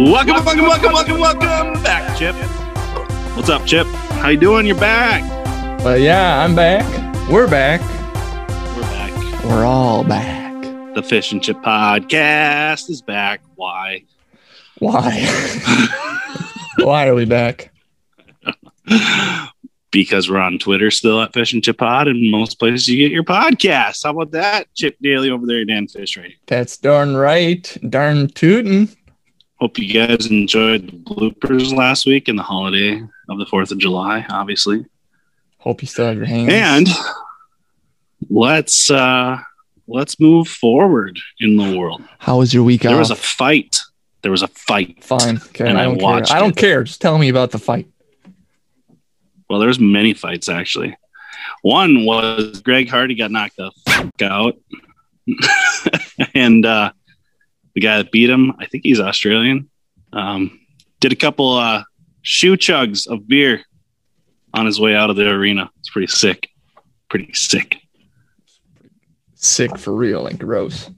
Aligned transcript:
Welcome, 0.00 0.42
welcome, 0.46 0.64
welcome, 0.64 0.92
welcome, 0.92 1.20
welcome 1.20 1.82
back, 1.82 2.16
Chip. 2.16 2.34
What's 3.36 3.50
up, 3.50 3.66
Chip? 3.66 3.86
How 3.86 4.30
you 4.30 4.38
doing? 4.38 4.64
You're 4.64 4.80
back. 4.80 5.22
Well, 5.84 5.98
yeah, 5.98 6.42
I'm 6.42 6.54
back. 6.54 6.86
We're 7.28 7.46
back. 7.46 7.82
We're 8.74 8.82
back. 8.82 9.44
We're 9.44 9.66
all 9.66 10.02
back. 10.02 10.94
The 10.94 11.02
Fish 11.02 11.32
and 11.32 11.42
Chip 11.42 11.58
podcast 11.58 12.88
is 12.88 13.02
back. 13.02 13.42
Why? 13.56 14.04
Why? 14.78 15.26
Why 16.78 17.06
are 17.06 17.14
we 17.14 17.26
back? 17.26 17.70
because 19.90 20.30
we're 20.30 20.38
on 20.38 20.58
Twitter 20.58 20.90
still 20.90 21.20
at 21.20 21.34
Fish 21.34 21.52
and 21.52 21.62
Chip 21.62 21.76
Pod, 21.76 22.08
and 22.08 22.30
most 22.30 22.58
places 22.58 22.88
you 22.88 22.96
get 22.96 23.12
your 23.12 23.24
podcasts. 23.24 24.04
How 24.04 24.10
about 24.10 24.30
that, 24.30 24.72
Chip 24.74 24.96
Daly 25.02 25.30
over 25.30 25.46
there, 25.46 25.64
Dan 25.66 25.88
Fish 25.88 26.16
Radio? 26.16 26.36
That's 26.46 26.78
darn 26.78 27.16
right. 27.16 27.76
Darn 27.88 28.28
tootin'. 28.28 28.88
Hope 29.60 29.78
you 29.78 29.92
guys 29.92 30.26
enjoyed 30.30 30.86
the 30.88 30.96
bloopers 30.96 31.74
last 31.74 32.06
week 32.06 32.28
and 32.28 32.38
the 32.38 32.42
holiday 32.42 33.02
of 33.28 33.38
the 33.38 33.44
Fourth 33.46 33.70
of 33.70 33.78
July, 33.78 34.24
obviously. 34.30 34.86
Hope 35.58 35.82
you 35.82 35.88
still 35.88 36.06
have 36.06 36.16
your 36.16 36.24
hands. 36.26 36.50
And 36.50 36.88
let's 38.30 38.90
uh 38.90 39.38
let's 39.86 40.18
move 40.20 40.48
forward 40.48 41.18
in 41.40 41.56
the 41.56 41.76
world. 41.78 42.02
how 42.18 42.38
was 42.38 42.54
your 42.54 42.62
week 42.64 42.82
There 42.82 42.92
off? 42.94 42.98
was 43.00 43.10
a 43.10 43.16
fight. 43.16 43.80
There 44.22 44.30
was 44.30 44.42
a 44.42 44.48
fight. 44.48 45.02
Fine. 45.04 45.36
Okay. 45.38 45.68
and 45.68 45.78
I 45.78 45.82
I 45.82 45.84
don't 45.86 46.00
watched 46.02 46.28
care. 46.28 46.36
I 46.36 46.40
don't 46.40 46.50
it. 46.56 46.60
care. 46.60 46.84
Just 46.84 47.00
tell 47.00 47.18
me 47.18 47.28
about 47.28 47.50
the 47.50 47.58
fight. 47.58 47.88
Well, 49.48 49.58
there's 49.60 49.78
many 49.80 50.14
fights 50.14 50.48
actually. 50.48 50.96
One 51.62 52.04
was 52.06 52.60
Greg 52.60 52.88
Hardy 52.88 53.14
got 53.14 53.30
knocked 53.30 53.56
the 53.56 53.72
fuck 53.86 54.22
out, 54.22 54.56
and 56.34 56.64
uh, 56.64 56.92
the 57.74 57.80
guy 57.80 57.98
that 57.98 58.10
beat 58.12 58.28
him, 58.30 58.52
I 58.58 58.66
think 58.66 58.84
he's 58.84 59.00
Australian, 59.00 59.68
um, 60.12 60.58
did 61.00 61.12
a 61.12 61.16
couple 61.16 61.52
uh, 61.54 61.84
shoe 62.22 62.56
chugs 62.56 63.06
of 63.06 63.26
beer 63.28 63.62
on 64.52 64.66
his 64.66 64.80
way 64.80 64.94
out 64.94 65.10
of 65.10 65.16
the 65.16 65.28
arena. 65.28 65.70
It's 65.78 65.90
pretty 65.90 66.08
sick. 66.08 66.48
Pretty 67.08 67.32
sick. 67.34 67.78
Sick 69.34 69.78
for 69.78 69.92
real. 69.94 70.22
Like 70.22 70.38
gross. 70.38 70.90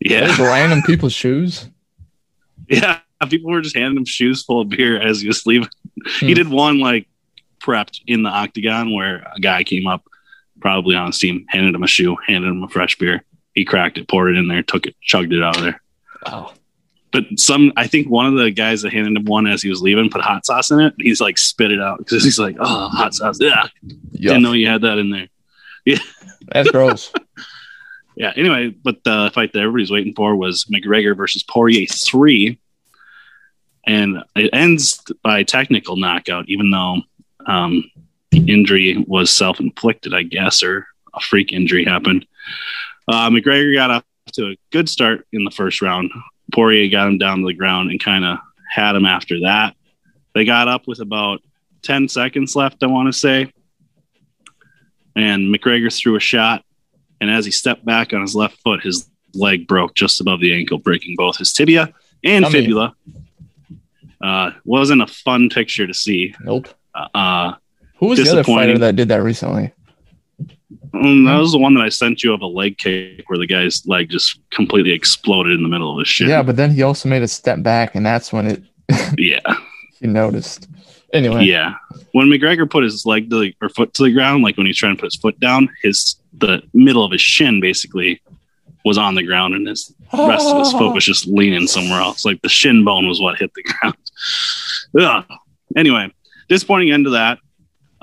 Yeah, 0.00 0.26
Those 0.26 0.38
random 0.38 0.82
people's 0.82 1.12
shoes. 1.14 1.68
yeah. 2.68 3.00
People 3.30 3.50
were 3.50 3.62
just 3.62 3.74
handing 3.76 3.96
him 3.96 4.04
shoes 4.04 4.42
full 4.44 4.60
of 4.60 4.68
beer 4.68 5.00
as 5.00 5.20
he 5.22 5.28
was 5.28 5.46
leaving. 5.46 5.68
He 6.20 6.28
Hmm. 6.28 6.34
did 6.34 6.48
one 6.48 6.78
like 6.78 7.08
prepped 7.62 8.00
in 8.06 8.22
the 8.22 8.28
octagon 8.28 8.92
where 8.92 9.26
a 9.34 9.40
guy 9.40 9.64
came 9.64 9.86
up, 9.86 10.04
probably 10.60 10.94
on 10.94 11.06
his 11.06 11.18
team, 11.18 11.46
handed 11.48 11.74
him 11.74 11.82
a 11.82 11.86
shoe, 11.86 12.16
handed 12.26 12.48
him 12.48 12.62
a 12.62 12.68
fresh 12.68 12.96
beer. 12.98 13.24
He 13.54 13.64
cracked 13.64 13.96
it, 13.96 14.08
poured 14.08 14.34
it 14.34 14.38
in 14.38 14.48
there, 14.48 14.62
took 14.62 14.84
it, 14.86 14.94
chugged 15.00 15.32
it 15.32 15.42
out 15.42 15.56
of 15.56 15.62
there. 15.62 15.80
Wow. 16.26 16.52
But 17.12 17.24
some, 17.36 17.72
I 17.76 17.86
think 17.86 18.08
one 18.08 18.26
of 18.26 18.34
the 18.34 18.50
guys 18.50 18.82
that 18.82 18.92
handed 18.92 19.16
him 19.16 19.24
one 19.24 19.46
as 19.46 19.62
he 19.62 19.68
was 19.68 19.80
leaving 19.80 20.10
put 20.10 20.20
hot 20.20 20.44
sauce 20.44 20.72
in 20.72 20.80
it. 20.80 20.94
He's 20.98 21.20
like 21.20 21.38
spit 21.38 21.70
it 21.70 21.80
out 21.80 21.98
because 21.98 22.24
he's 22.24 22.40
like, 22.40 22.56
oh, 22.58 22.88
hot 22.88 23.14
sauce. 23.14 23.38
Yeah, 23.40 23.68
didn't 24.12 24.42
know 24.42 24.52
you 24.52 24.68
had 24.68 24.82
that 24.82 24.98
in 24.98 25.10
there. 25.10 25.28
Yeah, 25.86 25.98
that's 26.48 26.70
gross. 26.70 27.12
Yeah. 28.16 28.32
Anyway, 28.36 28.68
but 28.68 29.02
the 29.02 29.30
fight 29.34 29.52
that 29.52 29.58
everybody's 29.58 29.90
waiting 29.90 30.14
for 30.14 30.36
was 30.36 30.66
McGregor 30.66 31.16
versus 31.16 31.42
Poirier 31.42 31.86
three, 31.86 32.60
and 33.86 34.22
it 34.36 34.50
ends 34.52 35.02
by 35.22 35.42
technical 35.42 35.96
knockout, 35.96 36.48
even 36.48 36.70
though 36.70 36.98
um, 37.46 37.90
the 38.30 38.50
injury 38.50 39.04
was 39.08 39.30
self 39.30 39.58
inflicted, 39.60 40.14
I 40.14 40.22
guess, 40.22 40.62
or 40.62 40.86
a 41.12 41.20
freak 41.20 41.52
injury 41.52 41.84
happened. 41.84 42.26
Uh, 43.08 43.30
McGregor 43.30 43.74
got 43.74 43.90
off 43.90 44.04
to 44.34 44.50
a 44.50 44.56
good 44.70 44.88
start 44.88 45.26
in 45.32 45.44
the 45.44 45.50
first 45.50 45.82
round. 45.82 46.10
Poirier 46.52 46.90
got 46.90 47.08
him 47.08 47.18
down 47.18 47.40
to 47.40 47.46
the 47.46 47.54
ground 47.54 47.90
and 47.90 48.02
kind 48.02 48.24
of 48.24 48.38
had 48.72 48.94
him 48.96 49.06
after 49.06 49.40
that. 49.40 49.74
They 50.34 50.44
got 50.44 50.68
up 50.68 50.86
with 50.86 51.00
about 51.00 51.40
10 51.82 52.08
seconds 52.08 52.56
left, 52.56 52.82
I 52.82 52.86
want 52.86 53.08
to 53.08 53.12
say. 53.12 53.52
And 55.16 55.54
McGregor 55.54 55.96
threw 55.96 56.16
a 56.16 56.20
shot 56.20 56.64
and 57.24 57.30
as 57.30 57.46
he 57.46 57.50
stepped 57.50 57.84
back 57.86 58.12
on 58.12 58.20
his 58.20 58.34
left 58.34 58.58
foot, 58.60 58.82
his 58.82 59.08
leg 59.32 59.66
broke 59.66 59.94
just 59.94 60.20
above 60.20 60.40
the 60.40 60.54
ankle, 60.54 60.78
breaking 60.78 61.14
both 61.16 61.38
his 61.38 61.54
tibia 61.54 61.92
and 62.22 62.46
fibula. 62.48 62.94
Uh, 64.20 64.50
wasn't 64.66 65.00
a 65.00 65.06
fun 65.06 65.48
picture 65.48 65.86
to 65.86 65.94
see. 65.94 66.34
Nope. 66.40 66.68
Uh, 66.94 67.54
Who 67.96 68.08
was 68.08 68.22
the 68.22 68.30
other 68.30 68.44
fighter 68.44 68.76
that 68.76 68.96
did 68.96 69.08
that 69.08 69.22
recently? 69.22 69.72
Mm, 70.94 71.26
that 71.26 71.38
was 71.38 71.52
the 71.52 71.58
one 71.58 71.74
that 71.74 71.82
I 71.82 71.88
sent 71.88 72.22
you 72.22 72.32
of 72.32 72.40
a 72.40 72.46
leg 72.46 72.78
kick 72.78 73.28
where 73.28 73.38
the 73.38 73.46
guy's 73.46 73.86
leg 73.86 74.10
just 74.10 74.40
completely 74.50 74.92
exploded 74.92 75.52
in 75.52 75.62
the 75.62 75.68
middle 75.68 75.92
of 75.92 75.98
his 75.98 76.08
shit. 76.08 76.28
Yeah, 76.28 76.42
but 76.42 76.56
then 76.56 76.70
he 76.70 76.82
also 76.82 77.08
made 77.08 77.22
a 77.22 77.28
step 77.28 77.62
back, 77.62 77.94
and 77.94 78.04
that's 78.04 78.32
when 78.32 78.46
it 78.46 78.62
yeah, 79.18 79.40
he 80.00 80.06
noticed. 80.06 80.68
Anyway, 81.12 81.44
yeah. 81.44 81.74
When 82.12 82.28
McGregor 82.28 82.68
put 82.68 82.82
his 82.82 83.06
leg 83.06 83.30
to 83.30 83.40
the, 83.40 83.54
or 83.62 83.68
foot 83.68 83.94
to 83.94 84.02
the 84.02 84.12
ground, 84.12 84.42
like 84.42 84.56
when 84.56 84.66
he's 84.66 84.76
trying 84.76 84.96
to 84.96 85.00
put 85.00 85.12
his 85.12 85.16
foot 85.16 85.38
down, 85.38 85.68
his 85.82 86.16
the 86.36 86.62
middle 86.74 87.04
of 87.04 87.12
his 87.12 87.20
shin 87.20 87.60
basically 87.60 88.20
was 88.84 88.98
on 88.98 89.14
the 89.14 89.22
ground, 89.22 89.54
and 89.54 89.66
his 89.66 89.94
rest 90.12 90.46
of 90.46 90.58
his 90.58 90.72
foot 90.72 90.92
was 90.92 91.04
just 91.04 91.26
leaning 91.28 91.66
somewhere 91.66 92.00
else. 92.00 92.24
Like 92.24 92.42
the 92.42 92.48
shin 92.48 92.84
bone 92.84 93.08
was 93.08 93.20
what 93.20 93.38
hit 93.38 93.52
the 93.54 93.62
ground. 93.62 93.96
Ugh. 94.98 95.24
Anyway, 95.76 96.12
disappointing 96.48 96.92
end 96.92 97.04
to 97.04 97.10
that. 97.10 97.38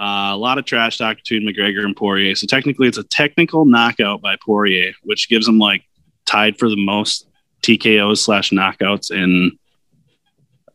Uh, 0.01 0.34
a 0.34 0.38
lot 0.38 0.57
of 0.57 0.66
trash 0.66 0.97
talk 0.97 1.17
between 1.17 1.47
McGregor 1.47 1.85
and 1.85 1.95
Poirier. 1.95 2.34
So 2.34 2.47
technically, 2.47 2.88
it's 2.88 2.97
a 2.97 3.03
technical 3.03 3.66
knockout 3.66 4.19
by 4.19 4.35
Poirier, 4.44 4.94
which 5.03 5.29
gives 5.29 5.47
him 5.47 5.59
like 5.59 5.84
tied 6.25 6.57
for 6.57 6.69
the 6.69 6.84
most 6.84 7.28
TKOs 7.62 8.17
slash 8.17 8.50
knockouts 8.50 9.12
in 9.12 9.59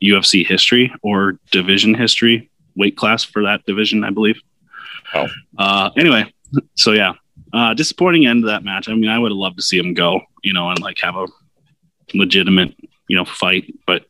UFC 0.00 0.46
history 0.46 0.94
or 1.02 1.40
division 1.50 1.92
history, 1.92 2.50
weight 2.76 2.96
class 2.96 3.24
for 3.24 3.42
that 3.42 3.64
division, 3.66 4.04
I 4.04 4.10
believe. 4.10 4.40
Oh. 5.12 5.26
Uh, 5.58 5.90
anyway, 5.96 6.32
so 6.76 6.92
yeah, 6.92 7.14
uh, 7.52 7.74
disappointing 7.74 8.26
end 8.26 8.42
to 8.42 8.46
that 8.46 8.62
match. 8.62 8.88
I 8.88 8.94
mean, 8.94 9.10
I 9.10 9.18
would 9.18 9.32
have 9.32 9.36
loved 9.36 9.56
to 9.56 9.62
see 9.62 9.78
him 9.78 9.92
go, 9.92 10.20
you 10.44 10.52
know, 10.52 10.70
and 10.70 10.80
like 10.80 10.98
have 11.00 11.16
a 11.16 11.26
legitimate, 12.14 12.76
you 13.08 13.16
know, 13.16 13.24
fight. 13.24 13.74
But 13.88 14.04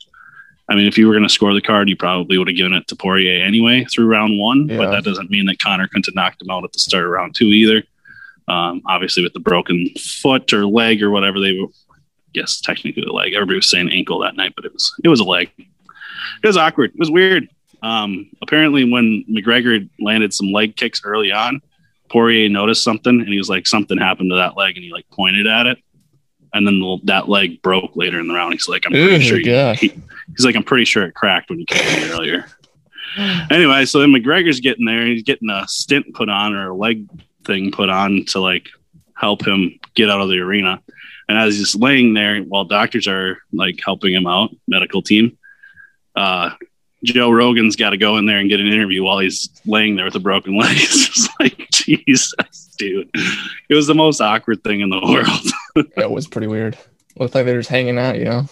I 0.69 0.75
mean, 0.75 0.87
if 0.87 0.99
you 0.99 1.06
were 1.06 1.15
going 1.15 1.22
to 1.22 1.28
score 1.28 1.54
the 1.54 1.60
card, 1.60 1.88
you 1.88 1.97
probably 1.97 2.38
would 2.38 2.49
have 2.49 2.56
given 2.56 2.72
it 2.72 2.88
to 2.88 2.97
Poirier 2.97 3.44
anyway 3.44 3.84
through 3.84 4.06
round 4.06 4.38
one. 4.38 4.66
But 4.66 4.91
that 4.91 5.04
doesn't 5.04 5.31
mean 5.31 5.47
that 5.47 5.60
Conor 5.60 5.87
couldn't 5.87 6.06
have 6.06 6.15
knocked 6.15 6.43
him 6.43 6.50
out 6.50 6.65
at 6.65 6.72
the 6.72 6.81
start 6.81 7.04
of 7.04 7.10
round 7.10 7.34
two 7.34 7.47
either. 7.47 7.84
Um, 8.49 8.82
obviously, 8.87 9.22
with 9.22 9.32
the 9.32 9.41
broken 9.41 9.91
foot 9.99 10.53
or 10.53 10.66
leg 10.66 11.03
or 11.03 11.10
whatever 11.10 11.41
they 11.41 11.59
were, 11.59 11.69
yes, 12.32 12.60
technically 12.60 13.03
a 13.03 13.12
leg. 13.12 13.32
Everybody 13.32 13.56
was 13.56 13.71
saying 13.71 13.91
ankle 13.91 14.19
that 14.21 14.37
night, 14.37 14.54
but 14.56 14.65
it 14.65 14.72
was 14.72 14.93
it 15.04 15.09
was 15.09 15.21
a 15.21 15.25
leg. 15.25 15.50
It 15.59 16.47
was 16.47 16.56
awkward. 16.56 16.91
It 16.91 16.98
was 16.98 17.10
weird. 17.10 17.48
Um, 17.83 18.28
apparently, 18.43 18.91
when 18.91 19.25
McGregor 19.31 19.88
landed 20.00 20.33
some 20.33 20.53
leg 20.53 20.77
kicks 20.77 21.03
early 21.04 21.31
on, 21.31 21.60
Poirier 22.09 22.48
noticed 22.48 22.83
something 22.83 23.21
and 23.21 23.28
he 23.28 23.38
was 23.38 23.48
like, 23.48 23.66
something 23.66 23.98
happened 23.98 24.31
to 24.31 24.37
that 24.37 24.56
leg, 24.56 24.77
and 24.77 24.84
he 24.84 24.93
like 24.93 25.09
pointed 25.10 25.47
at 25.47 25.66
it, 25.66 25.78
and 26.53 26.66
then 26.66 26.81
the, 26.81 26.98
that 27.04 27.28
leg 27.28 27.62
broke 27.62 27.94
later 27.97 28.19
in 28.19 28.28
the 28.28 28.34
round. 28.34 28.53
He's 28.54 28.69
like, 28.69 28.87
I'm 28.87 28.93
pretty 28.93 29.15
Ew, 29.15 29.21
sure. 29.21 29.41
You, 29.41 29.75
he, 29.75 29.93
he's 30.28 30.44
like, 30.44 30.56
I'm 30.56 30.64
pretty 30.64 30.84
sure 30.84 31.04
it 31.04 31.14
cracked 31.14 31.50
when 31.50 31.60
you 31.60 31.66
came 31.66 32.03
in 32.03 32.10
earlier. 32.10 32.47
Anyway, 33.50 33.84
so 33.87 34.00
then 34.00 34.10
McGregor's 34.10 34.60
getting 34.60 34.84
there. 34.84 35.06
He's 35.06 35.22
getting 35.22 35.48
a 35.48 35.66
stint 35.69 36.14
put 36.14 36.28
on 36.28 36.54
or 36.54 36.70
a 36.70 36.75
leg 36.75 37.09
thing 37.44 37.70
put 37.70 37.88
on 37.88 38.25
to 38.26 38.41
like 38.41 38.69
help 39.15 39.47
him 39.47 39.78
get 39.94 40.10
out 40.10 40.20
of 40.20 40.28
the 40.28 40.38
arena. 40.38 40.82
And 41.28 41.38
as 41.38 41.56
he's 41.56 41.75
laying 41.75 42.15
there, 42.15 42.41
while 42.42 42.65
doctors 42.65 43.09
are 43.09 43.38
like 43.53 43.81
helping 43.84 44.12
him 44.15 44.26
out, 44.26 44.50
medical 44.69 45.03
team, 45.03 45.38
uh, 46.15 46.50
Joe 47.04 47.31
Rogan's 47.31 47.76
got 47.76 47.91
to 47.91 47.97
go 47.97 48.16
in 48.16 48.26
there 48.26 48.38
and 48.38 48.48
get 48.48 48.60
an 48.60 48.66
interview 48.66 49.03
while 49.03 49.19
he's 49.19 49.48
laying 49.65 49.97
there 49.97 50.06
with 50.06 50.15
a 50.15 50.21
broken 50.21 50.56
leg. 50.56 50.77
It's 50.77 51.09
just 51.09 51.30
like, 51.41 51.68
Jesus, 51.71 52.74
dude. 52.78 53.10
It 53.68 53.74
was 53.74 53.86
the 53.86 53.95
most 53.95 54.21
awkward 54.21 54.62
thing 54.65 54.80
in 54.80 54.91
the 54.91 55.01
world. 55.77 55.89
That 55.97 56.10
was 56.10 56.27
pretty 56.27 56.47
weird. 56.47 56.77
Looked 57.16 57.34
like 57.34 57.47
they 57.47 57.53
were 57.53 57.60
just 57.60 57.71
hanging 57.71 57.98
out, 57.98 58.18
you 58.18 58.24
know. 58.24 58.47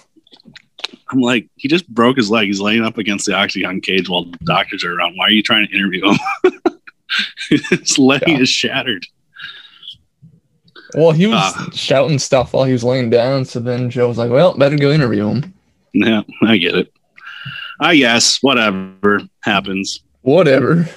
I'm 1.10 1.20
like, 1.20 1.48
he 1.56 1.68
just 1.68 1.88
broke 1.88 2.16
his 2.16 2.30
leg. 2.30 2.46
He's 2.46 2.60
laying 2.60 2.84
up 2.84 2.98
against 2.98 3.26
the 3.26 3.34
octagon 3.34 3.80
cage 3.80 4.08
while 4.08 4.24
the 4.24 4.38
doctors 4.44 4.84
are 4.84 4.94
around. 4.94 5.16
Why 5.16 5.26
are 5.26 5.30
you 5.30 5.42
trying 5.42 5.66
to 5.68 5.74
interview 5.74 6.02
him? 6.10 6.18
his 7.70 7.98
leg 7.98 8.22
Yeah. 8.26 8.38
is 8.38 8.48
shattered. 8.48 9.06
Well, 10.96 11.10
he 11.12 11.26
was 11.26 11.36
Ah. 11.36 11.68
shouting 11.74 12.18
stuff 12.18 12.52
while 12.52 12.64
he 12.64 12.72
was 12.72 12.84
laying 12.84 13.10
down. 13.10 13.44
So 13.44 13.58
then 13.60 13.90
Joe 13.90 14.08
was 14.08 14.18
like, 14.18 14.30
"Well, 14.30 14.56
better 14.56 14.76
go 14.76 14.92
interview 14.92 15.28
him." 15.28 15.54
Yeah, 15.92 16.22
I 16.42 16.56
get 16.56 16.74
it. 16.76 16.92
I 17.80 17.96
guess 17.96 18.38
whatever 18.42 19.22
happens. 19.40 20.00
Whatever. 20.22 20.88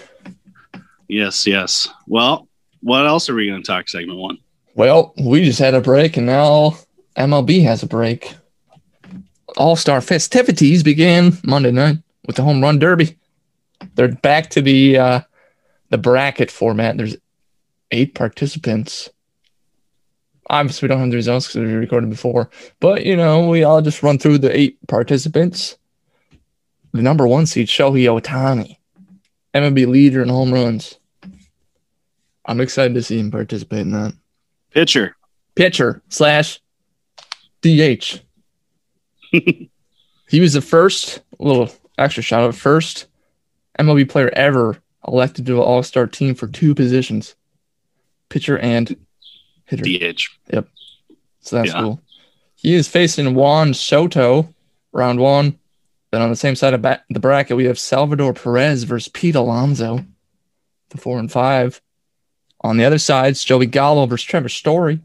Yes, 1.08 1.48
yes. 1.48 1.88
Well, 2.06 2.48
what 2.82 3.08
else 3.08 3.30
are 3.30 3.36
we 3.36 3.48
going 3.48 3.62
to 3.62 3.66
talk 3.68 3.90
segment 3.90 4.20
one? 4.20 4.38
Well, 4.76 5.14
we 5.20 5.44
just 5.44 5.60
had 5.60 5.74
a 5.74 5.82
break, 5.82 6.18
and 6.18 6.26
now 6.28 6.78
MLB 7.16 7.64
has 7.64 7.82
a 7.82 7.88
break. 7.88 8.36
All 9.58 9.76
Star 9.76 10.02
festivities 10.02 10.84
began 10.84 11.38
Monday 11.44 11.72
night 11.72 11.98
with 12.26 12.36
the 12.36 12.44
home 12.44 12.62
run 12.62 12.80
derby. 12.80 13.18
They're 13.96 14.10
back 14.10 14.50
to 14.52 14.62
the 14.62 14.98
uh, 14.98 15.22
the 15.90 15.98
bracket 15.98 16.52
format. 16.52 16.98
There's 16.98 17.18
eight 17.92 18.16
participants. 18.16 19.10
Obviously, 20.50 20.86
we 20.86 20.90
don't 20.90 21.02
have 21.02 21.10
the 21.10 21.18
results 21.18 21.48
because 21.48 21.68
we 21.68 21.74
recorded 21.74 22.10
before, 22.10 22.50
but 22.80 23.06
you 23.06 23.18
know, 23.18 23.50
we 23.50 23.64
all 23.64 23.82
just 23.82 24.02
run 24.02 24.18
through 24.18 24.38
the 24.38 24.58
eight 24.58 24.78
participants 24.88 25.78
the 26.98 27.02
number 27.02 27.28
one 27.28 27.46
seed, 27.46 27.68
Shohei 27.68 28.06
Ohtani, 28.06 28.78
MLB 29.54 29.88
leader 29.88 30.22
in 30.22 30.30
home 30.30 30.54
runs. 30.54 30.98
I'm 32.46 32.62
excited 32.62 32.94
to 32.96 33.04
see 33.04 33.20
him 33.20 33.32
participate 33.32 33.82
in 33.82 33.92
that. 33.92 34.14
Pitcher. 34.72 35.16
Pitcher 35.56 36.02
slash 36.10 36.60
DH. 37.62 38.22
he 40.30 40.40
was 40.40 40.54
the 40.54 40.62
first 40.62 41.22
little 41.40 41.70
extra 41.98 42.24
shout 42.24 42.44
out 42.44 42.56
first 42.56 43.08
MLB 43.80 44.10
player 44.10 44.30
ever 44.34 44.78
elected 45.08 45.46
to 45.46 45.54
an 45.58 45.60
All 45.64 45.84
Star 45.84 46.08
team 46.08 46.36
for 46.36 46.48
two 46.48 46.74
positions, 46.76 47.36
pitcher 48.30 48.58
and 48.58 48.96
hitter. 49.66 49.84
DH. 49.84 50.22
Yep. 50.52 50.68
So 51.42 51.56
that's 51.58 51.70
Yeah. 51.74 51.82
cool. 51.82 52.02
He 52.56 52.74
is 52.74 52.88
facing 52.88 53.36
Juan 53.36 53.74
Soto, 53.74 54.54
round 54.92 55.20
one. 55.20 55.60
Then 56.12 56.22
on 56.22 56.30
the 56.30 56.36
same 56.36 56.56
side 56.56 56.74
of 56.74 56.82
ba- 56.82 57.04
the 57.10 57.20
bracket, 57.20 57.56
we 57.58 57.66
have 57.66 57.78
Salvador 57.78 58.34
Perez 58.34 58.84
versus 58.84 59.10
Pete 59.10 59.36
Alonso, 59.36 60.06
the 60.90 60.98
four 60.98 61.20
and 61.20 61.32
five. 61.32 61.82
On 62.62 62.78
the 62.78 62.86
other 62.86 62.98
side, 62.98 63.32
it's 63.32 63.44
Joey 63.44 63.68
Gallo 63.68 64.06
versus 64.08 64.26
Trevor 64.26 64.50
Story. 64.50 65.00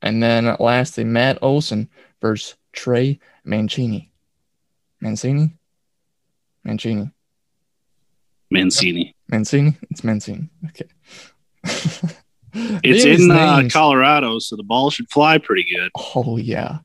And 0.00 0.22
then 0.22 0.56
lastly, 0.58 1.04
Matt 1.04 1.38
Olson 1.42 1.88
versus 2.22 2.56
Trey 2.72 3.20
Mancini. 3.44 4.10
Mancini? 5.00 5.54
Mancini. 6.64 7.10
Mancini. 8.50 9.14
Mancini? 9.28 9.76
It's 9.90 10.02
Mancini. 10.02 10.48
Okay. 10.68 10.88
It's 12.54 13.04
These 13.04 13.24
in 13.24 13.30
uh, 13.30 13.62
Colorado, 13.72 14.38
so 14.38 14.56
the 14.56 14.62
ball 14.62 14.90
should 14.90 15.10
fly 15.10 15.38
pretty 15.38 15.64
good. 15.64 15.90
Oh 16.14 16.36
yeah. 16.36 16.80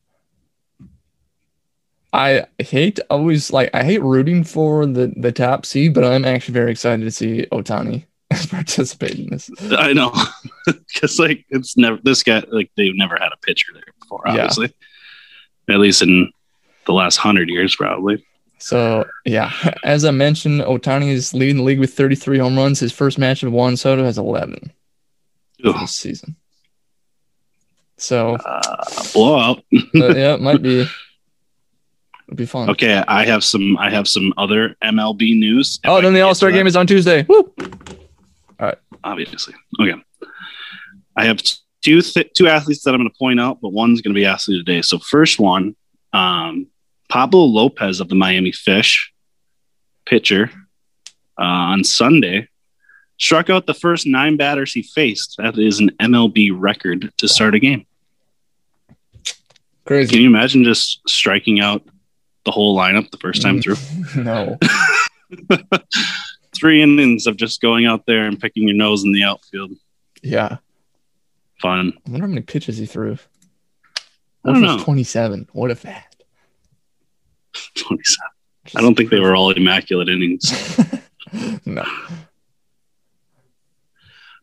I 2.13 2.45
hate 2.57 3.01
always 3.09 3.51
like 3.51 3.69
I 3.73 3.83
hate 3.83 4.01
rooting 4.01 4.45
for 4.45 4.85
the 4.85 5.13
the 5.17 5.33
top 5.33 5.65
seed, 5.65 5.93
but 5.93 6.05
I'm 6.05 6.23
actually 6.23 6.53
very 6.53 6.71
excited 6.71 7.03
to 7.03 7.11
see 7.11 7.45
Ohtani 7.51 8.05
participate 8.49 9.19
in 9.19 9.29
this. 9.29 9.51
I 9.71 9.91
know, 9.91 10.13
because 10.65 11.19
like 11.19 11.45
it's 11.49 11.75
never 11.75 11.99
this 12.01 12.23
guy 12.23 12.43
like 12.49 12.71
they've 12.77 12.95
never 12.95 13.17
had 13.19 13.33
a 13.33 13.37
pitcher 13.45 13.73
there 13.73 13.83
before. 13.99 14.23
Yeah. 14.27 14.49
At 15.69 15.79
least 15.79 16.01
in 16.01 16.31
the 16.85 16.93
last 16.93 17.17
hundred 17.17 17.49
years, 17.49 17.75
probably. 17.75 18.25
So 18.59 19.05
yeah, 19.25 19.51
as 19.83 20.05
I 20.05 20.11
mentioned, 20.11 20.61
Ohtani 20.61 21.09
is 21.09 21.33
leading 21.33 21.57
the 21.57 21.63
league 21.63 21.79
with 21.79 21.93
33 21.93 22.39
home 22.39 22.57
runs. 22.57 22.79
His 22.79 22.91
first 22.91 23.17
match 23.17 23.43
of 23.43 23.51
Juan 23.51 23.77
Soto 23.77 24.03
has 24.03 24.17
11 24.17 24.71
Ugh, 25.63 25.75
this 25.79 25.95
season. 25.95 26.35
So 27.97 28.35
uh, 28.35 28.85
blowout. 29.13 29.59
uh, 29.73 29.81
yeah, 29.93 30.33
it 30.33 30.41
might 30.41 30.61
be 30.61 30.81
it'll 30.81 32.35
be 32.35 32.45
fun. 32.45 32.69
Okay, 32.71 33.03
I 33.07 33.25
have 33.25 33.43
some. 33.43 33.77
I 33.77 33.89
have 33.89 34.07
some 34.07 34.33
other 34.37 34.75
MLB 34.83 35.37
news. 35.37 35.79
Oh, 35.85 36.01
then 36.01 36.13
the 36.13 36.21
All 36.21 36.35
Star 36.35 36.51
game 36.51 36.67
is 36.67 36.75
on 36.75 36.87
Tuesday. 36.87 37.25
Woo! 37.27 37.53
obviously. 39.03 39.53
Okay. 39.79 39.93
I 41.15 41.25
have 41.25 41.41
two 41.87 42.01
th- 42.01 42.33
two 42.33 42.49
athletes 42.49 42.83
that 42.83 42.93
I'm 42.93 42.99
going 42.99 43.09
to 43.09 43.17
point 43.17 43.39
out, 43.39 43.61
but 43.61 43.71
one's 43.71 44.01
going 44.01 44.13
to 44.13 44.19
be 44.19 44.25
athlete 44.25 44.65
today. 44.65 44.81
So 44.81 44.99
first 44.99 45.39
one, 45.39 45.73
um, 46.11 46.67
Pablo 47.07 47.45
Lopez 47.45 48.01
of 48.01 48.09
the 48.09 48.15
Miami 48.15 48.51
Fish, 48.51 49.13
pitcher, 50.05 50.51
uh, 51.39 51.71
on 51.71 51.85
Sunday, 51.85 52.49
struck 53.17 53.49
out 53.49 53.67
the 53.67 53.73
first 53.73 54.05
nine 54.05 54.35
batters 54.35 54.73
he 54.73 54.83
faced. 54.83 55.35
That 55.37 55.57
is 55.57 55.79
an 55.79 55.91
MLB 55.91 56.51
record 56.53 57.13
to 57.15 57.27
start 57.29 57.55
a 57.55 57.59
game. 57.59 57.85
Crazy. 59.85 60.11
Can 60.11 60.21
you 60.21 60.27
imagine 60.27 60.65
just 60.65 60.99
striking 61.07 61.61
out 61.61 61.83
the 62.43 62.51
whole 62.51 62.77
lineup 62.77 63.09
the 63.11 63.17
first 63.17 63.41
time 63.41 63.61
through? 63.61 63.77
no. 64.17 64.59
Three 66.53 66.81
innings 66.81 67.27
of 67.27 67.37
just 67.37 67.61
going 67.61 67.85
out 67.85 68.05
there 68.05 68.25
and 68.25 68.37
picking 68.37 68.67
your 68.67 68.75
nose 68.75 69.05
in 69.05 69.13
the 69.13 69.23
outfield. 69.23 69.71
Yeah. 70.21 70.57
Fun. 71.61 71.93
I 72.05 72.11
wonder 72.11 72.27
how 72.27 72.29
many 72.29 72.41
pitches 72.41 72.77
he 72.77 72.85
threw. 72.85 73.17
I 74.45 74.53
don't 74.53 74.63
if 74.63 74.77
know. 74.79 74.83
27? 74.83 75.49
What 75.53 75.71
if 75.71 75.81
that? 75.81 76.15
27. 77.75 78.27
I 78.75 78.81
don't 78.81 78.95
think 78.95 79.09
they 79.09 79.19
were 79.19 79.35
all 79.35 79.51
immaculate 79.51 80.09
innings. 80.09 80.77
no. 81.65 81.85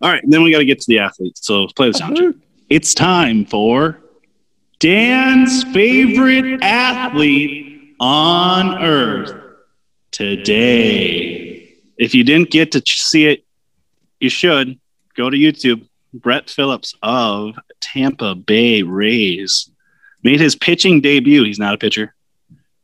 All 0.01 0.11
right, 0.11 0.23
then 0.27 0.43
we 0.43 0.51
got 0.51 0.59
to 0.59 0.65
get 0.65 0.81
to 0.81 0.87
the 0.89 0.99
athletes. 0.99 1.47
So 1.47 1.63
let's 1.63 1.73
play 1.73 1.91
the 1.91 1.99
soundtrack. 1.99 2.41
It's 2.69 2.95
time 2.95 3.45
for 3.45 3.99
Dan's 4.81 5.65
favorite 5.65 6.63
athlete 6.63 7.95
on 8.01 8.83
earth 8.83 9.35
today. 10.11 11.75
If 11.97 12.15
you 12.15 12.25
didn't 12.25 12.51
get 12.51 12.73
to 12.73 12.83
see 12.85 13.27
it, 13.27 13.45
you 14.21 14.29
should 14.29 14.79
go 15.17 15.31
to 15.31 15.37
YouTube. 15.37 15.87
Brett 16.15 16.49
Phillips 16.49 16.95
of 17.03 17.57
Tampa 17.81 18.35
Bay 18.35 18.83
Rays 18.83 19.71
made 20.23 20.41
his 20.41 20.57
pitching 20.57 21.01
debut. 21.01 21.45
He's 21.45 21.59
not 21.59 21.75
a 21.75 21.79
pitcher 21.79 22.15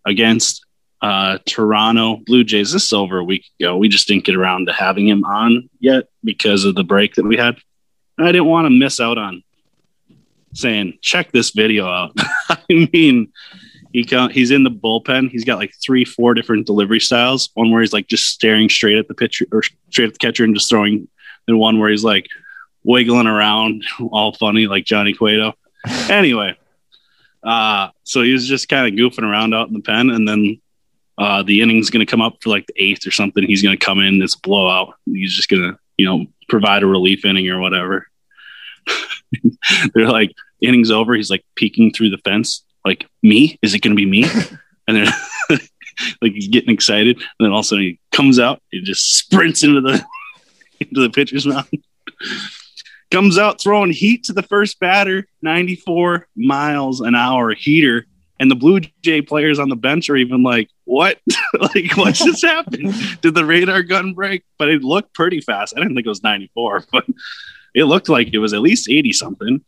against 0.04 0.64
uh, 1.00 1.38
Toronto 1.46 2.16
Blue 2.26 2.44
Jays. 2.44 2.72
This 2.72 2.84
is 2.84 2.92
over 2.92 3.18
a 3.18 3.24
week 3.24 3.46
ago. 3.58 3.76
We 3.76 3.88
just 3.88 4.08
didn't 4.08 4.24
get 4.24 4.36
around 4.36 4.66
to 4.66 4.72
having 4.72 5.08
him 5.08 5.24
on 5.24 5.70
yet 5.78 6.08
because 6.24 6.64
of 6.64 6.74
the 6.74 6.84
break 6.84 7.14
that 7.14 7.24
we 7.24 7.36
had. 7.36 7.56
And 8.18 8.28
I 8.28 8.32
didn't 8.32 8.48
want 8.48 8.66
to 8.66 8.70
miss 8.70 9.00
out 9.00 9.16
on 9.16 9.42
saying, 10.52 10.98
check 11.00 11.32
this 11.32 11.50
video 11.50 11.86
out. 11.86 12.12
I 12.48 12.88
mean, 12.92 13.32
he 13.92 14.02
he's 14.02 14.50
in 14.50 14.64
the 14.64 14.70
bullpen. 14.70 15.30
He's 15.30 15.44
got 15.44 15.58
like 15.58 15.72
three, 15.82 16.04
four 16.04 16.34
different 16.34 16.66
delivery 16.66 17.00
styles. 17.00 17.50
One 17.54 17.70
where 17.70 17.80
he's 17.80 17.92
like 17.92 18.08
just 18.08 18.26
staring 18.26 18.68
straight 18.68 18.98
at 18.98 19.08
the 19.08 19.14
pitcher 19.14 19.46
or 19.52 19.62
straight 19.90 20.08
at 20.08 20.12
the 20.14 20.18
catcher 20.18 20.44
and 20.44 20.54
just 20.54 20.68
throwing. 20.68 21.08
And 21.48 21.58
one 21.58 21.78
where 21.80 21.90
he's 21.90 22.04
like 22.04 22.26
wiggling 22.84 23.26
around, 23.26 23.84
all 24.10 24.32
funny 24.32 24.66
like 24.66 24.84
Johnny 24.84 25.14
Cueto. 25.14 25.54
anyway, 26.08 26.56
uh, 27.42 27.88
so 28.04 28.22
he 28.22 28.32
was 28.32 28.46
just 28.46 28.68
kind 28.68 28.86
of 28.86 28.98
goofing 28.98 29.24
around 29.24 29.54
out 29.54 29.68
in 29.68 29.74
the 29.74 29.80
pen, 29.80 30.10
and 30.10 30.28
then 30.28 30.60
uh, 31.18 31.42
the 31.42 31.60
inning's 31.60 31.90
going 31.90 32.04
to 32.04 32.10
come 32.10 32.22
up 32.22 32.38
for 32.40 32.50
like 32.50 32.66
the 32.66 32.82
eighth 32.82 33.06
or 33.06 33.10
something. 33.10 33.44
He's 33.44 33.62
going 33.62 33.78
to 33.78 33.84
come 33.84 34.00
in. 34.00 34.22
It's 34.22 34.34
a 34.34 34.40
blowout. 34.40 34.94
He's 35.04 35.34
just 35.34 35.48
going 35.48 35.62
to, 35.62 35.78
you 35.98 36.06
know, 36.06 36.26
provide 36.48 36.82
a 36.82 36.86
relief 36.86 37.24
inning 37.24 37.48
or 37.48 37.60
whatever. 37.60 38.06
They're 39.94 40.08
like, 40.08 40.32
inning's 40.62 40.90
over. 40.90 41.14
He's 41.14 41.30
like 41.30 41.44
peeking 41.56 41.92
through 41.92 42.10
the 42.10 42.18
fence. 42.18 42.64
Like, 42.86 43.06
me? 43.22 43.58
Is 43.60 43.74
it 43.74 43.80
going 43.80 43.94
to 43.94 43.96
be 43.96 44.06
me? 44.06 44.24
And 44.88 44.96
then, 44.96 45.12
like, 46.22 46.32
he's 46.32 46.48
getting 46.48 46.72
excited. 46.72 47.16
And 47.16 47.26
then 47.38 47.52
all 47.52 47.60
of 47.60 47.64
a 47.64 47.68
sudden 47.68 47.84
he 47.84 48.00
comes 48.10 48.38
out. 48.38 48.62
He 48.70 48.80
just 48.80 49.14
sprints 49.14 49.62
into 49.62 49.82
the 49.82 50.04
into 50.80 51.02
the 51.02 51.10
pitcher's 51.10 51.46
mound. 51.46 51.68
Comes 53.10 53.38
out 53.38 53.60
throwing 53.60 53.90
heat 53.90 54.24
to 54.24 54.32
the 54.32 54.42
first 54.42 54.78
batter, 54.80 55.26
94 55.42 56.28
miles 56.36 57.00
an 57.00 57.14
hour 57.14 57.52
heater. 57.52 58.06
And 58.38 58.50
the 58.50 58.56
Blue 58.56 58.80
Jay 59.02 59.20
players 59.20 59.58
on 59.58 59.68
the 59.68 59.76
bench 59.76 60.08
are 60.08 60.16
even 60.16 60.42
like, 60.42 60.70
what? 60.84 61.20
like, 61.60 61.96
what 61.96 62.14
just 62.14 62.42
happened? 62.42 62.94
Did 63.20 63.34
the 63.34 63.44
radar 63.44 63.82
gun 63.82 64.14
break? 64.14 64.44
But 64.58 64.70
it 64.70 64.82
looked 64.82 65.12
pretty 65.12 65.40
fast. 65.40 65.74
I 65.76 65.80
didn't 65.80 65.94
think 65.94 66.06
it 66.06 66.10
was 66.10 66.22
94, 66.22 66.86
but 66.92 67.04
it 67.74 67.84
looked 67.84 68.08
like 68.08 68.32
it 68.32 68.38
was 68.38 68.54
at 68.54 68.60
least 68.60 68.88
80 68.88 69.12
something. 69.12 69.64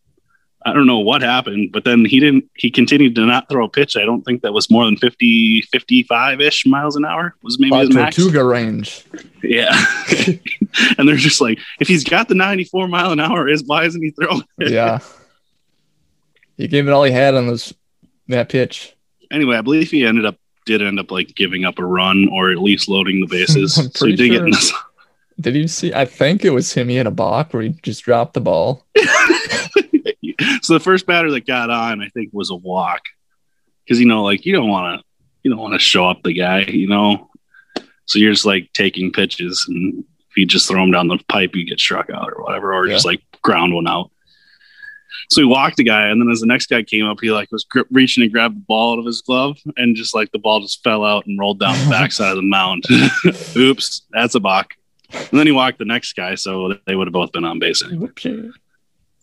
I 0.64 0.72
don't 0.72 0.86
know 0.86 0.98
what 0.98 1.22
happened, 1.22 1.72
but 1.72 1.84
then 1.84 2.04
he 2.04 2.20
didn't, 2.20 2.48
he 2.54 2.70
continued 2.70 3.14
to 3.16 3.26
not 3.26 3.48
throw 3.48 3.66
a 3.66 3.68
pitch. 3.68 3.96
I 3.96 4.04
don't 4.04 4.22
think 4.22 4.42
that 4.42 4.52
was 4.52 4.70
more 4.70 4.84
than 4.84 4.96
50, 4.96 5.62
55 5.62 6.40
ish 6.40 6.66
miles 6.66 6.96
an 6.96 7.04
hour 7.04 7.34
was 7.42 7.58
maybe 7.58 7.76
his 7.76 7.92
max. 7.92 8.16
Tortuga 8.16 8.44
range. 8.44 9.04
Yeah. 9.42 9.76
and 10.98 11.08
they're 11.08 11.16
just 11.16 11.40
like, 11.40 11.58
if 11.80 11.88
he's 11.88 12.04
got 12.04 12.28
the 12.28 12.34
94 12.34 12.88
mile 12.88 13.12
an 13.12 13.20
hour, 13.20 13.48
is 13.48 13.64
why 13.64 13.84
isn't 13.84 14.02
he 14.02 14.10
throwing 14.10 14.42
it? 14.58 14.72
Yeah. 14.72 15.00
he 16.56 16.68
gave 16.68 16.86
it 16.86 16.92
all 16.92 17.04
he 17.04 17.12
had 17.12 17.34
on 17.34 17.46
those 17.46 17.74
that 18.28 18.48
pitch. 18.48 18.94
Anyway, 19.30 19.56
I 19.56 19.62
believe 19.62 19.90
he 19.90 20.04
ended 20.04 20.26
up 20.26 20.36
did 20.64 20.82
end 20.82 21.00
up 21.00 21.10
like 21.10 21.34
giving 21.34 21.64
up 21.64 21.78
a 21.78 21.84
run 21.84 22.28
or 22.30 22.50
at 22.50 22.58
least 22.58 22.88
loading 22.88 23.20
the 23.20 23.26
bases. 23.26 23.76
So 23.94 24.06
he 24.06 24.16
did 24.16 24.28
get 24.28 24.36
sure. 24.36 24.44
in 24.46 24.50
this. 24.52 24.72
Did 25.40 25.56
you 25.56 25.66
see? 25.66 25.92
I 25.94 26.04
think 26.04 26.44
it 26.44 26.50
was 26.50 26.72
him. 26.72 26.88
He 26.88 26.96
had 26.96 27.06
a 27.06 27.10
balk 27.10 27.52
where 27.52 27.62
he 27.62 27.70
just 27.82 28.04
dropped 28.04 28.34
the 28.34 28.40
ball. 28.40 28.86
So 30.62 30.74
the 30.74 30.80
first 30.80 31.06
batter 31.06 31.30
that 31.32 31.46
got 31.46 31.70
on, 31.70 32.00
I 32.00 32.08
think, 32.08 32.30
was 32.32 32.50
a 32.50 32.56
walk. 32.56 33.02
Because 33.84 33.98
you 33.98 34.06
know, 34.06 34.22
like 34.22 34.46
you 34.46 34.52
don't 34.52 34.68
want 34.68 35.00
to, 35.00 35.06
you 35.42 35.50
don't 35.50 35.60
want 35.60 35.74
to 35.74 35.78
show 35.78 36.08
up 36.08 36.22
the 36.22 36.32
guy, 36.32 36.60
you 36.62 36.88
know. 36.88 37.28
So 38.06 38.18
you're 38.18 38.32
just 38.32 38.46
like 38.46 38.72
taking 38.72 39.12
pitches, 39.12 39.64
and 39.68 40.04
if 40.30 40.36
you 40.36 40.46
just 40.46 40.68
throw 40.68 40.80
them 40.80 40.92
down 40.92 41.08
the 41.08 41.18
pipe, 41.28 41.54
you 41.54 41.66
get 41.66 41.80
struck 41.80 42.10
out 42.10 42.32
or 42.32 42.42
whatever, 42.42 42.72
or 42.72 42.86
just 42.86 43.04
like 43.04 43.22
ground 43.42 43.74
one 43.74 43.88
out. 43.88 44.10
So 45.30 45.40
he 45.40 45.46
walked 45.46 45.76
the 45.76 45.84
guy, 45.84 46.08
and 46.08 46.20
then 46.20 46.30
as 46.30 46.40
the 46.40 46.46
next 46.46 46.66
guy 46.66 46.82
came 46.82 47.06
up, 47.06 47.18
he 47.20 47.32
like 47.32 47.50
was 47.50 47.64
grip, 47.64 47.86
reaching 47.90 48.22
to 48.22 48.28
grab 48.28 48.54
the 48.54 48.60
ball 48.60 48.92
out 48.92 48.98
of 48.98 49.06
his 49.06 49.22
glove, 49.22 49.58
and 49.76 49.96
just 49.96 50.14
like 50.14 50.30
the 50.30 50.38
ball 50.38 50.60
just 50.60 50.82
fell 50.84 51.04
out 51.04 51.26
and 51.26 51.38
rolled 51.38 51.58
down 51.58 51.74
the 51.84 51.90
backside 51.90 52.30
of 52.30 52.36
the 52.36 52.42
mound. 52.42 52.84
Oops, 53.56 54.02
that's 54.10 54.34
a 54.34 54.40
balk. 54.40 54.74
And 55.12 55.38
then 55.38 55.46
he 55.46 55.52
walked 55.52 55.78
the 55.78 55.84
next 55.84 56.14
guy, 56.14 56.34
so 56.34 56.74
they 56.86 56.94
would 56.94 57.08
have 57.08 57.12
both 57.12 57.32
been 57.32 57.44
on 57.44 57.58
base. 57.58 57.82
Anyway. 57.82 58.06
Whoopsie. 58.06 58.52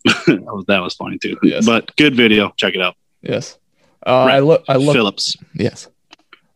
That, 0.04 0.44
was, 0.46 0.64
that 0.66 0.80
was 0.80 0.94
funny 0.94 1.18
too. 1.18 1.36
Yes. 1.42 1.66
But 1.66 1.94
good 1.96 2.14
video. 2.14 2.52
Check 2.56 2.74
it 2.74 2.80
out. 2.80 2.96
Yes. 3.22 3.58
Uh, 4.06 4.24
I 4.24 4.38
look. 4.40 4.64
I 4.68 4.76
look. 4.76 4.94
Phillips. 4.94 5.36
Yes. 5.54 5.88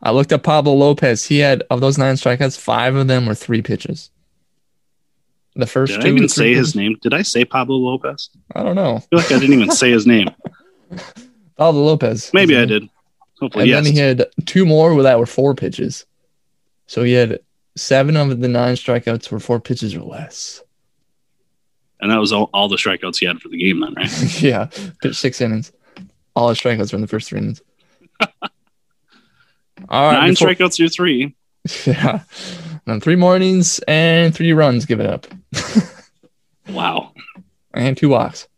I 0.02 0.10
looked 0.10 0.32
at 0.32 0.42
Pablo 0.42 0.74
Lopez. 0.74 1.24
He 1.24 1.38
had 1.38 1.62
of 1.70 1.80
those 1.80 1.96
nine 1.96 2.14
strikeouts, 2.16 2.58
five 2.58 2.94
of 2.94 3.08
them 3.08 3.26
were 3.26 3.34
three 3.34 3.62
pitches. 3.62 4.10
The 5.56 5.66
first 5.66 5.94
Did 5.94 6.04
I 6.04 6.08
even 6.08 6.28
say 6.28 6.52
his 6.52 6.74
name? 6.74 6.98
Did 7.00 7.14
I 7.14 7.22
say 7.22 7.44
Pablo 7.44 7.76
Lopez? 7.76 8.28
I 8.54 8.62
don't 8.62 8.74
know. 8.74 8.96
I 8.96 9.00
feel 9.00 9.18
like 9.18 9.32
I 9.32 9.38
didn't 9.38 9.54
even 9.54 9.70
say 9.70 9.90
his 9.90 10.06
name. 10.06 10.28
Pablo 11.56 11.82
Lopez. 11.84 12.30
Maybe 12.34 12.56
I 12.56 12.64
did. 12.64 12.88
Hopefully, 13.40 13.68
yes. 13.68 13.78
And 13.78 13.86
yes. 13.86 13.94
then 13.94 13.94
he 13.94 13.98
had 14.00 14.46
two 14.46 14.66
more 14.66 15.02
that 15.02 15.18
were 15.18 15.26
four 15.26 15.54
pitches. 15.54 16.06
So 16.86 17.02
he 17.02 17.12
had 17.12 17.38
seven 17.76 18.16
of 18.16 18.40
the 18.40 18.48
nine 18.48 18.74
strikeouts 18.74 19.30
were 19.30 19.40
four 19.40 19.60
pitches 19.60 19.94
or 19.94 20.02
less. 20.02 20.62
And 22.00 22.10
that 22.10 22.18
was 22.18 22.32
all, 22.32 22.50
all 22.52 22.68
the 22.68 22.76
strikeouts 22.76 23.18
he 23.18 23.26
had 23.26 23.40
for 23.40 23.48
the 23.48 23.56
game, 23.56 23.80
then, 23.80 23.94
right? 23.94 24.42
yeah, 24.42 24.68
pitched 25.02 25.16
six 25.16 25.40
innings. 25.40 25.72
All 26.36 26.48
his 26.48 26.58
strikeouts 26.58 26.92
were 26.92 26.96
in 26.96 27.02
the 27.02 27.06
first 27.08 27.28
three 27.28 27.38
innings. 27.40 27.62
All 29.88 30.06
right, 30.10 30.20
Nine 30.20 30.30
before- 30.30 30.48
strikeouts 30.48 30.76
through 30.76 30.88
three. 30.90 31.34
Yeah, 31.86 32.20
and 32.86 33.02
three 33.02 33.16
mornings 33.16 33.78
and 33.88 34.34
three 34.34 34.52
runs 34.52 34.84
given 34.84 35.06
up, 35.06 35.26
Wow. 36.68 37.12
and 37.72 37.96
two 37.96 38.10
walks. 38.10 38.48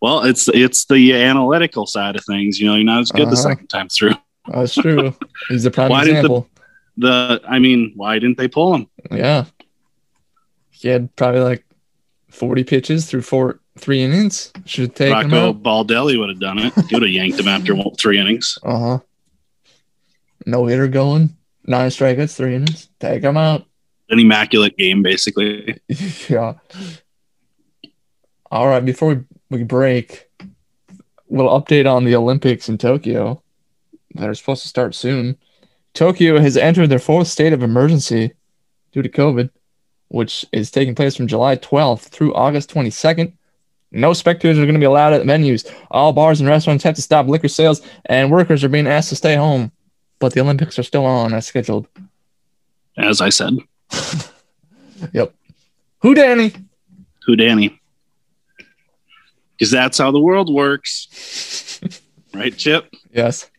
Well, 0.00 0.24
it's 0.24 0.48
it's 0.48 0.84
the 0.86 1.14
analytical 1.14 1.86
side 1.86 2.16
of 2.16 2.24
things. 2.24 2.58
You 2.58 2.66
know, 2.68 2.74
you're 2.74 2.84
not 2.84 3.02
as 3.02 3.12
good 3.12 3.28
the 3.28 3.32
Uh-huh. 3.34 3.36
second 3.50 3.68
time 3.68 3.88
through. 3.88 4.14
That's 4.48 4.74
true. 4.74 5.14
He's 5.48 5.62
the 5.62 5.70
prime 5.70 5.90
Why 5.90 6.00
didn't 6.04 6.14
the- 6.14 6.20
example. 6.34 6.50
The 6.96 7.40
I 7.48 7.60
mean, 7.60 7.92
why 7.94 8.18
didn't 8.18 8.36
they 8.36 8.48
pull 8.48 8.74
him? 8.74 8.88
Yeah, 9.12 9.44
he 10.70 10.88
had 10.88 11.14
probably 11.14 11.40
like 11.42 11.64
forty 12.28 12.64
pitches 12.64 13.06
through 13.06 13.22
four 13.22 13.60
three 13.78 14.02
innings. 14.02 14.52
Should 14.66 14.94
take 14.94 15.14
him 15.14 15.30
Rocco. 15.30 15.52
Baldelli 15.52 16.18
would 16.18 16.28
have 16.28 16.40
done 16.40 16.58
it. 16.58 16.72
He 16.88 16.94
would 16.94 17.02
have 17.02 17.10
yanked 17.10 17.38
him 17.38 17.48
after 17.48 17.74
three 17.98 18.18
innings. 18.18 18.58
Uh 18.62 18.78
huh. 18.78 18.98
No 20.46 20.66
hitter 20.66 20.88
going. 20.88 21.36
Nine 21.64 21.90
strikeouts, 21.90 22.36
three 22.36 22.54
innings. 22.54 22.88
Take 22.98 23.22
him 23.22 23.36
out. 23.36 23.66
An 24.08 24.18
immaculate 24.18 24.76
game, 24.78 25.02
basically. 25.02 25.78
yeah. 26.28 26.54
All 28.50 28.66
right. 28.66 28.84
Before 28.84 29.14
we, 29.14 29.24
we 29.50 29.64
break, 29.64 30.30
we'll 31.26 31.48
update 31.48 31.90
on 31.90 32.04
the 32.04 32.16
Olympics 32.16 32.68
in 32.68 32.78
Tokyo 32.78 33.42
that 34.14 34.28
are 34.28 34.34
supposed 34.34 34.62
to 34.62 34.68
start 34.68 34.94
soon. 34.94 35.36
Tokyo 35.92 36.38
has 36.38 36.56
entered 36.56 36.88
their 36.88 36.98
fourth 36.98 37.28
state 37.28 37.52
of 37.52 37.62
emergency 37.62 38.32
due 38.92 39.02
to 39.02 39.08
COVID, 39.08 39.50
which 40.08 40.44
is 40.52 40.70
taking 40.70 40.94
place 40.94 41.16
from 41.16 41.26
July 41.26 41.56
12th 41.56 42.08
through 42.08 42.34
August 42.34 42.72
22nd. 42.72 43.32
No 43.90 44.12
spectators 44.12 44.58
are 44.58 44.64
going 44.66 44.74
to 44.74 44.80
be 44.80 44.86
allowed 44.86 45.14
at 45.14 45.22
venues. 45.22 45.70
All 45.90 46.12
bars 46.12 46.40
and 46.40 46.48
restaurants 46.48 46.84
have 46.84 46.94
to 46.96 47.02
stop 47.02 47.26
liquor 47.26 47.48
sales, 47.48 47.80
and 48.06 48.30
workers 48.30 48.62
are 48.62 48.68
being 48.68 48.86
asked 48.86 49.08
to 49.10 49.16
stay 49.16 49.34
home. 49.34 49.72
But 50.18 50.34
the 50.34 50.40
Olympics 50.40 50.78
are 50.78 50.82
still 50.82 51.06
on 51.06 51.32
as 51.32 51.46
scheduled. 51.46 51.86
As 52.96 53.20
I 53.20 53.28
said, 53.28 53.56
yep. 55.12 55.32
Who, 56.00 56.14
Danny? 56.14 56.52
who 57.24 57.36
Danny? 57.36 57.78
Because 59.52 59.70
that's 59.70 59.98
how 59.98 60.10
the 60.10 60.20
world 60.20 60.52
works, 60.52 61.80
right, 62.34 62.56
Chip? 62.56 62.92
Yes. 63.12 63.50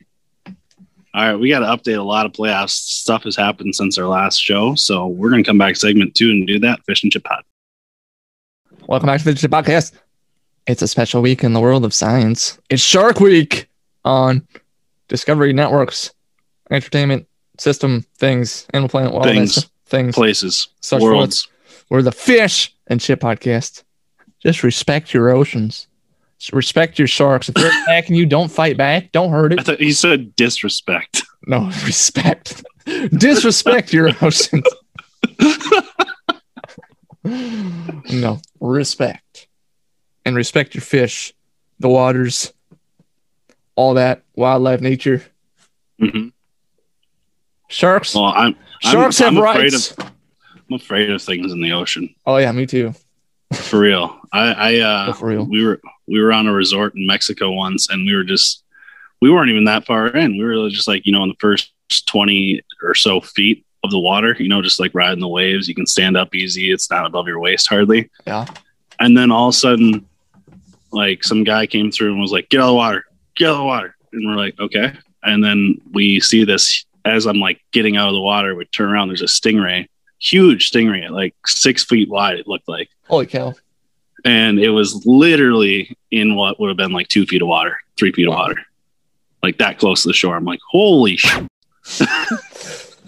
All 1.20 1.26
right, 1.26 1.36
we 1.36 1.50
got 1.50 1.60
to 1.60 1.66
update 1.66 1.98
a 2.00 2.02
lot 2.02 2.26
of 2.26 2.32
playoffs. 2.32 2.70
Stuff 2.70 3.24
has 3.24 3.36
happened 3.36 3.76
since 3.76 3.98
our 3.98 4.08
last 4.08 4.38
show, 4.38 4.74
so 4.76 5.06
we're 5.08 5.30
going 5.30 5.44
to 5.44 5.48
come 5.50 5.58
back 5.58 5.76
segment 5.76 6.16
two 6.16 6.30
and 6.30 6.48
do 6.48 6.60
that. 6.60 6.80
Fish 6.86 7.04
and 7.04 7.12
Chip 7.12 7.26
Pod. 7.26 7.44
Welcome 8.88 9.08
back 9.08 9.20
to 9.20 9.26
the 9.26 9.34
Chip 9.34 9.52
Podcast. 9.52 9.92
It's 10.66 10.82
a 10.82 10.88
special 10.88 11.22
week 11.22 11.44
in 11.44 11.52
the 11.52 11.60
world 11.60 11.84
of 11.84 11.94
science. 11.94 12.58
It's 12.70 12.82
Shark 12.82 13.20
Week 13.20 13.68
on 14.06 14.48
Discovery 15.10 15.52
Networks, 15.52 16.14
entertainment 16.72 17.28
system 17.58 18.06
things, 18.16 18.66
Animal 18.74 18.88
Planet, 18.88 19.12
all 19.12 19.22
Things. 19.22 19.70
things. 19.88 20.16
Places, 20.16 20.70
Such 20.80 21.02
worlds. 21.02 21.50
We're 21.90 22.02
the 22.02 22.14
Fish 22.14 22.74
and 22.88 23.02
Chip 23.02 23.20
Podcast. 23.20 23.84
Just 24.42 24.64
respect 24.64 25.14
your 25.14 25.32
oceans. 25.32 25.89
Respect 26.54 26.98
your 26.98 27.08
sharks. 27.08 27.50
If 27.50 27.56
they're 27.56 27.68
attacking 27.84 28.16
you, 28.16 28.26
don't 28.26 28.50
fight 28.50 28.78
back. 28.78 29.12
Don't 29.12 29.30
hurt 29.32 29.52
I 29.52 29.56
it. 29.56 29.66
thought 29.66 29.80
you 29.82 29.92
said 29.92 30.36
disrespect. 30.36 31.24
No, 31.48 31.66
respect. 31.86 32.64
Disrespect 32.86 33.92
your 33.94 34.12
oceans. 34.22 34.64
no, 37.24 38.40
respect. 38.60 39.48
And 40.26 40.36
respect 40.36 40.76
your 40.76 40.82
fish, 40.82 41.34
the 41.80 41.90
waters, 41.90 42.54
all 43.76 43.96
that, 43.96 44.24
wildlife, 44.36 44.82
nature. 44.82 45.24
Mhm. 46.02 46.32
Sharks. 47.68 48.16
Well, 48.16 48.26
I'm 48.26 48.36
I'm- 48.36 48.56
Sharks 48.82 49.20
I'm 49.22 49.36
have 49.36 49.44
rights. 49.44 49.92
Of, 49.92 50.12
I'm 50.70 50.76
afraid 50.76 51.10
of 51.10 51.22
things 51.22 51.52
in 51.52 51.62
the 51.62 51.72
ocean 51.74 52.14
oh 52.26 52.38
yeah, 52.38 52.52
me 52.54 52.66
too. 52.66 52.94
For 53.54 53.80
real. 53.80 54.20
I, 54.32 54.52
I 54.52 54.80
uh, 54.80 55.06
Oh, 55.10 55.14
for 55.14 55.28
real. 55.28 55.46
we 55.46 55.66
were 55.66 55.80
we 56.08 56.22
were 56.22 56.32
on 56.34 56.48
a 56.48 56.54
resort 56.54 56.96
in 56.96 57.06
Mexico 57.08 57.52
once, 57.52 57.90
and 57.90 58.06
we 58.06 58.16
were 58.16 58.24
just 58.24 58.64
we 59.22 59.32
weren't 59.32 59.50
even 59.50 59.66
that 59.66 59.86
far 59.86 60.08
in. 60.08 60.38
We 60.38 60.44
were 60.44 60.70
just 60.70 60.88
like 60.88 61.06
you 61.06 61.12
know 61.12 61.24
in 61.24 61.30
the 61.30 61.36
first 61.40 61.72
twenty 62.08 62.62
or 62.84 62.94
so 62.96 63.20
feet 63.22 63.66
of 63.84 63.92
the 63.92 64.00
water. 64.00 64.36
You 64.40 64.48
know, 64.50 64.62
just 64.62 64.80
like 64.80 64.94
riding 64.94 65.20
the 65.20 65.28
waves. 65.28 65.68
You 65.68 65.76
can 65.76 65.88
stand 65.88 66.16
up 66.18 66.34
easy. 66.36 66.72
It's 66.72 66.90
not 66.90 67.06
above 67.06 67.28
your 67.28 67.40
waist 67.40 67.68
hardly. 67.68 68.10
Yeah. 68.28 68.46
And 69.00 69.18
then 69.18 69.32
all 69.32 69.48
of 69.50 69.56
a 69.56 69.58
sudden, 69.58 70.06
like 70.92 71.24
some 71.24 71.44
guy 71.44 71.66
came 71.66 71.92
through 71.92 72.12
and 72.12 72.22
was 72.22 72.32
like, 72.32 72.50
"Get 72.50 72.60
out 72.60 72.66
of 72.66 72.70
the 72.70 72.76
water! 72.76 73.06
Get 73.36 73.48
out 73.48 73.54
of 73.54 73.58
the 73.60 73.64
water!" 73.66 73.96
And 74.14 74.28
we're 74.28 74.36
like, 74.38 74.60
"Okay." 74.60 74.94
And 75.24 75.44
then 75.44 75.80
we 75.92 76.20
see 76.20 76.44
this 76.46 76.86
as 77.06 77.26
I'm 77.26 77.40
like 77.40 77.62
getting 77.72 77.98
out 77.98 78.08
of 78.10 78.14
the 78.14 78.22
water. 78.22 78.56
We 78.56 78.66
turn 78.66 78.90
around. 78.92 79.08
There's 79.10 79.22
a 79.22 79.26
stingray, 79.26 79.88
huge 80.20 80.72
stingray, 80.72 81.10
like 81.10 81.34
six 81.46 81.84
feet 81.84 82.10
wide. 82.10 82.40
It 82.40 82.48
looked 82.48 82.68
like 82.68 82.90
Holy 83.08 83.26
cow. 83.26 83.54
and 84.26 84.60
it 84.60 84.70
was 84.70 85.06
literally 85.06 85.98
in 86.12 86.36
what 86.36 86.60
would 86.60 86.68
have 86.70 86.78
been 86.78 86.92
like 86.92 87.08
two 87.08 87.26
feet 87.26 87.42
of 87.42 87.48
water, 87.48 87.78
three 87.98 88.12
feet 88.12 88.28
of 88.28 88.34
water, 88.34 88.58
like 89.44 89.58
that 89.60 89.78
close 89.80 90.04
to 90.04 90.10
the 90.10 90.14
shore. 90.14 90.36
I'm 90.36 90.46
like, 90.46 90.60
holy 90.70 91.18
sh! 91.18 91.26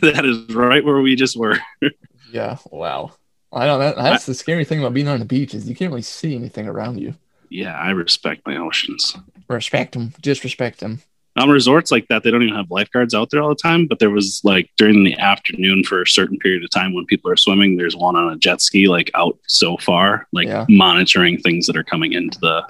that 0.01 0.25
is 0.25 0.55
right 0.55 0.83
where 0.83 0.99
we 1.01 1.15
just 1.15 1.37
were. 1.37 1.57
Yeah. 2.31 2.59
Wow. 2.71 3.11
I 3.51 3.67
know 3.67 3.77
that 3.79 3.97
that's 3.97 4.25
the 4.25 4.33
scary 4.33 4.63
thing 4.63 4.79
about 4.79 4.93
being 4.93 5.09
on 5.09 5.19
the 5.19 5.25
beach 5.25 5.53
is 5.53 5.67
you 5.67 5.75
can't 5.75 5.91
really 5.91 6.01
see 6.01 6.33
anything 6.33 6.65
around 6.65 6.97
you. 7.01 7.13
Yeah, 7.49 7.77
I 7.77 7.89
respect 7.89 8.47
my 8.47 8.55
oceans. 8.55 9.17
Respect 9.49 9.91
them. 9.91 10.13
Disrespect 10.21 10.79
them. 10.79 11.01
On 11.37 11.49
resorts 11.49 11.91
like 11.91 12.07
that, 12.09 12.23
they 12.23 12.31
don't 12.31 12.43
even 12.43 12.55
have 12.55 12.69
lifeguards 12.69 13.13
out 13.13 13.29
there 13.29 13.41
all 13.41 13.49
the 13.49 13.55
time. 13.55 13.87
But 13.87 13.99
there 13.99 14.09
was 14.09 14.41
like 14.43 14.69
during 14.77 15.03
the 15.05 15.17
afternoon 15.17 15.83
for 15.85 16.01
a 16.01 16.07
certain 16.07 16.37
period 16.37 16.63
of 16.63 16.69
time 16.71 16.93
when 16.93 17.05
people 17.05 17.31
are 17.31 17.37
swimming, 17.37 17.77
there's 17.77 17.95
one 17.95 18.17
on 18.17 18.33
a 18.33 18.37
jet 18.37 18.59
ski 18.61 18.87
like 18.89 19.09
out 19.15 19.37
so 19.47 19.77
far, 19.77 20.27
like 20.33 20.47
Yeah. 20.47 20.65
monitoring 20.67 21.37
things 21.37 21.67
that 21.67 21.77
are 21.77 21.83
coming 21.85 22.11
into 22.11 22.37
the 22.39 22.65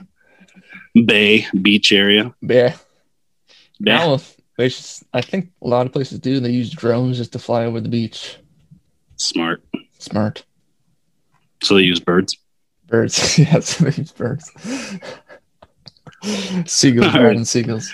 bay 1.06 1.48
beach 1.62 1.92
area. 1.92 2.34
Yeah. 2.42 2.76
Yeah. 3.80 3.98
Now, 3.98 4.18
should, 4.18 5.08
I 5.12 5.22
think 5.22 5.50
a 5.64 5.68
lot 5.68 5.88
of 5.88 5.92
places 5.94 6.20
do. 6.20 6.40
They 6.40 6.52
use 6.52 6.70
drones 6.70 7.18
just 7.18 7.32
to 7.34 7.40
fly 7.40 7.66
over 7.66 7.82
the 7.82 7.90
beach. 7.90 8.38
Smart. 9.16 9.64
Smart. 9.98 10.44
So 11.64 11.76
they 11.76 11.82
use 11.82 12.00
birds. 12.00 12.38
Birds. 12.86 13.40
yes, 13.40 13.78
they 13.78 13.92
use 13.92 14.12
birds. 14.12 14.52
seagulls, 16.72 17.14
right. 17.14 17.24
riding 17.24 17.46
seagulls. 17.46 17.92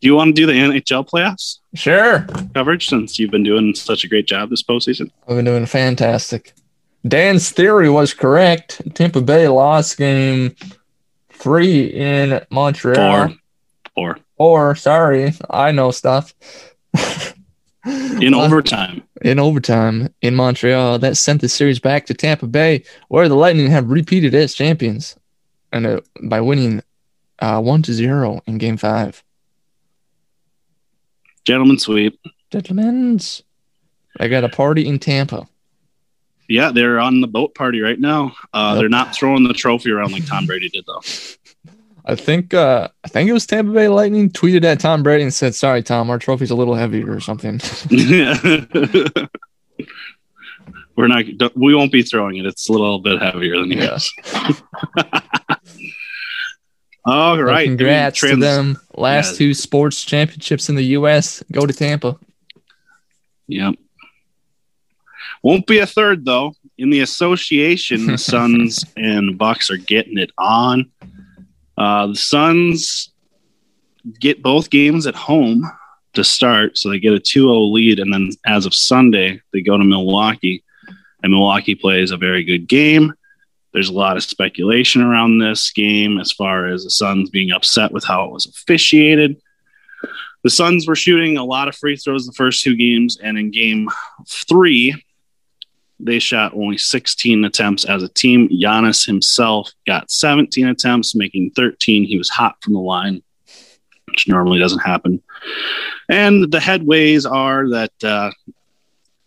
Do 0.00 0.08
you 0.08 0.14
want 0.14 0.34
to 0.34 0.40
do 0.40 0.46
the 0.46 0.54
NHL 0.54 1.06
playoffs 1.08 1.58
Sure. 1.74 2.26
coverage 2.54 2.88
since 2.88 3.18
you've 3.18 3.30
been 3.30 3.42
doing 3.42 3.74
such 3.74 4.02
a 4.02 4.08
great 4.08 4.26
job 4.26 4.48
this 4.48 4.62
postseason? 4.62 5.10
I've 5.28 5.36
been 5.36 5.44
doing 5.44 5.66
fantastic. 5.66 6.54
Dan's 7.06 7.50
theory 7.50 7.90
was 7.90 8.14
correct. 8.14 8.80
Tampa 8.94 9.20
Bay 9.20 9.48
lost 9.48 9.98
game 9.98 10.54
three 11.30 11.84
in 11.86 12.40
Montreal. 12.50 13.28
Four. 13.28 13.36
Four. 13.94 14.18
Or, 14.36 14.74
sorry, 14.74 15.34
I 15.50 15.70
know 15.72 15.90
stuff. 15.90 16.34
In 18.20 18.34
overtime. 18.34 19.02
in 19.22 19.38
overtime 19.38 20.12
in 20.22 20.34
Montreal 20.34 20.98
that 20.98 21.16
sent 21.16 21.40
the 21.40 21.48
series 21.48 21.78
back 21.78 22.06
to 22.06 22.14
Tampa 22.14 22.46
Bay, 22.46 22.84
where 23.08 23.28
the 23.28 23.34
Lightning 23.34 23.70
have 23.70 23.90
repeated 23.90 24.34
as 24.34 24.54
champions, 24.54 25.16
and 25.72 25.86
uh, 25.86 26.00
by 26.22 26.40
winning 26.40 26.82
uh, 27.38 27.60
one 27.60 27.82
to 27.82 27.92
zero 27.92 28.42
in 28.46 28.58
Game 28.58 28.76
Five. 28.76 29.22
Gentlemen 31.50 31.80
sweep. 31.80 32.20
Gentlemen's, 32.52 33.42
I 34.20 34.28
got 34.28 34.44
a 34.44 34.48
party 34.48 34.86
in 34.86 35.00
Tampa. 35.00 35.48
Yeah, 36.48 36.70
they're 36.70 37.00
on 37.00 37.20
the 37.20 37.26
boat 37.26 37.56
party 37.56 37.80
right 37.80 37.98
now. 37.98 38.36
Uh, 38.52 38.70
Yep. 38.74 38.80
They're 38.80 38.88
not 38.88 39.12
throwing 39.16 39.42
the 39.42 39.52
trophy 39.52 39.90
around 39.90 40.12
like 40.12 40.24
Tom 40.26 40.46
Brady 40.46 40.68
did, 40.68 40.84
though. 40.86 41.00
I 42.04 42.14
think 42.14 42.54
uh, 42.54 42.86
I 43.02 43.08
think 43.08 43.28
it 43.28 43.32
was 43.32 43.46
Tampa 43.46 43.72
Bay 43.72 43.88
Lightning 43.88 44.30
tweeted 44.30 44.62
at 44.62 44.78
Tom 44.78 45.02
Brady 45.02 45.24
and 45.24 45.34
said, 45.34 45.56
"Sorry, 45.56 45.82
Tom, 45.82 46.08
our 46.08 46.20
trophy's 46.20 46.52
a 46.52 46.54
little 46.54 46.76
heavier 46.76 47.10
or 47.12 47.18
something." 47.18 47.60
We're 50.96 51.08
not. 51.08 51.24
We 51.56 51.74
won't 51.74 51.90
be 51.90 52.02
throwing 52.02 52.36
it. 52.36 52.46
It's 52.46 52.68
a 52.68 52.72
little 52.72 53.00
bit 53.00 53.20
heavier 53.20 53.58
than 53.58 53.72
Yeah. 53.72 53.98
All 57.10 57.36
So 57.36 57.64
congrats 57.64 58.18
Trans- 58.18 58.34
to 58.36 58.40
them. 58.40 58.78
Last 58.96 59.32
Yeah. 59.32 59.38
two 59.38 59.54
sports 59.54 60.04
championships 60.04 60.68
in 60.68 60.74
the 60.76 60.84
U.S. 60.98 61.42
go 61.50 61.66
to 61.66 61.72
Tampa. 61.72 62.16
Yep. 63.48 63.74
Won't 65.42 65.66
be 65.66 65.78
a 65.78 65.86
third 65.86 66.24
though. 66.24 66.54
In 66.78 66.90
the 66.90 67.00
association, 67.00 68.06
the 68.06 68.18
Suns 68.32 68.84
and 68.96 69.36
Bucks 69.36 69.70
are 69.70 69.76
getting 69.76 70.18
it 70.18 70.30
on. 70.38 70.90
Uh, 71.76 72.08
the 72.08 72.14
Suns 72.16 73.10
get 74.18 74.42
both 74.42 74.70
games 74.70 75.06
at 75.06 75.14
home 75.14 75.70
to 76.14 76.24
start, 76.24 76.76
so 76.78 76.90
they 76.90 76.98
get 76.98 77.12
a 77.14 77.20
2-0 77.20 77.72
lead, 77.72 77.98
and 78.00 78.12
then 78.12 78.30
as 78.46 78.66
of 78.66 78.74
Sunday, 78.74 79.40
they 79.52 79.60
go 79.60 79.76
to 79.78 79.84
Milwaukee, 79.84 80.62
and 81.22 81.32
Milwaukee 81.32 81.74
plays 81.74 82.10
a 82.10 82.16
very 82.16 82.42
good 82.44 82.66
game. 82.66 83.12
There's 83.72 83.88
a 83.88 83.94
lot 83.94 84.16
of 84.16 84.22
speculation 84.22 85.02
around 85.02 85.38
this 85.38 85.70
game 85.70 86.18
as 86.18 86.32
far 86.32 86.66
as 86.66 86.84
the 86.84 86.90
Suns 86.90 87.30
being 87.30 87.52
upset 87.52 87.92
with 87.92 88.04
how 88.04 88.24
it 88.24 88.32
was 88.32 88.46
officiated. 88.46 89.40
The 90.42 90.50
Suns 90.50 90.88
were 90.88 90.96
shooting 90.96 91.36
a 91.36 91.44
lot 91.44 91.68
of 91.68 91.76
free 91.76 91.96
throws 91.96 92.26
the 92.26 92.32
first 92.32 92.62
two 92.62 92.74
games, 92.74 93.18
and 93.22 93.38
in 93.38 93.50
game 93.50 93.88
three, 94.26 95.02
they 95.98 96.18
shot 96.18 96.54
only 96.54 96.78
16 96.78 97.44
attempts 97.44 97.84
as 97.84 98.02
a 98.02 98.08
team. 98.08 98.48
Giannis 98.48 99.06
himself 99.06 99.70
got 99.86 100.10
17 100.10 100.66
attempts, 100.66 101.14
making 101.14 101.50
13. 101.50 102.04
He 102.04 102.16
was 102.16 102.30
hot 102.30 102.56
from 102.62 102.72
the 102.72 102.80
line, 102.80 103.22
which 104.06 104.26
normally 104.26 104.58
doesn't 104.58 104.80
happen. 104.80 105.22
And 106.08 106.50
the 106.50 106.58
headways 106.58 107.30
are 107.30 107.68
that 107.70 107.92
uh, 108.02 108.30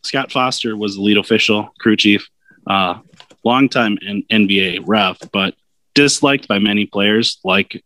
Scott 0.01 0.31
Foster 0.31 0.75
was 0.75 0.95
the 0.95 1.01
lead 1.01 1.17
official, 1.17 1.69
crew 1.79 1.95
chief, 1.95 2.27
uh, 2.67 2.99
longtime 3.43 3.97
N- 4.05 4.23
NBA 4.31 4.83
ref, 4.85 5.19
but 5.31 5.55
disliked 5.93 6.47
by 6.47 6.59
many 6.59 6.85
players. 6.85 7.39
Like 7.43 7.83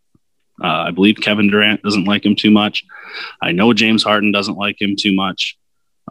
uh, 0.63 0.67
I 0.67 0.91
believe 0.91 1.17
Kevin 1.21 1.49
Durant 1.49 1.83
doesn't 1.83 2.05
like 2.05 2.25
him 2.25 2.35
too 2.35 2.51
much. 2.51 2.83
I 3.41 3.51
know 3.51 3.73
James 3.73 4.03
Harden 4.03 4.31
doesn't 4.31 4.57
like 4.57 4.81
him 4.81 4.95
too 4.97 5.13
much. 5.13 5.57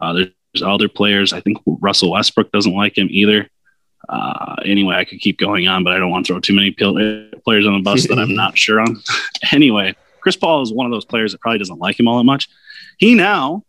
Uh, 0.00 0.12
there's 0.12 0.62
other 0.62 0.88
players. 0.88 1.32
I 1.32 1.40
think 1.40 1.58
Russell 1.66 2.12
Westbrook 2.12 2.52
doesn't 2.52 2.74
like 2.74 2.96
him 2.96 3.08
either. 3.10 3.48
Uh, 4.08 4.56
anyway, 4.64 4.94
I 4.94 5.04
could 5.04 5.18
keep 5.18 5.38
going 5.38 5.66
on, 5.66 5.82
but 5.82 5.92
I 5.92 5.98
don't 5.98 6.10
want 6.10 6.26
to 6.26 6.32
throw 6.32 6.40
too 6.40 6.54
many 6.54 6.70
players 6.70 7.66
on 7.66 7.74
the 7.74 7.82
bus 7.82 8.06
that 8.06 8.18
I'm 8.18 8.34
not 8.36 8.56
sure 8.56 8.80
on. 8.80 9.02
anyway, 9.52 9.94
Chris 10.20 10.36
Paul 10.36 10.62
is 10.62 10.72
one 10.72 10.86
of 10.86 10.92
those 10.92 11.04
players 11.04 11.32
that 11.32 11.40
probably 11.40 11.58
doesn't 11.58 11.78
like 11.78 11.98
him 11.98 12.06
all 12.06 12.18
that 12.18 12.24
much. 12.24 12.48
He 12.98 13.14
now 13.14 13.64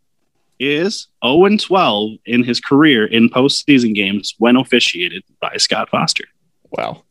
is 0.59 1.07
0 1.25 1.57
12 1.57 2.11
in 2.25 2.43
his 2.43 2.59
career 2.59 3.05
in 3.05 3.29
postseason 3.29 3.93
games 3.93 4.35
when 4.37 4.55
officiated 4.55 5.23
by 5.39 5.57
Scott 5.57 5.89
Foster. 5.89 6.25
Wow. 6.71 7.03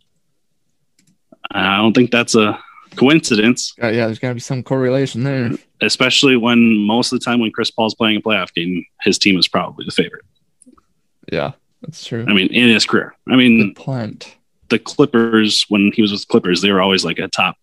I 1.50 1.76
don't 1.76 1.95
think 1.95 2.11
that's 2.11 2.35
a 2.35 2.59
coincidence. 2.97 3.75
Uh, 3.83 3.88
yeah, 3.88 4.07
there's 4.07 4.19
got 4.19 4.29
to 4.29 4.35
be 4.35 4.41
some 4.41 4.62
correlation 4.62 5.23
there. 5.23 5.53
Especially 5.81 6.37
when 6.37 6.79
most 6.79 7.12
of 7.12 7.19
the 7.19 7.25
time 7.25 7.41
when 7.41 7.53
Chris 7.53 7.71
Paul's 7.71 7.95
playing 7.95 8.17
a 8.17 8.21
playoff 8.21 8.53
game, 8.55 8.85
his 9.03 9.19
team 9.19 9.38
is 9.38 9.47
probably 9.47 9.85
the 9.85 9.93
favorite. 9.93 10.25
Yeah, 11.31 11.53
that's 11.83 12.05
true. 12.05 12.25
I 12.26 12.33
mean, 12.33 12.49
in 12.49 12.69
his 12.69 12.87
career. 12.87 13.15
I 13.29 13.37
mean, 13.37 13.75
point. 13.75 14.37
the 14.69 14.79
Clippers, 14.79 15.67
when 15.69 15.93
he 15.95 16.03
was 16.03 16.12
with 16.12 16.23
the 16.23 16.26
Clippers, 16.26 16.62
they 16.62 16.73
were 16.73 16.81
always 16.81 17.05
like 17.05 17.19
a 17.19 17.29
top 17.29 17.57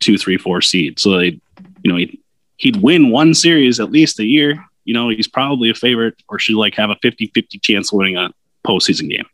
two, 0.00 0.16
three, 0.16 0.38
four 0.38 0.60
seed. 0.60 0.98
So 0.98 1.18
they, 1.18 1.40
you 1.82 1.90
know, 1.90 1.96
he'd, 1.96 2.18
he'd 2.56 2.76
win 2.76 3.10
one 3.10 3.34
series 3.34 3.80
at 3.80 3.90
least 3.90 4.18
a 4.18 4.24
year. 4.24 4.64
You 4.84 4.94
know, 4.94 5.08
he's 5.08 5.28
probably 5.28 5.70
a 5.70 5.74
favorite 5.74 6.14
or 6.28 6.38
should 6.38 6.56
like 6.56 6.74
have 6.74 6.90
a 6.90 6.96
50 6.96 7.30
50 7.34 7.58
chance 7.58 7.92
of 7.92 7.98
winning 7.98 8.16
a 8.16 8.30
postseason 8.66 9.10
game. 9.10 9.26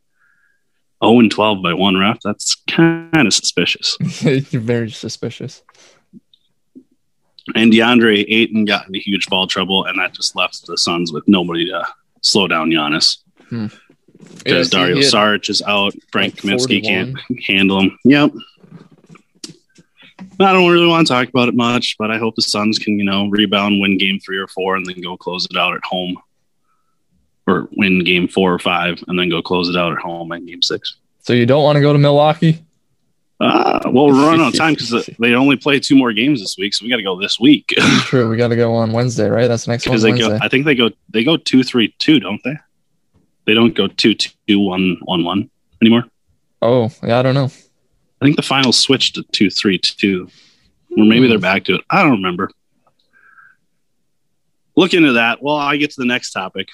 0 1.05 1.21
and 1.21 1.31
12 1.31 1.63
by 1.63 1.75
one 1.75 1.97
ref. 1.97 2.19
That's 2.25 2.57
kind 2.69 3.27
of 3.27 3.35
suspicious. 3.35 3.97
You're 4.23 4.63
very 4.63 4.91
suspicious. 4.91 5.63
And 7.55 7.73
DeAndre 7.73 8.25
Ayton 8.29 8.65
got 8.65 8.87
into 8.87 8.99
huge 8.99 9.27
ball 9.29 9.47
trouble, 9.47 9.85
and 9.85 9.99
that 10.01 10.15
just 10.15 10.35
left 10.35 10.67
the 10.67 10.77
Suns 10.77 11.13
with 11.13 11.29
nobody 11.29 11.67
to 11.67 11.87
slow 12.23 12.49
down 12.49 12.71
Giannis. 12.71 13.19
Hmm. 13.49 13.67
Because 14.39 14.73
Yeah, 14.73 14.81
Dario 14.81 14.97
Saric 14.99 15.49
is 15.49 15.63
out, 15.63 15.95
Frank 16.11 16.43
like 16.43 16.59
Kaminsky 16.59 16.83
41. 16.83 16.83
can't 16.83 17.45
handle 17.47 17.81
him. 17.81 17.99
Yep. 18.05 18.33
I 20.41 20.53
don't 20.53 20.71
really 20.71 20.87
want 20.87 21.07
to 21.07 21.13
talk 21.13 21.29
about 21.29 21.49
it 21.49 21.55
much, 21.55 21.97
but 21.99 22.11
I 22.11 22.19
hope 22.19 22.35
the 22.37 22.43
Suns 22.43 22.79
can, 22.79 22.99
you 22.99 23.05
know, 23.05 23.29
rebound, 23.29 23.81
win 23.81 23.99
game 23.99 24.19
three 24.21 24.39
or 24.39 24.47
four, 24.47 24.77
and 24.77 24.85
then 24.87 25.01
go 25.01 25.17
close 25.17 25.47
it 25.51 25.57
out 25.57 25.75
at 25.75 25.85
home. 25.85 26.19
Or 27.49 27.69
win 27.77 28.03
game 28.03 28.27
four 28.27 28.53
or 28.53 28.59
five, 28.59 29.03
and 29.07 29.19
then 29.19 29.31
go 29.31 29.41
close 29.41 29.69
it 29.69 29.77
out 29.77 29.93
at 29.93 29.99
home 29.99 30.33
in 30.33 30.47
game 30.47 30.63
six. 30.63 30.97
So 31.21 31.33
you 31.33 31.47
don't 31.47 31.63
want 31.63 31.77
to 31.77 31.81
go 31.81 31.93
to 31.93 31.99
Milwaukee? 31.99 32.65
Uh, 33.39 33.81
well, 33.87 34.07
we're 34.07 34.27
running 34.27 34.41
out 34.41 34.49
of 34.49 34.55
time 34.59 34.75
because 34.75 35.09
they 35.19 35.35
only 35.35 35.57
play 35.57 35.79
two 35.79 35.95
more 35.95 36.13
games 36.13 36.41
this 36.41 36.57
week, 36.59 36.75
so 36.75 36.85
we 36.85 36.91
got 36.91 36.97
to 36.97 37.03
go 37.03 37.21
this 37.21 37.39
week. 37.39 37.69
True. 38.01 38.29
We 38.29 38.37
got 38.37 38.49
to 38.49 38.57
go 38.57 38.75
on 38.75 38.93
Wednesday, 38.93 39.29
right? 39.29 39.47
That's 39.47 39.67
the 39.67 39.73
next 39.73 39.87
one. 39.87 40.01
they 40.01 40.11
Wednesday. 40.11 40.29
go. 40.29 40.39
I 40.43 40.49
think 40.49 40.65
they 40.65 40.75
go. 40.75 40.91
They 41.11 41.23
go 41.23 41.37
two 41.37 41.63
three 41.63 41.95
two, 41.99 42.19
don't 42.19 42.41
they? 42.43 42.57
They 43.45 43.55
don't 43.55 43.75
go 43.75 43.87
two 43.87 44.15
two 44.15 44.59
one 44.59 44.99
one 45.05 45.23
one 45.25 45.51
anymore. 45.81 46.05
oh, 46.63 46.91
yeah. 47.03 47.19
I 47.19 47.23
don't 47.23 47.35
know. 47.35 47.51
I 48.21 48.25
think 48.25 48.37
the 48.37 48.43
final 48.43 48.73
switched 48.73 49.17
to 49.17 49.23
two 49.33 49.51
three 49.51 49.79
two, 49.79 50.29
or 50.97 51.05
maybe 51.05 51.29
they're 51.29 51.39
back 51.39 51.65
to 51.65 51.75
it. 51.75 51.83
I 51.91 52.03
don't 52.03 52.13
remember. 52.13 52.51
Look 54.77 54.95
into 54.95 55.15
that. 55.15 55.43
Well, 55.43 55.57
I 55.57 55.77
get 55.77 55.91
to 55.93 56.01
the 56.01 56.07
next 56.07 56.33
topic. 56.33 56.69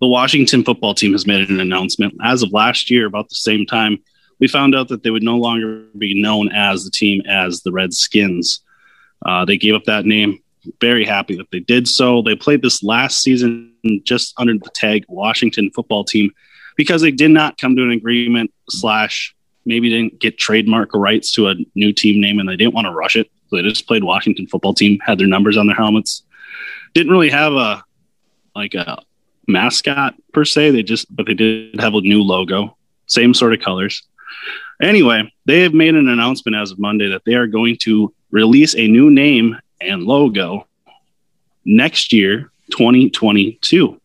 The 0.00 0.08
Washington 0.08 0.62
football 0.64 0.94
team 0.94 1.12
has 1.12 1.26
made 1.26 1.48
an 1.48 1.60
announcement. 1.60 2.14
As 2.22 2.42
of 2.42 2.52
last 2.52 2.90
year, 2.90 3.06
about 3.06 3.28
the 3.28 3.36
same 3.36 3.64
time, 3.64 3.98
we 4.38 4.48
found 4.48 4.74
out 4.74 4.88
that 4.88 5.02
they 5.02 5.10
would 5.10 5.22
no 5.22 5.36
longer 5.36 5.84
be 5.96 6.20
known 6.20 6.50
as 6.52 6.84
the 6.84 6.90
team 6.90 7.22
as 7.26 7.62
the 7.62 7.72
Redskins. 7.72 8.60
Uh, 9.24 9.44
they 9.44 9.56
gave 9.56 9.74
up 9.74 9.84
that 9.84 10.04
name. 10.04 10.38
Very 10.80 11.04
happy 11.04 11.36
that 11.36 11.50
they 11.52 11.60
did 11.60 11.88
so. 11.88 12.22
They 12.22 12.34
played 12.34 12.60
this 12.60 12.82
last 12.82 13.22
season 13.22 13.72
just 14.02 14.34
under 14.36 14.54
the 14.54 14.70
tag 14.74 15.04
Washington 15.08 15.70
football 15.70 16.04
team 16.04 16.32
because 16.76 17.02
they 17.02 17.12
did 17.12 17.30
not 17.30 17.56
come 17.56 17.76
to 17.76 17.82
an 17.82 17.92
agreement 17.92 18.52
slash 18.68 19.34
maybe 19.66 19.90
didn't 19.90 20.18
get 20.18 20.38
trademark 20.38 20.94
rights 20.94 21.32
to 21.32 21.48
a 21.48 21.54
new 21.74 21.92
team 21.92 22.20
name 22.20 22.38
and 22.38 22.48
they 22.48 22.56
didn't 22.56 22.74
want 22.74 22.86
to 22.86 22.92
rush 22.92 23.16
it. 23.16 23.30
So 23.48 23.56
they 23.56 23.62
just 23.62 23.86
played 23.86 24.04
Washington 24.04 24.46
football 24.46 24.74
team, 24.74 24.98
had 25.00 25.18
their 25.18 25.26
numbers 25.26 25.56
on 25.56 25.66
their 25.66 25.76
helmets. 25.76 26.22
Didn't 26.94 27.12
really 27.12 27.30
have 27.30 27.52
a 27.52 27.84
like 28.54 28.74
a 28.74 29.02
mascot 29.46 30.14
per 30.32 30.44
se. 30.44 30.70
They 30.70 30.82
just 30.82 31.14
but 31.14 31.26
they 31.26 31.34
did 31.34 31.80
have 31.80 31.94
a 31.94 32.00
new 32.00 32.22
logo, 32.22 32.76
same 33.06 33.34
sort 33.34 33.52
of 33.52 33.60
colors. 33.60 34.02
Anyway, 34.80 35.32
they 35.44 35.60
have 35.62 35.74
made 35.74 35.94
an 35.94 36.08
announcement 36.08 36.56
as 36.56 36.70
of 36.70 36.78
Monday 36.78 37.08
that 37.08 37.24
they 37.24 37.34
are 37.34 37.46
going 37.46 37.76
to 37.80 38.12
release 38.30 38.74
a 38.74 38.86
new 38.86 39.10
name 39.10 39.56
and 39.80 40.02
logo 40.02 40.66
next 41.64 42.12
year, 42.12 42.50
2022. 42.72 44.00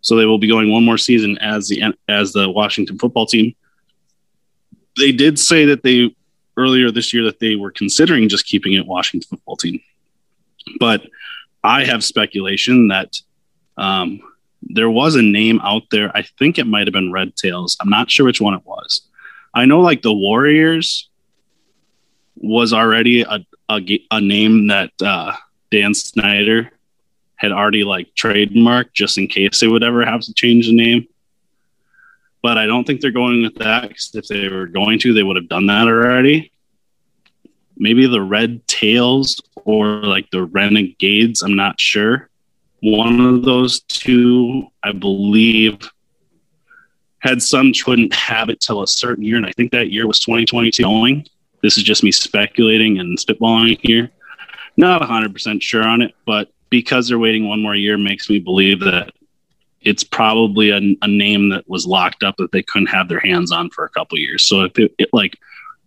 So 0.00 0.16
they 0.16 0.26
will 0.26 0.38
be 0.38 0.48
going 0.48 0.70
one 0.70 0.84
more 0.84 0.98
season 0.98 1.38
as 1.38 1.68
the 1.68 1.94
as 2.08 2.32
the 2.32 2.50
Washington 2.50 2.98
football 2.98 3.26
team. 3.26 3.54
They 4.96 5.12
did 5.12 5.38
say 5.38 5.64
that 5.66 5.82
they 5.82 6.14
earlier 6.56 6.90
this 6.90 7.12
year 7.12 7.24
that 7.24 7.40
they 7.40 7.56
were 7.56 7.70
considering 7.70 8.28
just 8.28 8.46
keeping 8.46 8.74
it 8.74 8.86
Washington 8.86 9.28
football 9.28 9.56
team, 9.56 9.80
but 10.78 11.02
I 11.64 11.84
have 11.84 12.04
speculation 12.04 12.88
that 12.88 13.16
um, 13.76 14.20
there 14.62 14.90
was 14.90 15.16
a 15.16 15.22
name 15.22 15.60
out 15.62 15.82
there. 15.90 16.16
I 16.16 16.22
think 16.22 16.58
it 16.58 16.66
might 16.66 16.86
have 16.86 16.92
been 16.92 17.12
Red 17.12 17.34
Tails. 17.36 17.76
I'm 17.80 17.90
not 17.90 18.10
sure 18.10 18.26
which 18.26 18.40
one 18.40 18.54
it 18.54 18.64
was. 18.64 19.02
I 19.52 19.64
know 19.64 19.80
like 19.80 20.02
the 20.02 20.12
Warriors 20.12 21.08
was 22.36 22.72
already 22.72 23.22
a 23.22 23.44
a, 23.68 24.00
a 24.10 24.20
name 24.20 24.68
that 24.68 24.90
uh, 25.02 25.34
Dan 25.70 25.94
Snyder 25.94 26.70
had 27.36 27.52
already 27.52 27.84
like 27.84 28.14
trademarked 28.14 28.92
just 28.92 29.18
in 29.18 29.26
case 29.26 29.60
they 29.60 29.68
would 29.68 29.82
ever 29.82 30.04
have 30.04 30.20
to 30.22 30.34
change 30.34 30.66
the 30.66 30.74
name. 30.74 31.06
But 32.44 32.58
I 32.58 32.66
don't 32.66 32.86
think 32.86 33.00
they're 33.00 33.10
going 33.10 33.40
with 33.40 33.54
that 33.54 33.88
'cause 33.88 34.10
if 34.12 34.28
they 34.28 34.48
were 34.50 34.66
going 34.66 34.98
to, 34.98 35.14
they 35.14 35.22
would 35.22 35.36
have 35.36 35.48
done 35.48 35.64
that 35.68 35.88
already. 35.88 36.50
Maybe 37.78 38.06
the 38.06 38.20
Red 38.20 38.68
Tails 38.68 39.40
or 39.64 40.02
like 40.02 40.28
the 40.28 40.42
Renegades. 40.42 41.40
I'm 41.42 41.56
not 41.56 41.80
sure. 41.80 42.28
One 42.80 43.18
of 43.18 43.44
those 43.44 43.80
two, 43.80 44.66
I 44.82 44.92
believe, 44.92 45.78
had 47.20 47.40
some 47.40 47.72
couldn't 47.72 48.12
have 48.12 48.50
it 48.50 48.60
till 48.60 48.82
a 48.82 48.86
certain 48.86 49.24
year, 49.24 49.38
and 49.38 49.46
I 49.46 49.52
think 49.52 49.72
that 49.72 49.90
year 49.90 50.06
was 50.06 50.20
2022 50.20 50.82
going. 50.82 51.26
This 51.62 51.78
is 51.78 51.82
just 51.82 52.04
me 52.04 52.12
speculating 52.12 52.98
and 52.98 53.16
spitballing 53.16 53.78
here. 53.80 54.10
Not 54.76 55.00
100% 55.00 55.62
sure 55.62 55.82
on 55.82 56.02
it, 56.02 56.14
but 56.26 56.52
because 56.68 57.08
they're 57.08 57.18
waiting 57.18 57.48
one 57.48 57.62
more 57.62 57.74
year 57.74 57.96
makes 57.96 58.28
me 58.28 58.38
believe 58.38 58.80
that 58.80 59.14
it's 59.84 60.02
probably 60.02 60.70
a, 60.70 60.80
a 61.02 61.08
name 61.08 61.50
that 61.50 61.68
was 61.68 61.86
locked 61.86 62.22
up 62.22 62.36
that 62.38 62.52
they 62.52 62.62
couldn't 62.62 62.88
have 62.88 63.08
their 63.08 63.20
hands 63.20 63.52
on 63.52 63.70
for 63.70 63.84
a 63.84 63.90
couple 63.90 64.18
years. 64.18 64.42
So 64.42 64.62
if 64.62 64.78
it, 64.78 64.94
it 64.98 65.10
like, 65.12 65.38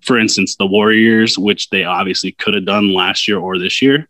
for 0.02 0.18
instance, 0.18 0.56
the 0.56 0.68
Warriors, 0.68 1.38
which 1.38 1.70
they 1.70 1.84
obviously 1.84 2.32
could 2.34 2.54
have 2.54 2.66
done 2.66 2.94
last 2.94 3.28
year 3.28 3.40
or 3.40 3.58
this 3.58 3.82
year, 3.82 4.08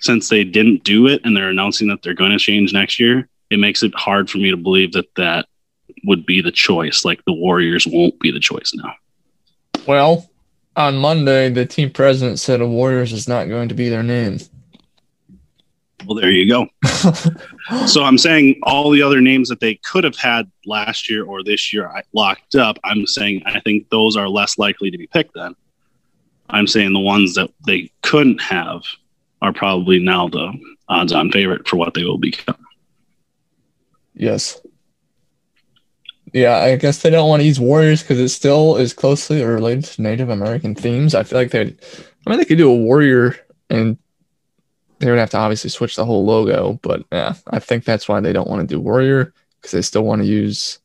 since 0.00 0.28
they 0.28 0.44
didn't 0.44 0.84
do 0.84 1.06
it 1.06 1.20
and 1.24 1.36
they're 1.36 1.50
announcing 1.50 1.88
that 1.88 2.02
they're 2.02 2.14
going 2.14 2.32
to 2.32 2.38
change 2.38 2.72
next 2.72 2.98
year, 2.98 3.28
it 3.50 3.58
makes 3.58 3.82
it 3.82 3.94
hard 3.94 4.28
for 4.28 4.38
me 4.38 4.50
to 4.50 4.56
believe 4.56 4.92
that 4.92 5.14
that 5.16 5.46
would 6.04 6.26
be 6.26 6.40
the 6.40 6.52
choice. 6.52 7.04
Like 7.04 7.24
the 7.24 7.32
Warriors 7.32 7.86
won't 7.86 8.18
be 8.20 8.30
the 8.30 8.40
choice 8.40 8.72
now. 8.74 8.94
Well, 9.86 10.28
on 10.76 10.96
Monday, 10.96 11.50
the 11.50 11.66
team 11.66 11.90
president 11.90 12.38
said 12.38 12.60
the 12.60 12.66
Warriors 12.66 13.12
is 13.12 13.28
not 13.28 13.48
going 13.48 13.68
to 13.68 13.74
be 13.74 13.88
their 13.88 14.02
name. 14.02 14.38
Well, 16.06 16.16
there 16.16 16.30
you 16.30 16.48
go. 16.48 16.66
so 17.86 18.02
I'm 18.02 18.18
saying 18.18 18.60
all 18.62 18.90
the 18.90 19.02
other 19.02 19.20
names 19.20 19.48
that 19.48 19.60
they 19.60 19.74
could 19.76 20.04
have 20.04 20.16
had 20.16 20.50
last 20.64 21.10
year 21.10 21.24
or 21.24 21.42
this 21.42 21.72
year 21.72 21.88
I- 21.88 22.02
locked 22.12 22.54
up. 22.54 22.78
I'm 22.84 23.06
saying 23.06 23.42
I 23.46 23.60
think 23.60 23.88
those 23.90 24.16
are 24.16 24.28
less 24.28 24.58
likely 24.58 24.90
to 24.90 24.98
be 24.98 25.06
picked. 25.06 25.34
Then 25.34 25.54
I'm 26.48 26.66
saying 26.66 26.92
the 26.92 27.00
ones 27.00 27.34
that 27.34 27.50
they 27.66 27.90
couldn't 28.02 28.40
have 28.40 28.82
are 29.42 29.52
probably 29.52 29.98
now 29.98 30.28
the 30.28 30.52
odds-on 30.88 31.30
favorite 31.32 31.66
for 31.68 31.76
what 31.76 31.94
they 31.94 32.04
will 32.04 32.18
become. 32.18 32.56
Yes. 34.14 34.60
Yeah, 36.32 36.58
I 36.58 36.76
guess 36.76 37.02
they 37.02 37.10
don't 37.10 37.28
want 37.28 37.40
to 37.40 37.46
use 37.46 37.58
warriors 37.58 38.02
because 38.02 38.18
it 38.18 38.28
still 38.28 38.76
is 38.76 38.92
closely 38.92 39.42
related 39.42 39.84
to 39.84 40.02
Native 40.02 40.28
American 40.28 40.74
themes. 40.74 41.14
I 41.14 41.24
feel 41.24 41.38
like 41.38 41.50
they, 41.50 41.62
I 42.26 42.30
mean, 42.30 42.38
they 42.38 42.44
could 42.44 42.58
do 42.58 42.70
a 42.70 42.76
warrior 42.76 43.36
and 43.68 43.98
they 45.00 45.10
would 45.10 45.18
have 45.18 45.30
to 45.30 45.38
obviously 45.38 45.70
switch 45.70 45.96
the 45.96 46.04
whole 46.04 46.24
logo. 46.24 46.78
But 46.82 47.04
yeah, 47.10 47.34
I 47.48 47.58
think 47.58 47.84
that's 47.84 48.08
why 48.08 48.20
they 48.20 48.32
don't 48.32 48.48
want 48.48 48.60
to 48.60 48.74
do 48.74 48.80
warrior 48.80 49.32
because 49.56 49.72
they 49.72 49.82
still 49.82 50.04
want 50.04 50.22
to 50.22 50.28
use 50.28 50.78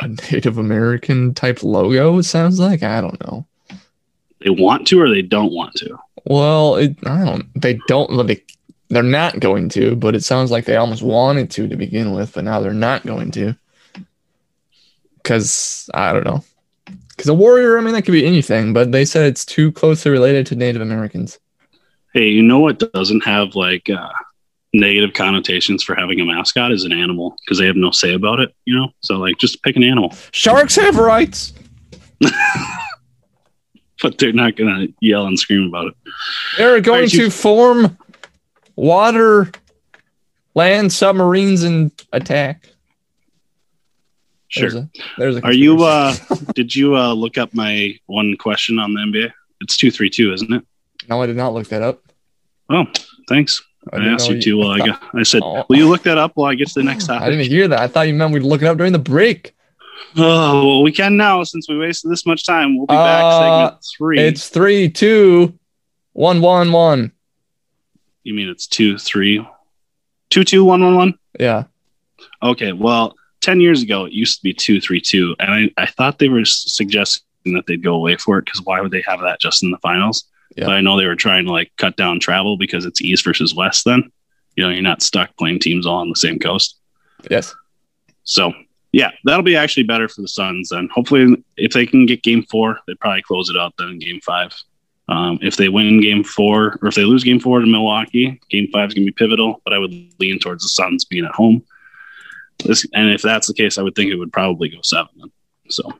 a 0.00 0.08
Native 0.32 0.58
American 0.58 1.32
type 1.32 1.62
logo. 1.62 2.18
It 2.18 2.24
sounds 2.24 2.58
like 2.58 2.82
I 2.82 3.00
don't 3.00 3.20
know. 3.24 3.46
They 4.40 4.50
want 4.50 4.88
to 4.88 5.00
or 5.00 5.08
they 5.08 5.22
don't 5.22 5.52
want 5.52 5.74
to. 5.76 5.96
Well, 6.24 6.76
it, 6.76 6.96
I 7.06 7.24
don't. 7.24 7.46
They 7.60 7.78
don't. 7.86 8.26
They 8.26 8.42
they're 8.88 9.02
not 9.02 9.40
going 9.40 9.68
to, 9.70 9.96
but 9.96 10.14
it 10.14 10.24
sounds 10.24 10.50
like 10.50 10.64
they 10.64 10.76
almost 10.76 11.02
wanted 11.02 11.50
to 11.52 11.68
to 11.68 11.76
begin 11.76 12.12
with, 12.12 12.34
but 12.34 12.44
now 12.44 12.60
they're 12.60 12.74
not 12.74 13.06
going 13.06 13.30
to. 13.32 13.56
Because 15.16 15.88
I 15.94 16.12
don't 16.12 16.24
know. 16.24 16.44
Because 17.10 17.28
a 17.28 17.34
warrior, 17.34 17.78
I 17.78 17.80
mean, 17.80 17.94
that 17.94 18.02
could 18.02 18.12
be 18.12 18.26
anything, 18.26 18.72
but 18.72 18.90
they 18.90 19.04
said 19.04 19.26
it's 19.26 19.44
too 19.44 19.70
closely 19.70 20.10
related 20.10 20.46
to 20.46 20.56
Native 20.56 20.82
Americans. 20.82 21.38
Hey, 22.14 22.28
you 22.28 22.42
know 22.42 22.58
what 22.58 22.78
doesn't 22.92 23.24
have 23.24 23.54
like 23.54 23.88
uh, 23.88 24.10
negative 24.74 25.14
connotations 25.14 25.82
for 25.82 25.94
having 25.94 26.20
a 26.20 26.24
mascot 26.24 26.70
is 26.72 26.84
an 26.84 26.92
animal 26.92 27.36
because 27.44 27.58
they 27.58 27.66
have 27.66 27.76
no 27.76 27.90
say 27.90 28.12
about 28.14 28.38
it. 28.40 28.54
You 28.64 28.76
know, 28.76 28.88
so 29.00 29.16
like 29.16 29.38
just 29.38 29.62
pick 29.62 29.76
an 29.76 29.82
animal, 29.84 30.14
Sharks 30.32 30.76
have 30.76 30.96
rights. 30.96 31.52
but 34.02 34.18
they're 34.18 34.32
not 34.32 34.56
gonna 34.56 34.88
yell 35.00 35.26
and 35.26 35.38
scream 35.38 35.68
about 35.68 35.86
it. 35.88 35.94
They're 36.58 36.80
going 36.80 36.96
Alright, 36.98 37.12
you- 37.12 37.24
to 37.24 37.30
form 37.30 37.96
water, 38.76 39.50
land, 40.54 40.92
submarines, 40.92 41.62
and 41.62 41.90
attack. 42.12 42.68
Sure. 44.48 44.68
There's 44.68 44.74
a, 44.74 44.90
there's 45.16 45.36
a 45.36 45.44
Are 45.44 45.52
you? 45.52 45.82
uh 45.82 46.14
Did 46.54 46.74
you 46.76 46.94
uh 46.96 47.14
look 47.14 47.38
up 47.38 47.54
my 47.54 47.98
one 48.06 48.36
question 48.36 48.78
on 48.78 48.92
the 48.92 49.00
NBA? 49.00 49.32
It's 49.62 49.76
two 49.78 49.90
three 49.90 50.10
two, 50.10 50.32
isn't 50.34 50.52
it? 50.52 50.62
No, 51.08 51.22
I 51.22 51.26
did 51.26 51.36
not 51.36 51.54
look 51.54 51.68
that 51.68 51.82
up. 51.82 52.00
Oh, 52.70 52.84
thanks. 53.28 53.62
I, 53.92 53.98
didn't 53.98 54.14
asked 54.14 54.28
know 54.30 54.36
you 54.36 54.42
to. 54.42 54.58
Well, 54.58 54.70
I, 54.70 54.78
thought- 54.78 55.00
got, 55.00 55.14
I 55.14 55.22
said, 55.24 55.42
Oh. 55.44 55.64
will 55.68 55.76
you 55.76 55.88
look 55.88 56.02
that 56.04 56.18
up 56.18 56.32
while 56.34 56.50
I 56.50 56.54
get 56.54 56.68
to 56.68 56.74
the 56.74 56.84
next 56.84 57.06
time? 57.06 57.22
I 57.22 57.28
didn't 57.30 57.46
hear 57.48 57.66
that. 57.68 57.80
I 57.80 57.88
thought 57.88 58.06
you 58.08 58.14
meant 58.14 58.32
we'd 58.32 58.42
look 58.42 58.62
it 58.62 58.66
up 58.66 58.76
during 58.76 58.92
the 58.92 58.98
break. 58.98 59.54
Oh, 60.16 60.66
well, 60.66 60.82
we 60.82 60.92
can 60.92 61.16
now 61.16 61.42
since 61.42 61.68
we 61.68 61.78
wasted 61.78 62.10
this 62.10 62.26
much 62.26 62.44
time. 62.44 62.76
We'll 62.76 62.86
be 62.86 62.94
back 62.94 63.24
Uh, 63.24 63.40
segment 63.68 63.84
three. 63.96 64.20
It's 64.20 64.48
three, 64.48 64.88
two, 64.88 65.58
one, 66.12 66.40
one, 66.40 66.70
one. 66.72 67.12
you 68.22 68.34
mean 68.34 68.48
it's 68.48 68.66
two 68.66 68.98
three, 68.98 69.46
two 70.30 70.44
two 70.44 70.64
one 70.64 70.82
one 70.82 70.96
one? 70.96 71.14
Yeah. 71.40 71.64
Okay, 72.42 72.72
well, 72.72 73.14
10 73.40 73.60
years 73.60 73.82
ago, 73.82 74.04
it 74.04 74.12
used 74.12 74.38
to 74.38 74.42
be 74.44 74.52
232. 74.54 75.34
And 75.40 75.70
I, 75.76 75.82
I 75.82 75.86
thought 75.86 76.18
they 76.18 76.28
were 76.28 76.44
suggesting 76.44 77.24
that 77.54 77.66
they'd 77.66 77.82
go 77.82 77.94
away 77.94 78.16
for 78.16 78.38
it 78.38 78.44
because 78.44 78.60
why 78.62 78.80
would 78.80 78.92
they 78.92 79.02
have 79.06 79.20
that 79.20 79.40
just 79.40 79.62
in 79.64 79.70
the 79.72 79.78
finals? 79.78 80.24
Yeah. 80.56 80.66
But 80.66 80.74
I 80.74 80.80
know 80.80 80.98
they 80.98 81.06
were 81.06 81.16
trying 81.16 81.46
to 81.46 81.52
like 81.52 81.72
cut 81.78 81.96
down 81.96 82.20
travel 82.20 82.56
because 82.56 82.84
it's 82.84 83.00
East 83.00 83.24
versus 83.24 83.54
West 83.54 83.84
then. 83.84 84.10
You 84.56 84.64
know, 84.64 84.70
you're 84.70 84.82
not 84.82 85.02
stuck 85.02 85.34
playing 85.36 85.60
teams 85.60 85.86
all 85.86 85.96
on 86.00 86.10
the 86.10 86.16
same 86.16 86.38
coast. 86.38 86.78
Yes. 87.30 87.54
So, 88.24 88.52
yeah, 88.92 89.10
that'll 89.24 89.42
be 89.42 89.56
actually 89.56 89.84
better 89.84 90.08
for 90.08 90.20
the 90.20 90.28
Suns 90.28 90.68
then. 90.68 90.88
Hopefully, 90.92 91.42
if 91.56 91.72
they 91.72 91.86
can 91.86 92.04
get 92.04 92.22
game 92.22 92.42
four, 92.50 92.78
they 92.86 92.94
probably 92.94 93.22
close 93.22 93.48
it 93.48 93.56
out 93.56 93.72
then 93.78 93.88
in 93.88 93.98
game 93.98 94.20
five. 94.20 94.52
Um, 95.08 95.38
if 95.42 95.56
they 95.56 95.68
win 95.68 96.00
game 96.00 96.22
four, 96.22 96.78
or 96.82 96.88
if 96.88 96.94
they 96.94 97.04
lose 97.04 97.24
game 97.24 97.40
four 97.40 97.60
to 97.60 97.66
Milwaukee, 97.66 98.38
game 98.50 98.68
five 98.72 98.88
is 98.88 98.94
going 98.94 99.06
to 99.06 99.10
be 99.10 99.14
pivotal, 99.14 99.60
but 99.64 99.72
I 99.72 99.78
would 99.78 99.92
lean 100.20 100.38
towards 100.38 100.62
the 100.62 100.68
Suns 100.68 101.04
being 101.04 101.24
at 101.24 101.32
home. 101.32 101.64
This, 102.64 102.86
and 102.92 103.10
if 103.10 103.22
that's 103.22 103.46
the 103.48 103.54
case, 103.54 103.78
I 103.78 103.82
would 103.82 103.94
think 103.94 104.10
it 104.12 104.16
would 104.16 104.32
probably 104.32 104.68
go 104.68 104.78
seven. 104.82 105.08
Then. 105.16 105.32
So 105.68 105.92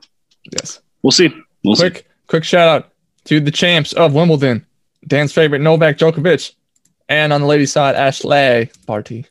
Yes. 0.51 0.79
we'll 1.01 1.11
see. 1.11 1.33
We'll 1.63 1.75
see. 1.75 1.89
quick, 1.89 2.09
quick 2.27 2.43
shout 2.43 2.67
out 2.67 2.92
to 3.25 3.39
the 3.39 3.51
champs 3.51 3.93
of 3.93 4.13
Wimbledon, 4.13 4.65
Dan's 5.07 5.33
favorite 5.33 5.59
Novak 5.59 5.97
Djokovic, 5.97 6.53
and 7.09 7.33
on 7.33 7.41
the 7.41 7.47
ladies' 7.47 7.71
side, 7.71 7.95
Ashleigh 7.95 8.69
Barty. 8.85 9.25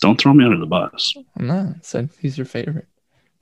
Don't 0.00 0.20
throw 0.20 0.34
me 0.34 0.44
under 0.44 0.58
the 0.58 0.66
bus. 0.66 1.14
I'm 1.38 1.46
not 1.46 1.66
I 1.66 1.74
said 1.82 2.10
he's 2.20 2.36
your 2.36 2.44
favorite. 2.46 2.86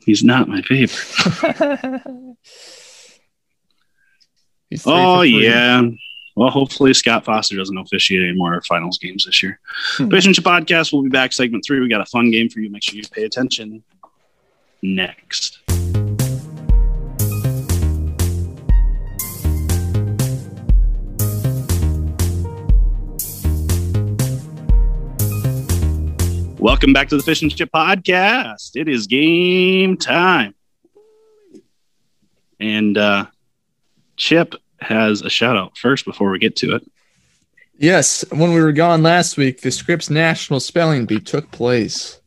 He's 0.05 0.23
not 0.23 0.49
my 0.49 0.63
favorite. 0.63 2.37
Oh 4.87 5.23
yeah. 5.23 5.83
Well, 6.35 6.51
hopefully 6.51 6.95
Scott 6.95 7.25
Foster 7.25 7.57
doesn't 7.57 7.77
officiate 7.77 8.23
any 8.23 8.33
more 8.33 8.61
finals 8.63 8.99
games 8.99 9.27
this 9.27 9.43
year. 9.43 9.61
Hmm. 9.97 10.09
Fish 10.09 10.25
and 10.25 10.35
Chip 10.35 10.45
Podcast 10.45 10.93
will 10.93 11.03
be 11.03 11.11
back 11.11 11.33
segment 11.33 11.65
three. 11.67 11.81
We 11.81 11.89
got 11.89 12.01
a 12.01 12.07
fun 12.07 12.31
game 12.31 12.49
for 12.49 12.61
you. 12.61 12.71
Make 12.71 12.83
sure 12.83 12.97
you 12.97 13.03
pay 13.11 13.25
attention. 13.25 13.83
Next. 14.81 15.59
Welcome 26.63 26.93
back 26.93 27.09
to 27.09 27.17
the 27.17 27.25
Fish 27.25 27.43
and 27.43 27.53
Chip 27.53 27.73
Podcast. 27.75 28.77
It 28.77 28.87
is 28.87 29.09
game 29.09 29.97
time. 29.97 30.55
And 32.61 32.97
uh 32.97 33.27
Chip 34.17 34.55
has 34.79 35.23
a 35.23 35.29
shout 35.29 35.57
out 35.57 35.77
first 35.77 36.05
before 36.05 36.31
we 36.31 36.39
get 36.39 36.55
to 36.59 36.77
it. 36.77 36.89
Yes, 37.77 38.25
when 38.31 38.55
we 38.55 38.61
were 38.61 38.71
gone 38.71 39.03
last 39.03 39.37
week, 39.37 39.63
the 39.63 39.73
Scripps 39.73 40.09
National 40.09 40.61
Spelling 40.61 41.05
Bee 41.05 41.19
took 41.19 41.51
place. 41.51 42.21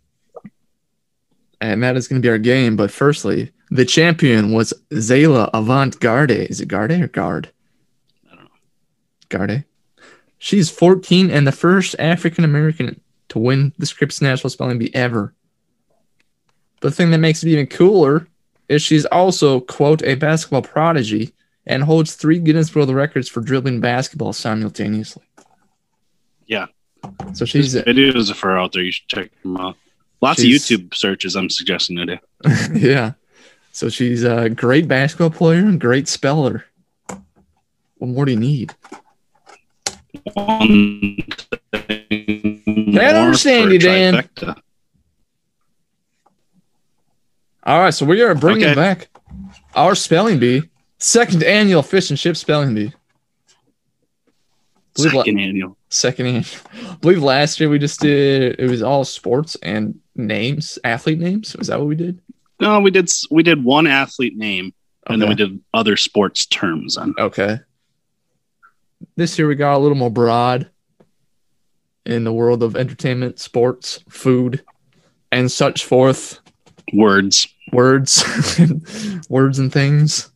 And 1.61 1.81
that 1.81 1.95
is 1.95 2.09
going 2.09 2.21
to 2.21 2.25
be 2.25 2.29
our 2.29 2.37
game. 2.37 2.75
But 2.75 2.91
firstly, 2.91 3.53
the 3.71 3.85
champion 3.85 4.51
was 4.51 4.73
Zaila 4.91 5.49
Avant 5.53 5.97
Garde. 6.01 6.31
Is 6.31 6.59
it 6.59 6.67
Garde 6.67 6.91
or 6.91 7.07
Guard? 7.07 7.53
I 8.29 8.35
don't 8.35 8.43
know. 8.43 8.49
Garde. 9.29 9.63
She's 10.37 10.69
14 10.69 11.31
and 11.31 11.47
the 11.47 11.53
first 11.53 11.95
African 11.99 12.43
American 12.43 12.99
to 13.29 13.39
win 13.39 13.73
the 13.77 13.85
Scripps 13.85 14.21
National 14.21 14.49
Spelling 14.49 14.79
Bee 14.79 14.93
ever. 14.93 15.33
The 16.81 16.91
thing 16.91 17.11
that 17.11 17.17
makes 17.19 17.43
it 17.43 17.49
even 17.49 17.67
cooler 17.67 18.27
is 18.69 18.81
she's 18.81 19.05
also, 19.05 19.59
quote, 19.59 20.03
a 20.03 20.15
basketball 20.15 20.61
prodigy 20.61 21.33
and 21.65 21.83
holds 21.83 22.15
three 22.15 22.39
Guinness 22.39 22.73
World 22.75 22.89
Records 22.89 23.27
for 23.27 23.41
dribbling 23.41 23.79
basketball 23.79 24.33
simultaneously. 24.33 25.23
Yeah. 26.45 26.67
So 27.33 27.45
she's 27.45 27.75
videos 27.75 28.29
of 28.29 28.39
her 28.39 28.57
out 28.57 28.73
there. 28.73 28.81
You 28.81 28.91
should 28.91 29.07
check 29.07 29.41
them 29.41 29.57
out. 29.57 29.75
Lots 30.21 30.39
of 30.39 30.45
YouTube 30.45 30.93
searches. 30.93 31.35
I'm 31.35 31.49
suggesting 31.49 31.97
today. 31.97 32.19
yeah. 32.73 33.13
So 33.71 33.89
she's 33.89 34.23
a 34.23 34.49
great 34.49 34.88
basketball 34.88 35.31
player 35.31 35.59
and 35.59 35.79
great 35.79 36.07
speller. 36.07 36.65
What 37.97 38.07
more 38.07 38.25
do 38.25 38.31
you 38.31 38.39
need? 38.39 38.73
One 40.33 41.17
Can't 42.93 43.17
understand 43.17 43.71
you, 43.71 43.79
Dan. 43.79 44.27
All 47.63 47.79
right, 47.79 47.93
so 47.93 48.05
we 48.05 48.21
are 48.21 48.35
bringing 48.35 48.65
Okay. 48.65 48.75
back 48.75 49.09
our 49.75 49.95
spelling 49.95 50.37
bee, 50.39 50.63
second 50.99 51.43
annual 51.43 51.81
fish 51.81 52.09
and 52.11 52.19
chip 52.19 52.37
spelling 52.37 52.75
bee. 52.75 52.93
Believe 54.95 55.13
la- 55.13 55.23
Second 55.23 55.39
annual. 55.39 55.77
second 55.89 56.25
annual. 56.27 56.45
I 56.73 56.95
believe 57.01 57.23
last 57.23 57.59
year 57.59 57.69
we 57.69 57.79
just 57.79 57.99
did 57.99 58.59
it 58.59 58.69
was 58.69 58.81
all 58.83 59.03
sports 59.03 59.57
and 59.63 59.99
names, 60.15 60.77
athlete 60.83 61.19
names. 61.19 61.55
Was 61.57 61.67
that 61.67 61.79
what 61.79 61.87
we 61.87 61.95
did? 61.95 62.19
No, 62.61 62.79
we 62.79 62.91
did. 62.91 63.11
We 63.31 63.43
did 63.43 63.63
one 63.63 63.87
athlete 63.87 64.37
name, 64.37 64.73
and 65.07 65.21
then 65.21 65.27
we 65.27 65.35
did 65.35 65.59
other 65.73 65.97
sports 65.97 66.45
terms. 66.45 66.95
On 66.97 67.13
Okay. 67.19 67.59
This 69.17 69.37
year 69.37 69.47
we 69.47 69.55
got 69.55 69.75
a 69.75 69.79
little 69.79 69.97
more 69.97 70.09
broad 70.11 70.69
in 72.05 72.23
the 72.23 72.33
world 72.33 72.61
of 72.63 72.75
entertainment, 72.75 73.39
sports, 73.39 73.99
food, 74.09 74.63
and 75.31 75.51
such 75.51 75.85
forth. 75.85 76.39
words, 76.93 77.47
Words, 77.71 78.23
words 79.29 79.57
and 79.59 79.73
things. 79.73 80.29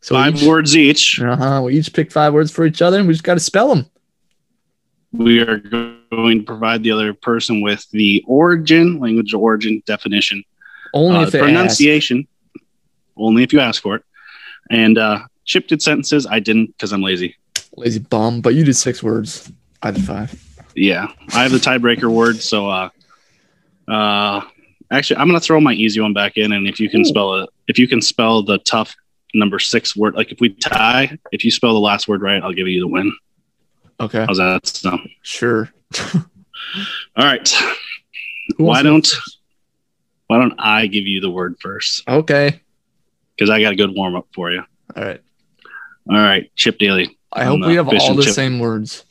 So 0.00 0.14
five 0.14 0.36
each, 0.36 0.42
words 0.48 0.76
each. 0.76 1.20
Uh-huh, 1.20 1.62
we 1.66 1.78
each 1.78 1.92
pick 1.92 2.10
five 2.10 2.32
words 2.32 2.50
for 2.50 2.64
each 2.64 2.80
other, 2.82 2.98
and 2.98 3.06
we 3.06 3.12
just 3.14 3.22
got 3.24 3.34
to 3.34 3.40
spell 3.40 3.68
them. 3.74 3.86
We 5.12 5.40
are 5.40 5.58
going 5.58 6.38
to 6.38 6.44
provide 6.44 6.82
the 6.82 6.90
other 6.92 7.12
person 7.12 7.60
with 7.60 7.86
the 7.90 8.24
origin, 8.26 8.98
language 9.00 9.34
origin 9.34 9.82
definition, 9.86 10.42
Only 10.94 11.18
uh, 11.18 11.22
if 11.24 11.32
they 11.32 11.40
ask. 11.40 11.46
pronunciation. 11.46 12.26
Only 13.16 13.42
if 13.42 13.52
you 13.52 13.60
ask 13.60 13.82
for 13.82 13.96
it. 13.96 14.02
And 14.70 14.96
uh, 14.96 15.20
Chip 15.44 15.68
did 15.68 15.82
sentences. 15.82 16.26
I 16.26 16.40
didn't 16.40 16.68
because 16.68 16.92
I'm 16.92 17.02
lazy. 17.02 17.36
Lazy 17.76 17.98
bum, 18.00 18.40
but 18.40 18.54
you 18.54 18.64
did 18.64 18.74
six 18.76 19.02
words. 19.02 19.52
I 19.82 19.90
did 19.90 20.04
five. 20.04 20.34
Yeah, 20.74 21.08
I 21.34 21.42
have 21.42 21.52
the 21.52 21.58
tiebreaker 21.58 22.10
word. 22.10 22.40
So, 22.40 22.68
uh, 22.68 22.88
uh, 23.88 24.42
actually, 24.90 25.16
I'm 25.16 25.26
gonna 25.26 25.40
throw 25.40 25.60
my 25.60 25.72
easy 25.72 26.00
one 26.00 26.12
back 26.12 26.36
in, 26.36 26.52
and 26.52 26.66
if 26.66 26.80
you 26.80 26.88
can 26.88 27.00
Ooh. 27.00 27.04
spell 27.04 27.34
it, 27.34 27.50
if 27.68 27.78
you 27.78 27.88
can 27.88 28.00
spell 28.00 28.42
the 28.42 28.58
tough 28.58 28.94
number 29.34 29.58
six 29.58 29.96
word, 29.96 30.14
like 30.14 30.32
if 30.32 30.40
we 30.40 30.50
tie, 30.50 31.18
if 31.32 31.44
you 31.44 31.50
spell 31.50 31.74
the 31.74 31.80
last 31.80 32.08
word 32.08 32.22
right, 32.22 32.42
I'll 32.42 32.52
give 32.52 32.68
you 32.68 32.80
the 32.80 32.88
win. 32.88 33.12
Okay. 34.00 34.24
How's 34.26 34.38
that 34.38 34.66
sound? 34.66 35.08
Sure. 35.22 35.70
All 36.14 37.24
right. 37.24 37.48
Who 38.56 38.64
Why 38.64 38.82
don't? 38.82 39.08
Why 40.28 40.38
don't 40.38 40.54
I 40.58 40.86
give 40.86 41.06
you 41.06 41.20
the 41.20 41.30
word 41.30 41.56
first? 41.60 42.08
Okay. 42.08 42.60
Because 43.36 43.50
I 43.50 43.60
got 43.60 43.72
a 43.72 43.76
good 43.76 43.94
warm 43.94 44.16
up 44.16 44.26
for 44.34 44.50
you. 44.50 44.62
All 44.96 45.04
right. 45.04 45.20
All 46.10 46.16
right, 46.16 46.50
Chip 46.56 46.78
Daly. 46.78 47.18
I 47.32 47.44
hope 47.44 47.64
we 47.64 47.74
have 47.74 47.88
all 47.88 48.14
the 48.14 48.24
chip. 48.24 48.34
same 48.34 48.58
words. 48.58 49.04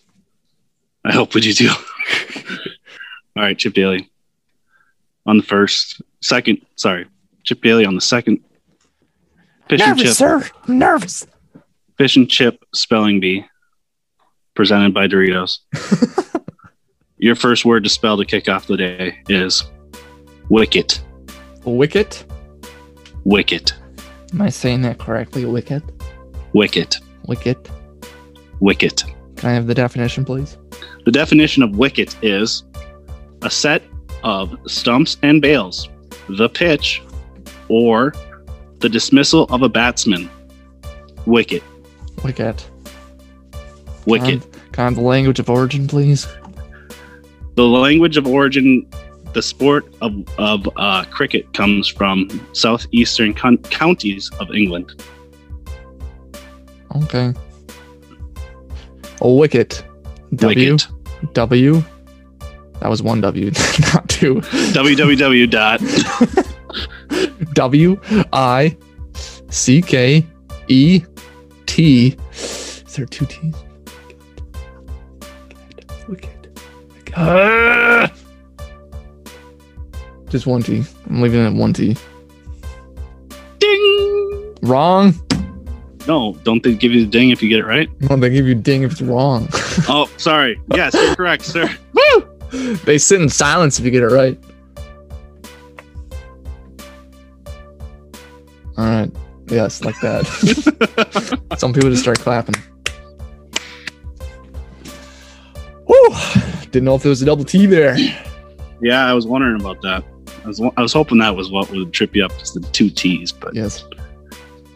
I 1.05 1.13
hope 1.13 1.33
we 1.33 1.41
do 1.41 1.53
too. 1.53 1.69
All 3.35 3.43
right, 3.43 3.57
Chip 3.57 3.73
Daly. 3.73 4.09
On 5.25 5.37
the 5.37 5.43
first, 5.43 6.01
second, 6.21 6.59
sorry, 6.75 7.07
Chip 7.43 7.61
Daly 7.61 7.85
on 7.85 7.95
the 7.95 8.01
second. 8.01 8.39
Fish 9.69 9.81
and 9.81 9.97
chip, 9.99 10.13
sir. 10.13 10.43
I'm 10.67 10.79
nervous. 10.79 11.25
fish 11.97 12.17
and 12.17 12.29
chip 12.29 12.65
spelling 12.73 13.19
bee, 13.21 13.45
presented 14.53 14.93
by 14.93 15.07
Doritos. 15.07 15.59
Your 17.17 17.35
first 17.35 17.63
word 17.65 17.83
to 17.85 17.89
spell 17.89 18.17
to 18.17 18.25
kick 18.25 18.49
off 18.49 18.67
the 18.67 18.75
day 18.75 19.19
is 19.29 19.63
wicket. 20.49 21.01
Wicket. 21.63 22.25
Wicket. 23.23 23.73
Am 24.33 24.41
I 24.41 24.49
saying 24.49 24.81
that 24.81 24.97
correctly? 24.97 25.45
Wicket. 25.45 25.83
Wicket. 26.53 26.97
Wicket. 27.27 27.69
Wicket. 28.59 29.03
Can 29.37 29.49
I 29.49 29.53
have 29.53 29.67
the 29.67 29.75
definition, 29.75 30.25
please? 30.25 30.57
The 31.05 31.11
definition 31.11 31.63
of 31.63 31.77
wicket 31.77 32.15
is 32.21 32.63
a 33.41 33.49
set 33.49 33.83
of 34.23 34.55
stumps 34.67 35.17
and 35.23 35.41
bails, 35.41 35.89
the 36.29 36.47
pitch, 36.47 37.01
or 37.69 38.13
the 38.79 38.89
dismissal 38.89 39.45
of 39.45 39.61
a 39.63 39.69
batsman. 39.69 40.29
Wicket. 41.25 41.63
Wicket. 42.23 42.69
Wicket. 44.05 44.41
Kind 44.71 44.95
have 44.95 44.95
the 44.95 45.01
language 45.01 45.39
of 45.39 45.49
origin, 45.49 45.87
please? 45.87 46.27
The 47.55 47.65
language 47.67 48.17
of 48.17 48.27
origin, 48.27 48.87
the 49.33 49.41
sport 49.41 49.85
of, 50.01 50.13
of 50.37 50.69
uh, 50.77 51.05
cricket 51.05 51.51
comes 51.53 51.87
from 51.87 52.29
southeastern 52.53 53.33
con- 53.33 53.57
counties 53.57 54.31
of 54.39 54.51
England. 54.51 55.03
Okay. 56.95 57.33
A 59.21 59.29
wicket. 59.29 59.83
W. 60.35 60.71
Wicket. 60.73 60.87
W. 61.33 61.83
That 62.79 62.89
was 62.89 63.03
one 63.03 63.21
W, 63.21 63.45
not 63.93 64.09
two. 64.09 64.35
www. 64.35 65.49
dot 65.49 65.81
W 67.53 67.99
I 68.33 68.77
C 69.49 69.81
K 69.81 70.25
E 70.67 71.03
T. 71.67 72.17
Is 72.31 72.83
there 72.95 73.05
two 73.05 73.25
T's? 73.25 73.53
Wicked. 76.07 76.59
Wicked. 76.95 77.13
Ah! 77.15 78.11
Just 80.29 80.47
one 80.47 80.63
T. 80.63 80.83
I'm 81.09 81.21
leaving 81.21 81.41
it 81.41 81.47
at 81.47 81.53
one 81.53 81.73
T. 81.73 81.95
Ding. 83.59 84.55
Wrong. 84.63 85.13
No, 86.07 86.33
don't 86.43 86.63
they 86.63 86.73
give 86.73 86.91
you 86.91 87.01
the 87.05 87.09
ding 87.11 87.29
if 87.29 87.41
you 87.43 87.49
get 87.49 87.59
it 87.59 87.65
right? 87.65 87.89
No, 88.01 88.15
they 88.17 88.29
give 88.29 88.47
you 88.47 88.55
ding 88.55 88.83
if 88.83 88.93
it's 88.93 89.01
wrong. 89.01 89.47
Oh, 89.87 90.09
sorry. 90.17 90.59
Yes, 90.75 90.93
you're 90.93 91.15
correct, 91.15 91.43
sir. 91.43 91.69
they 92.85 92.97
sit 92.97 93.21
in 93.21 93.29
silence 93.29 93.79
if 93.79 93.85
you 93.85 93.91
get 93.91 94.03
it 94.03 94.07
right. 94.07 94.37
All 98.77 98.85
right. 98.85 99.11
Yes, 99.47 99.83
like 99.83 99.99
that. 100.01 100.25
Some 101.57 101.73
people 101.73 101.89
just 101.89 102.01
start 102.03 102.19
clapping. 102.19 102.55
Woo! 105.87 106.09
Didn't 106.71 106.83
know 106.85 106.95
if 106.95 107.03
there 107.03 107.09
was 107.09 107.21
a 107.21 107.25
double 107.25 107.43
T 107.43 107.65
there. 107.65 107.97
Yeah, 108.81 109.05
I 109.05 109.13
was 109.13 109.25
wondering 109.27 109.59
about 109.59 109.81
that. 109.81 110.03
I 110.43 110.47
was, 110.47 110.61
I 110.77 110.81
was 110.81 110.93
hoping 110.93 111.17
that 111.19 111.35
was 111.35 111.51
what 111.51 111.69
would 111.71 111.91
trip 111.93 112.15
you 112.15 112.25
up, 112.25 112.31
just 112.39 112.53
the 112.53 112.61
two 112.71 112.89
T's. 112.89 113.31
But 113.31 113.55
Yes. 113.55 113.83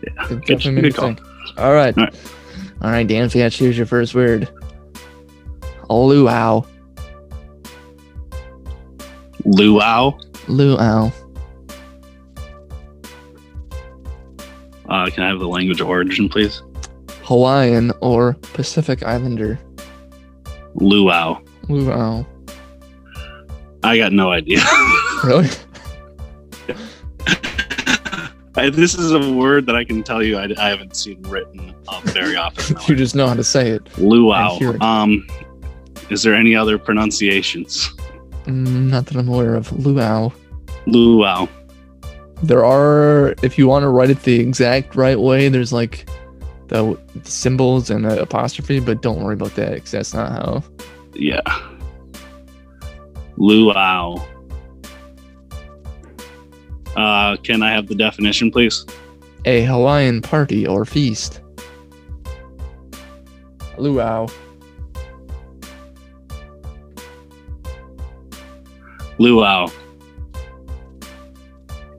Yeah, 0.06 0.28
good, 0.28 0.42
definitely 0.42 0.72
made 0.72 0.84
me 0.84 0.90
good 0.92 0.96
call. 0.96 1.16
All 1.58 1.74
right. 1.74 1.98
All 1.98 2.06
right. 2.06 2.16
All 2.82 2.92
right, 2.92 3.08
Dan 3.08 3.30
Fiat, 3.30 3.54
here's 3.54 3.78
your 3.78 3.86
first 3.88 4.14
word. 4.14 4.50
Luau. 5.90 6.66
Luau. 9.46 10.18
Luau. 10.48 11.12
Uh, 14.88 15.10
can 15.10 15.24
I 15.24 15.28
have 15.28 15.40
the 15.40 15.48
language 15.48 15.82
of 15.82 15.90
origin, 15.90 16.30
please? 16.30 16.62
Hawaiian 17.24 17.92
or 18.02 18.34
Pacific 18.54 19.04
Islander. 19.04 19.60
Luau. 20.76 21.42
Luau. 21.70 22.26
I 23.84 23.98
got 23.98 24.14
no 24.14 24.32
idea. 24.32 24.62
Really? 25.24 25.50
I, 28.58 28.70
this 28.70 28.96
is 28.96 29.12
a 29.12 29.34
word 29.34 29.66
that 29.66 29.76
I 29.76 29.84
can 29.84 30.02
tell 30.04 30.24
you 30.24 30.38
I, 30.38 30.48
I 30.58 30.70
haven't 30.70 30.96
seen 30.96 31.22
written 31.24 31.76
up 31.88 32.04
very 32.04 32.36
often. 32.38 32.78
you 32.88 32.96
just 32.96 33.16
know 33.16 33.28
how 33.28 33.34
to 33.34 33.44
say 33.44 33.70
it. 33.70 33.98
Luau. 33.98 34.58
It. 34.60 34.82
Um, 34.82 35.28
is 36.10 36.24
there 36.24 36.34
any 36.34 36.56
other 36.56 36.78
pronunciations? 36.78 37.90
Mm, 38.46 38.90
not 38.90 39.08
that 39.08 39.18
I'm 39.18 39.28
aware 39.28 39.56
of. 39.56 39.72
Luau. 39.86 40.32
Luau. 40.86 41.48
There 42.44 42.64
are, 42.64 43.36
if 43.42 43.58
you 43.58 43.68
want 43.68 43.84
to 43.84 43.90
write 43.90 44.10
it 44.10 44.24
the 44.24 44.40
exact 44.40 44.96
right 44.96 45.20
way, 45.20 45.50
there's 45.50 45.74
like 45.74 46.08
the 46.68 46.98
symbols 47.24 47.90
and 47.90 48.06
an 48.06 48.20
apostrophe, 48.20 48.80
but 48.80 49.02
don't 49.02 49.24
worry 49.24 49.34
about 49.34 49.56
that 49.56 49.76
because 49.76 49.92
that's 49.92 50.14
not 50.14 50.32
how. 50.32 50.64
Yeah. 51.14 51.42
Luau. 53.38 54.26
Uh, 56.96 57.38
can 57.38 57.62
I 57.62 57.72
have 57.72 57.88
the 57.88 57.96
definition, 57.96 58.52
please? 58.52 58.86
A 59.46 59.64
Hawaiian 59.66 60.22
party 60.22 60.66
or 60.66 60.86
feast. 60.86 61.42
Luau. 63.78 64.28
Luau. 69.18 69.70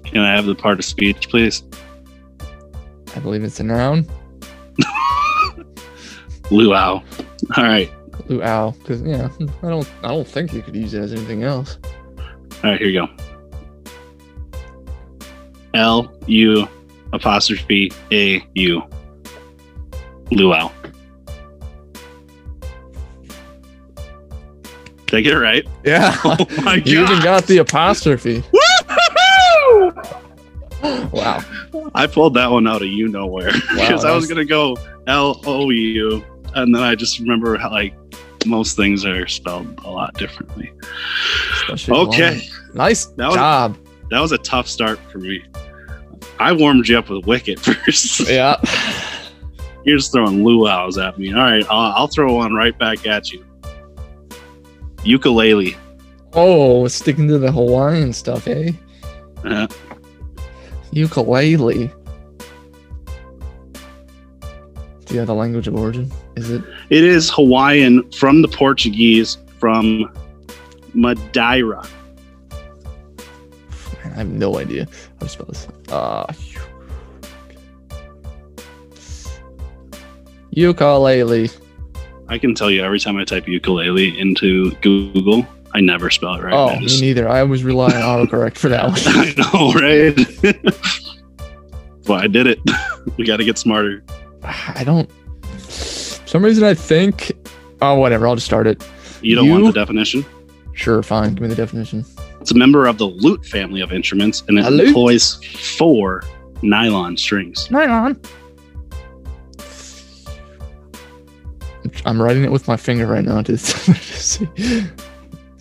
Can 0.04 0.20
I 0.20 0.34
have 0.34 0.46
the 0.46 0.54
part 0.54 0.78
of 0.78 0.84
speech, 0.84 1.28
please? 1.28 1.62
I 3.14 3.18
believe 3.20 3.44
it's 3.44 3.60
a 3.60 3.64
noun. 3.64 4.06
Luau. 6.50 7.02
All 7.56 7.64
right. 7.64 7.90
Luau. 8.28 8.70
Because 8.72 9.02
yeah, 9.02 9.28
I 9.62 9.68
don't 9.68 9.90
I 10.02 10.08
don't 10.08 10.26
think 10.26 10.52
you 10.52 10.62
could 10.62 10.76
use 10.76 10.94
it 10.94 11.00
as 11.00 11.12
anything 11.12 11.42
else. 11.42 11.78
All 12.64 12.70
right, 12.70 12.78
here 12.78 12.88
you 12.88 13.00
go. 13.00 13.25
L 15.76 16.12
U 16.26 16.66
apostrophe 17.12 17.92
A 18.12 18.44
U. 18.54 18.82
Luau. 20.32 20.72
Did 25.06 25.14
I 25.18 25.20
get 25.20 25.32
it 25.34 25.38
right? 25.38 25.64
Yeah. 25.84 26.16
Oh 26.24 26.36
my 26.62 26.74
you 26.84 27.02
even 27.02 27.20
got 27.22 27.46
the 27.46 27.58
apostrophe. 27.58 28.42
Wow. 31.12 31.42
I 31.94 32.06
pulled 32.06 32.34
that 32.34 32.50
one 32.50 32.66
out 32.66 32.82
of 32.82 32.88
you 32.88 33.08
nowhere 33.08 33.52
because 33.52 34.04
I 34.04 34.14
was 34.14 34.26
gonna 34.26 34.44
go 34.44 34.76
L 35.06 35.40
O 35.46 35.70
U, 35.70 36.24
and 36.54 36.74
then 36.74 36.82
I 36.82 36.94
just 36.94 37.18
remember 37.20 37.56
how 37.56 37.70
like 37.70 37.94
most 38.46 38.76
things 38.76 39.04
are 39.04 39.26
spelled 39.26 39.80
a 39.84 39.90
lot 39.90 40.14
differently. 40.14 40.72
Especially 41.62 41.96
Okay, 41.98 42.34
Hawaiian. 42.34 42.50
Nice 42.74 43.06
That 43.06 43.26
was- 43.28 43.36
job. 43.36 43.78
that 44.10 44.20
was 44.20 44.32
a 44.32 44.38
tough 44.38 44.68
start 44.68 44.98
for 45.10 45.18
me. 45.18 45.42
I 46.38 46.52
warmed 46.52 46.88
you 46.88 46.98
up 46.98 47.08
with 47.08 47.26
Wicket 47.26 47.60
first. 47.60 48.28
Yeah. 48.28 48.60
You're 49.84 49.98
just 49.98 50.12
throwing 50.12 50.44
luau's 50.44 50.98
at 50.98 51.18
me. 51.18 51.32
All 51.32 51.40
right, 51.40 51.64
I'll, 51.70 51.92
I'll 51.92 52.08
throw 52.08 52.34
one 52.34 52.54
right 52.54 52.76
back 52.76 53.06
at 53.06 53.32
you. 53.32 53.44
Ukulele. 55.04 55.76
Oh, 56.32 56.88
sticking 56.88 57.28
to 57.28 57.38
the 57.38 57.52
Hawaiian 57.52 58.12
stuff, 58.12 58.48
eh? 58.48 58.72
Uh, 59.44 59.68
Ukulele. 60.90 61.90
Do 65.04 65.14
you 65.14 65.20
have 65.20 65.28
the 65.28 65.34
language 65.34 65.68
of 65.68 65.76
origin? 65.76 66.10
Is 66.34 66.50
it 66.50 66.62
it 66.90 67.04
is 67.04 67.30
Hawaiian 67.30 68.10
from 68.10 68.42
the 68.42 68.48
Portuguese 68.48 69.38
from 69.58 70.10
Madeira. 70.94 71.86
I 74.16 74.20
have 74.20 74.28
no 74.28 74.58
idea 74.58 74.86
how 75.20 75.26
to 75.26 75.28
spell 75.28 75.46
this. 75.46 75.68
Uh, 75.90 76.32
ukulele. 80.50 81.50
I 82.28 82.38
can 82.38 82.54
tell 82.54 82.70
you 82.70 82.82
every 82.82 82.98
time 82.98 83.16
I 83.16 83.24
type 83.24 83.46
ukulele 83.46 84.18
into 84.18 84.72
Google, 84.76 85.46
I 85.74 85.80
never 85.80 86.10
spell 86.10 86.34
it 86.34 86.42
right. 86.42 86.54
oh, 86.54 86.68
I 86.68 86.80
me 86.80 86.86
neither. 87.00 87.28
I 87.28 87.40
always 87.40 87.62
rely 87.62 87.94
on 88.00 88.26
autocorrect 88.26 88.56
for 88.56 88.68
that 88.70 88.84
one. 88.88 88.94
I 89.04 89.34
know, 89.36 89.72
right? 90.64 91.38
well, 92.08 92.18
I 92.18 92.26
did 92.26 92.46
it. 92.46 92.58
we 93.16 93.24
got 93.24 93.36
to 93.36 93.44
get 93.44 93.58
smarter. 93.58 94.02
I 94.42 94.82
don't. 94.84 95.10
For 95.58 96.26
some 96.28 96.44
reason, 96.44 96.64
I 96.64 96.74
think. 96.74 97.32
Oh, 97.82 97.94
whatever. 97.96 98.26
I'll 98.26 98.34
just 98.36 98.46
start 98.46 98.66
it. 98.66 98.84
You 99.20 99.34
don't 99.36 99.44
You- 99.46 99.52
want 99.52 99.66
the 99.66 99.72
definition? 99.72 100.24
Sure, 100.72 101.02
fine. 101.02 101.34
Give 101.34 101.42
me 101.42 101.48
the 101.48 101.54
definition. 101.54 102.04
It's 102.46 102.52
a 102.52 102.56
member 102.56 102.86
of 102.86 102.96
the 102.96 103.08
lute 103.08 103.44
family 103.44 103.80
of 103.80 103.90
instruments, 103.92 104.44
and 104.46 104.56
it 104.56 104.66
employs 104.66 105.34
four 105.76 106.22
nylon 106.62 107.16
strings. 107.16 107.68
Nylon. 107.72 108.20
I'm 112.04 112.22
writing 112.22 112.44
it 112.44 112.52
with 112.52 112.68
my 112.68 112.76
finger 112.76 113.04
right 113.08 113.24
now 113.24 113.42
to, 113.42 113.50
to 113.56 113.58
see. 113.58 114.48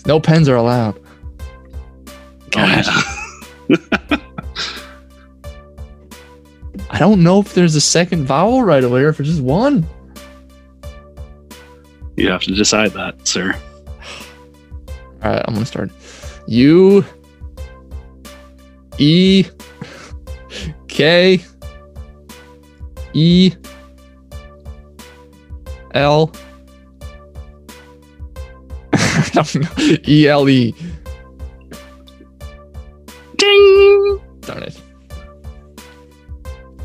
No 0.06 0.20
pens 0.20 0.48
are 0.48 0.58
allowed. 0.58 1.00
Gosh, 2.52 2.86
Oh, 2.88 3.66
yeah. 3.68 4.18
I 6.92 7.00
don't 7.00 7.24
know 7.24 7.40
if 7.40 7.56
there's 7.56 7.74
a 7.76 7.82
second 7.82 8.26
vowel 8.28 8.62
right 8.62 8.84
away 8.84 9.02
or 9.02 9.10
if 9.10 9.20
it's 9.20 9.30
just 9.30 9.42
one. 9.42 9.88
you 12.16 12.30
have 12.30 12.44
to 12.44 12.54
decide 12.54 12.92
that, 12.92 13.28
sir. 13.28 13.60
All 15.24 15.32
right, 15.32 15.42
I'm 15.48 15.56
gonna 15.56 15.66
start. 15.66 15.90
U 16.48 17.04
E 18.98 19.46
K 20.88 21.42
E 23.14 23.54
L 25.94 26.32
I 28.94 29.30
don't 29.34 29.56
know. 29.56 29.96
E 30.08 30.28
L 30.28 30.48
E. 30.50 30.74
Ding! 33.38 34.22
Darn 34.42 34.64
it. 34.64 34.82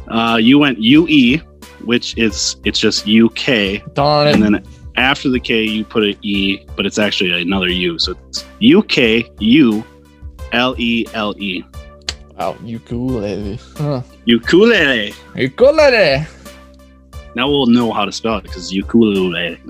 Uh, 0.08 0.36
you 0.40 0.58
went 0.58 0.78
UE, 0.80 1.38
which 1.84 2.16
is 2.18 2.56
it's 2.64 2.78
just 2.78 3.06
UK, 3.08 3.94
Darn 3.94 4.28
it. 4.28 4.34
and 4.34 4.42
then 4.42 4.64
after 5.00 5.30
the 5.30 5.40
K 5.40 5.64
you 5.64 5.84
put 5.84 6.04
an 6.04 6.16
E, 6.22 6.64
but 6.76 6.86
it's 6.86 6.98
actually 6.98 7.40
another 7.40 7.68
U, 7.68 7.98
so 7.98 8.14
it's 8.28 8.44
UK 8.62 9.30
U 9.40 9.84
L 10.52 10.74
E 10.78 11.06
L 11.14 11.34
E. 11.38 11.64
Wow, 12.38 12.56
ukulele. 12.64 13.58
Huh. 13.76 14.02
Ukulele. 14.24 15.12
Ukulele. 15.34 16.26
Now 17.36 17.48
we'll 17.48 17.66
know 17.66 17.92
how 17.92 18.04
to 18.04 18.12
spell 18.12 18.38
it 18.38 18.42
because 18.42 18.72
ukulele. 18.72 19.60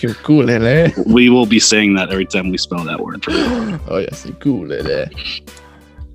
ukulele. 0.00 0.92
we 1.06 1.28
will 1.28 1.46
be 1.46 1.58
saying 1.58 1.94
that 1.94 2.10
every 2.10 2.24
time 2.24 2.50
we 2.50 2.58
spell 2.58 2.84
that 2.84 3.00
word. 3.00 3.24
Oh 3.90 3.98
yes, 3.98 4.26
ukulele. 4.26 5.10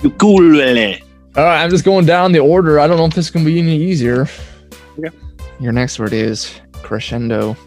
Ukulele. 0.02 1.04
All 1.36 1.44
right, 1.44 1.64
I'm 1.64 1.70
just 1.70 1.84
going 1.84 2.06
down 2.06 2.32
the 2.32 2.40
order. 2.40 2.80
I 2.80 2.88
don't 2.88 2.98
know 2.98 3.06
if 3.06 3.14
this 3.14 3.30
can 3.30 3.44
be 3.44 3.60
any 3.60 3.76
easier. 3.76 4.28
Okay. 5.00 5.16
Your 5.60 5.72
next 5.72 5.98
word 5.98 6.14
is 6.14 6.60
crescendo. 6.84 7.58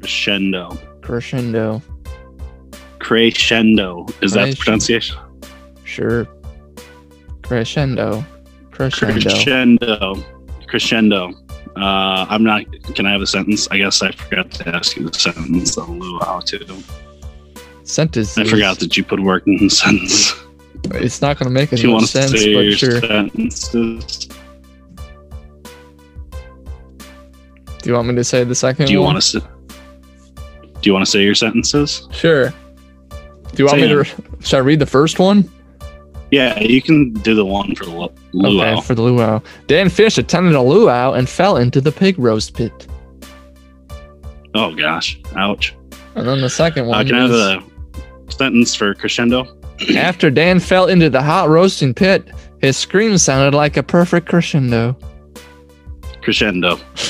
Crescendo. 0.00 0.78
Crescendo. 1.02 1.82
Crescendo. 2.98 4.06
Is 4.22 4.32
that 4.32 4.50
the 4.50 4.56
pronunciation? 4.56 5.16
Sure. 5.84 6.26
Crescendo. 7.42 8.24
Crescendo. 8.70 9.20
Crescendo. 9.20 10.24
Crescendo. 10.66 11.32
Uh, 11.76 12.26
I'm 12.28 12.42
not. 12.42 12.64
Can 12.94 13.06
I 13.06 13.12
have 13.12 13.22
a 13.22 13.26
sentence? 13.26 13.68
I 13.70 13.78
guess 13.78 14.02
I 14.02 14.12
forgot 14.12 14.50
to 14.52 14.68
ask 14.68 14.96
you 14.96 15.08
the 15.08 15.18
sentence 15.18 15.76
on 15.76 15.98
luau 15.98 16.40
too. 16.40 16.64
Sentence. 17.84 18.38
I 18.38 18.44
forgot 18.44 18.78
that 18.80 18.96
you 18.96 19.04
put 19.04 19.20
work 19.20 19.46
in 19.46 19.56
the 19.58 19.68
sentence. 19.70 20.32
It's 20.94 21.20
not 21.20 21.38
going 21.38 21.48
to 21.48 21.52
make 21.52 21.72
any 21.72 21.82
you 21.82 21.90
want 21.90 22.06
to 22.06 22.10
sense, 22.10 22.32
but 22.32 22.72
sure. 22.72 23.00
sentences? 23.00 24.28
Do 27.78 27.88
you 27.88 27.94
want 27.94 28.08
me 28.08 28.14
to 28.14 28.24
say 28.24 28.44
the 28.44 28.54
second 28.54 28.86
Do 28.86 28.92
you 28.92 29.00
one? 29.00 29.14
want 29.14 29.24
to? 29.24 29.42
Do 30.80 30.88
you 30.88 30.94
want 30.94 31.04
to 31.04 31.10
say 31.10 31.22
your 31.22 31.34
sentences? 31.34 32.08
Sure. 32.12 32.50
Do 32.50 33.56
you 33.58 33.66
want 33.66 33.80
me 33.80 33.88
to? 33.88 34.04
Should 34.40 34.56
I 34.56 34.60
read 34.60 34.78
the 34.78 34.86
first 34.86 35.18
one? 35.18 35.50
Yeah, 36.30 36.58
you 36.60 36.80
can 36.80 37.12
do 37.12 37.34
the 37.34 37.44
one 37.44 37.74
for 37.74 37.84
the 37.86 37.90
lu- 37.90 38.08
luau. 38.32 38.74
Okay, 38.76 38.80
for 38.82 38.94
the 38.94 39.02
luau. 39.02 39.40
Dan 39.66 39.88
Fish 39.88 40.16
attended 40.16 40.54
a 40.54 40.62
luau 40.62 41.12
and 41.12 41.28
fell 41.28 41.56
into 41.56 41.80
the 41.80 41.90
pig 41.90 42.18
roast 42.18 42.54
pit. 42.54 42.86
Oh 44.54 44.74
gosh, 44.74 45.20
ouch. 45.36 45.74
And 46.14 46.26
then 46.26 46.40
the 46.40 46.50
second 46.50 46.84
Uh, 46.84 46.88
one 46.88 47.06
can 47.06 47.16
I 47.16 47.20
have 47.22 47.30
is, 47.30 47.40
a 47.40 47.62
sentence 48.32 48.74
for 48.74 48.94
crescendo? 48.94 49.56
after 49.96 50.30
Dan 50.30 50.60
fell 50.60 50.86
into 50.86 51.10
the 51.10 51.22
hot 51.22 51.48
roasting 51.48 51.94
pit, 51.94 52.30
his 52.60 52.76
scream 52.76 53.18
sounded 53.18 53.56
like 53.56 53.76
a 53.76 53.82
perfect 53.82 54.28
crescendo. 54.28 54.96
Crescendo. 56.22 56.78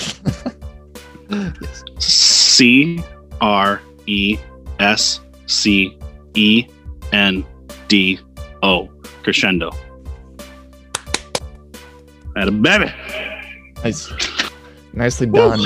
C 1.99 3.03
R 3.41 3.81
E 4.07 4.39
S 4.79 5.21
C 5.47 5.97
E 6.35 6.67
N 7.13 7.45
D 7.89 8.19
O. 8.63 8.89
Crescendo. 9.23 9.71
At 12.37 12.49
a 12.49 12.51
baby. 12.51 12.93
Nice. 13.85 14.11
Nicely 14.93 15.27
done. 15.27 15.61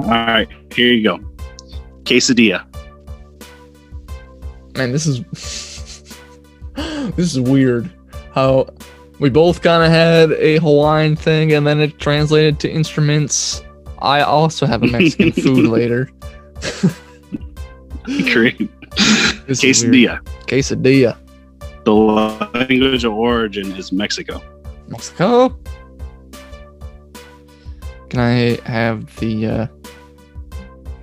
All 0.00 0.08
right, 0.08 0.48
here 0.72 0.92
you 0.92 1.02
go. 1.02 1.18
Quesadilla. 2.04 2.64
Man, 4.76 4.92
this 4.92 5.06
is 5.06 5.24
this 7.16 7.34
is 7.34 7.40
weird. 7.40 7.90
How 8.32 8.68
we 9.18 9.28
both 9.30 9.62
kind 9.62 9.82
of 9.82 9.90
had 9.90 10.32
a 10.32 10.58
Hawaiian 10.58 11.16
thing, 11.16 11.52
and 11.52 11.66
then 11.66 11.80
it 11.80 11.98
translated 11.98 12.60
to 12.60 12.70
instruments. 12.70 13.62
I 14.00 14.20
also 14.20 14.66
have 14.66 14.82
a 14.82 14.86
Mexican 14.86 15.32
food 15.32 15.66
later. 15.70 16.08
Great. 18.32 18.70
This 19.46 19.62
is 19.62 19.84
weird. 19.84 20.24
Quesadilla. 20.46 21.14
Quesadilla. 21.14 21.16
The 21.84 21.92
language 21.92 23.04
of 23.04 23.12
origin 23.12 23.72
is 23.72 23.92
Mexico. 23.92 24.42
Mexico. 24.88 25.58
Can 28.08 28.20
I 28.20 28.58
have 28.64 29.14
the 29.16 29.46
uh, 29.46 29.66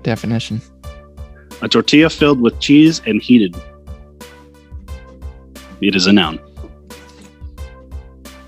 definition? 0.02 0.62
A 1.62 1.68
tortilla 1.68 2.10
filled 2.10 2.42
with 2.42 2.60
cheese 2.60 3.02
and 3.06 3.22
heated. 3.22 3.56
It 5.82 5.96
is 5.96 6.08
a 6.08 6.14
noun. 6.14 6.40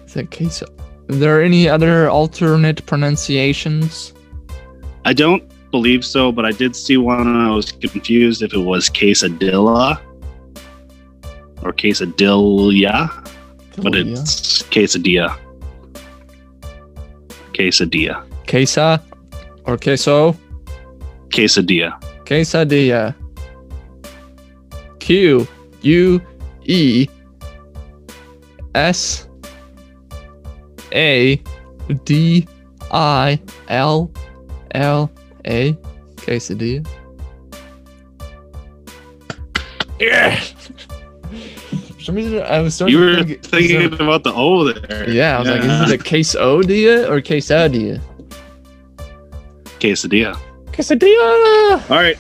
Is 0.06 0.16
it 0.16 0.32
queso? 0.32 0.66
Are 1.10 1.16
there 1.16 1.44
any 1.44 1.70
other 1.70 2.10
alternate 2.10 2.86
pronunciations? 2.86 4.14
I 5.06 5.14
don't 5.14 5.44
believe 5.72 6.04
so, 6.06 6.32
but 6.32 6.46
I 6.46 6.52
did 6.52 6.76
see 6.76 6.98
one 6.98 7.28
and 7.28 7.38
I 7.38 7.52
was 7.52 7.72
confused 7.72 8.42
if 8.42 8.54
it 8.54 8.60
was 8.60 8.90
quesadilla 8.90 10.00
or 11.64 11.74
quesadilla, 11.74 13.10
but 13.78 13.96
it's 13.96 14.64
quesadilla. 14.64 15.38
Quesadilla. 17.54 18.26
Quesa 18.46 19.02
or 19.66 19.78
queso? 19.78 20.36
Quesadilla. 21.30 22.00
Quesadilla. 22.26 23.16
Q 25.00 25.48
U 25.82 26.22
E 26.66 27.08
S 28.76 29.28
A 30.94 31.42
D 32.04 32.48
I 32.92 33.40
L 33.70 34.12
L 34.72 35.12
A. 35.48 35.74
Quesadilla. 36.18 36.86
Yeah. 40.00 40.40
For 40.40 42.02
some 42.04 42.16
reason, 42.16 42.42
I 42.44 42.60
was 42.62 42.76
starting 42.76 42.96
You 42.98 43.04
were 43.04 43.16
to 43.18 43.24
think, 43.26 43.44
thinking 43.46 43.82
it- 43.82 43.94
about 44.00 44.24
the 44.24 44.34
O 44.34 44.72
there. 44.72 45.10
yeah, 45.10 45.38
I 45.38 45.40
was 45.40 45.50
like, 45.50 45.62
is 45.64 45.92
it 45.92 46.00
a 46.00 46.04
quesadilla 46.04 47.10
or 47.10 47.22
quesadilla? 47.22 48.02
quesadilla. 49.80 50.38
Quesadilla. 50.72 51.90
All 51.92 51.98
right. 51.98 52.18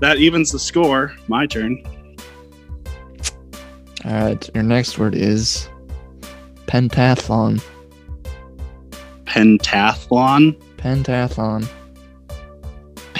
That 0.00 0.16
evens 0.18 0.50
the 0.52 0.58
score. 0.58 1.14
My 1.28 1.46
turn. 1.46 1.82
All 4.04 4.12
right, 4.12 4.50
your 4.54 4.64
next 4.64 4.98
word 4.98 5.14
is 5.14 5.68
pentathlon. 6.66 7.62
Pentathlon. 9.26 10.56
Pentathlon. 10.78 11.68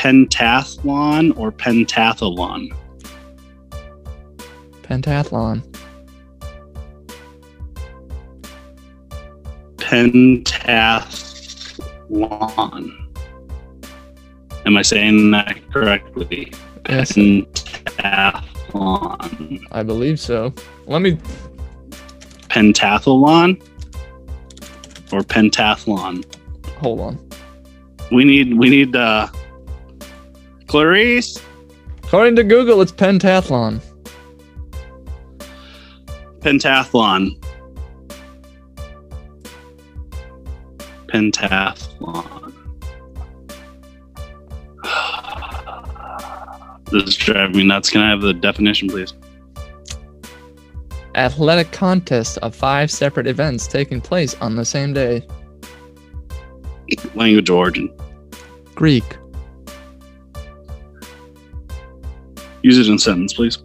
Pentathlon 0.00 1.36
or 1.36 1.52
pentathlon? 1.52 2.74
Pentathlon. 4.80 5.62
Pentathlon. 9.76 11.36
Am 14.64 14.76
I 14.78 14.80
saying 14.80 15.32
that 15.32 15.58
correctly? 15.70 16.50
Yes, 16.88 17.12
Pentathlon. 17.12 18.46
I 19.70 19.82
believe 19.82 20.18
so. 20.18 20.54
Let 20.86 21.02
me. 21.02 21.18
Pentathlon 22.48 23.60
or 25.12 25.20
pentathlon? 25.20 26.24
Hold 26.78 27.00
on. 27.00 27.18
We 28.10 28.24
need 28.24 28.56
we 28.56 28.70
need 28.70 28.96
uh 28.96 29.28
Clarice 30.70 31.36
According 32.04 32.36
to 32.36 32.44
Google, 32.44 32.80
it's 32.80 32.92
pentathlon. 32.92 33.80
pentathlon. 36.38 37.36
Pentathlon. 41.08 42.54
This 46.92 47.02
is 47.02 47.16
driving 47.16 47.56
me 47.56 47.64
nuts. 47.64 47.90
Can 47.90 48.02
I 48.02 48.10
have 48.10 48.20
the 48.20 48.32
definition, 48.32 48.88
please? 48.88 49.12
Athletic 51.16 51.72
contest 51.72 52.38
of 52.38 52.54
five 52.54 52.92
separate 52.92 53.26
events 53.26 53.66
taking 53.66 54.00
place 54.00 54.36
on 54.40 54.54
the 54.54 54.64
same 54.64 54.92
day. 54.92 55.26
Language 57.16 57.50
origin. 57.50 57.92
Greek. 58.76 59.16
Use 62.62 62.78
it 62.78 62.88
in 62.88 62.94
a 62.94 62.98
sentence, 62.98 63.32
please. 63.34 63.58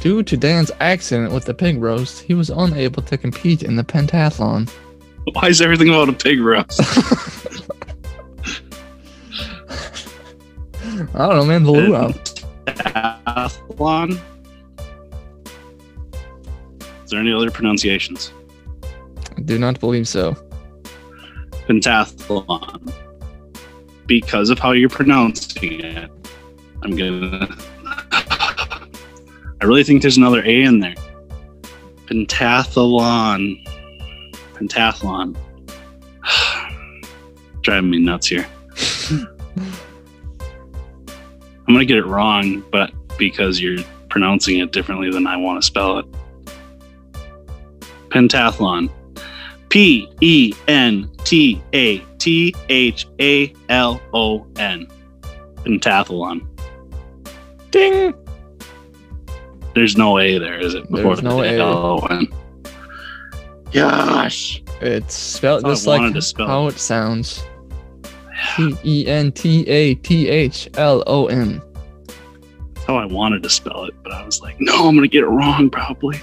Due 0.00 0.22
to 0.22 0.36
Dan's 0.36 0.70
accident 0.80 1.32
with 1.32 1.44
the 1.44 1.54
pig 1.54 1.80
roast, 1.80 2.22
he 2.22 2.34
was 2.34 2.50
unable 2.50 3.02
to 3.02 3.16
compete 3.16 3.62
in 3.62 3.76
the 3.76 3.84
pentathlon. 3.84 4.70
Why 5.32 5.48
is 5.48 5.60
everything 5.60 5.88
about 5.88 6.08
a 6.08 6.12
pig 6.12 6.40
roast? 6.40 6.80
I 11.14 11.18
don't 11.18 11.36
know, 11.36 11.44
man. 11.44 11.62
The 11.64 11.72
luau. 11.72 12.12
Pentathlon. 12.66 14.20
Is 17.04 17.10
there 17.10 17.20
any 17.20 17.32
other 17.32 17.50
pronunciations? 17.50 18.32
I 19.36 19.40
do 19.42 19.58
not 19.58 19.78
believe 19.80 20.08
so. 20.08 20.36
pentathlon 21.68 22.92
because 24.06 24.50
of 24.50 24.58
how 24.58 24.72
you're 24.72 24.88
pronouncing 24.88 25.80
it. 25.80 26.10
I'm 26.82 26.96
gonna. 26.96 27.48
I 29.60 29.64
really 29.64 29.84
think 29.84 30.02
there's 30.02 30.16
another 30.16 30.42
A 30.44 30.62
in 30.62 30.80
there. 30.80 30.94
Pentathlon. 32.06 33.66
Pentathlon. 34.54 35.36
Driving 37.62 37.90
me 37.90 37.98
nuts 37.98 38.26
here. 38.26 38.46
I'm 41.68 41.74
gonna 41.74 41.84
get 41.84 41.96
it 41.96 42.06
wrong, 42.06 42.62
but 42.70 42.92
because 43.18 43.60
you're 43.60 43.82
pronouncing 44.08 44.58
it 44.58 44.72
differently 44.72 45.10
than 45.10 45.26
I 45.26 45.36
want 45.36 45.60
to 45.60 45.66
spell 45.66 45.98
it. 45.98 46.06
Pentathlon. 48.10 48.90
P 49.68 50.08
E 50.20 50.54
N 50.68 51.10
T 51.24 51.60
A 51.72 51.98
T 52.18 52.54
H 52.68 53.06
A 53.20 53.52
L 53.68 54.00
O 54.14 54.46
N. 54.56 54.86
Pentathlon. 55.56 56.46
Ding! 57.70 58.14
There's 59.76 59.94
no 59.94 60.18
A 60.18 60.38
there, 60.38 60.58
is 60.58 60.72
it? 60.72 60.90
There's 60.90 61.22
no 61.22 61.42
A. 61.42 61.58
L-O-N. 61.58 62.28
Gosh. 63.74 64.62
It's 64.80 65.14
spelled 65.14 65.66
just 65.66 65.86
like 65.86 66.00
how 66.38 66.68
it 66.68 66.78
sounds. 66.78 67.44
T 68.56 68.74
E 68.84 69.06
N 69.06 69.32
T 69.32 69.68
A 69.68 69.94
T 69.96 70.30
H 70.30 70.70
L 70.78 71.04
O 71.06 71.26
N. 71.26 71.60
That's 72.72 72.86
how 72.86 72.96
I 72.96 73.04
wanted 73.04 73.42
to 73.42 73.50
spell 73.50 73.84
it, 73.84 73.92
but 74.02 74.12
I 74.12 74.24
was 74.24 74.40
like, 74.40 74.56
no, 74.60 74.88
I'm 74.88 74.96
going 74.96 75.02
to 75.02 75.08
get 75.08 75.24
it 75.24 75.28
wrong 75.28 75.68
probably. 75.68 76.18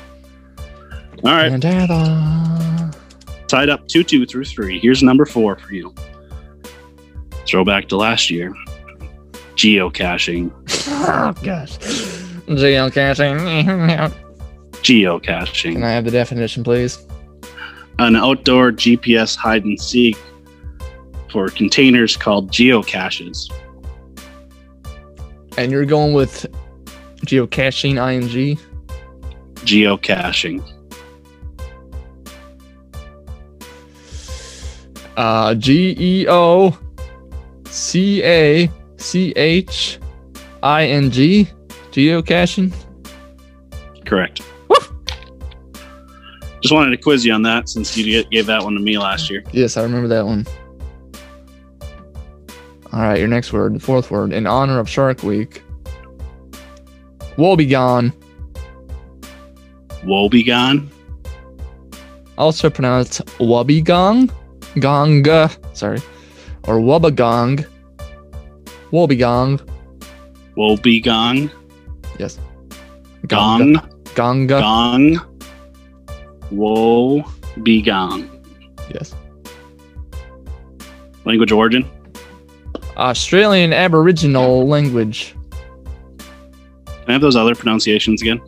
All 1.23 1.31
right. 1.31 1.51
Pentathlon. 1.51 2.97
Tied 3.47 3.69
up 3.69 3.87
2 3.87 4.03
2 4.03 4.25
through 4.25 4.45
3. 4.45 4.79
Here's 4.79 5.03
number 5.03 5.27
four 5.27 5.57
for 5.59 5.75
you. 5.75 5.93
Throwback 7.45 7.87
to 7.89 7.97
last 7.97 8.31
year. 8.31 8.51
Geocaching. 9.55 10.51
Oh 11.05 11.33
gosh. 11.43 11.77
Geocaching. 12.47 14.13
Geocaching. 14.71 15.73
Can 15.73 15.83
I 15.83 15.91
have 15.91 16.05
the 16.05 16.11
definition, 16.11 16.63
please? 16.63 17.05
an 17.99 18.15
outdoor 18.15 18.71
GPS 18.71 19.35
hide 19.35 19.63
and 19.65 19.79
seek 19.79 20.17
for 21.31 21.49
containers 21.49 22.17
called 22.17 22.51
geocaches. 22.51 23.51
And 25.57 25.71
you're 25.71 25.85
going 25.85 26.13
with 26.13 26.45
geocaching 27.25 27.97
ing. 27.97 28.57
Geocaching. 29.55 30.69
Uh, 35.15 35.53
G 35.55 35.95
E 35.97 36.27
O 36.27 36.77
C 37.69 38.23
A 38.23 38.69
C 38.97 39.31
H 39.35 39.99
I 40.63 40.85
N 40.87 41.11
G. 41.11 41.47
Geocaching. 41.93 42.73
Correct. 44.05 44.41
Just 46.61 46.73
wanted 46.73 46.91
to 46.91 46.97
quiz 46.97 47.25
you 47.25 47.33
on 47.33 47.41
that 47.43 47.67
since 47.69 47.95
you 47.97 48.23
gave 48.25 48.45
that 48.45 48.63
one 48.63 48.73
to 48.73 48.79
me 48.79 48.97
last 48.97 49.29
year. 49.29 49.43
Yes, 49.51 49.75
I 49.77 49.83
remember 49.83 50.07
that 50.07 50.25
one. 50.25 50.47
All 52.93 53.01
right, 53.01 53.19
your 53.19 53.27
next 53.27 53.51
word, 53.51 53.75
the 53.75 53.79
fourth 53.79 54.11
word, 54.11 54.31
in 54.31 54.47
honor 54.47 54.79
of 54.79 54.87
Shark 54.89 55.23
Week. 55.23 55.61
Woebegone, 57.37 58.13
Woebegone. 60.03 60.87
also 62.37 62.69
pronounced 62.69 63.25
Wobbegong, 63.39 64.31
Gong, 64.79 65.25
sorry, 65.73 65.99
or 66.67 66.77
Wobbegong. 66.77 67.65
Woebegong, 68.91 69.59
Woebegone. 70.55 71.51
Yes. 72.19 72.39
Gong. 73.27 73.79
Gonga, 74.15 74.59
Gong. 74.59 75.19
Woebegone. 76.51 78.29
yes. 78.93 79.15
Language 81.25 81.51
origin. 81.51 81.89
Australian 82.97 83.73
Aboriginal 83.73 84.67
language. 84.67 85.35
Can 86.85 87.09
I 87.09 87.11
have 87.13 87.21
those 87.21 87.35
other 87.35 87.55
pronunciations 87.55 88.21
again? 88.21 88.39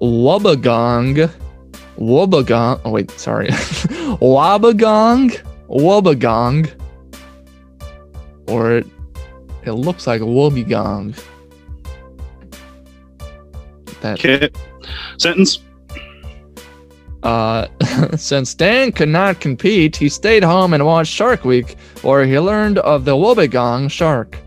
Wobbegong, 0.00 1.30
Wobbegong. 1.98 2.80
Oh 2.84 2.90
wait, 2.90 3.10
sorry. 3.12 3.48
Wobbegong, 4.20 5.40
Wobbegong, 5.68 6.70
or 8.46 8.72
it, 8.72 8.86
it 9.64 9.72
looks 9.72 10.06
like 10.06 10.20
Wobbegong. 10.20 11.18
That 14.00 14.18
Okay. 14.24 14.48
Sentence. 15.18 15.60
uh, 17.22 17.66
since 18.16 18.54
Dan 18.54 18.92
could 18.92 19.08
not 19.08 19.40
compete, 19.40 19.96
he 19.96 20.08
stayed 20.08 20.44
home 20.44 20.72
and 20.72 20.84
watched 20.86 21.12
Shark 21.12 21.44
Week, 21.44 21.76
where 22.02 22.24
he 22.24 22.38
learned 22.38 22.78
of 22.78 23.04
the 23.04 23.12
Wobbegong 23.16 23.90
shark. 23.90 24.38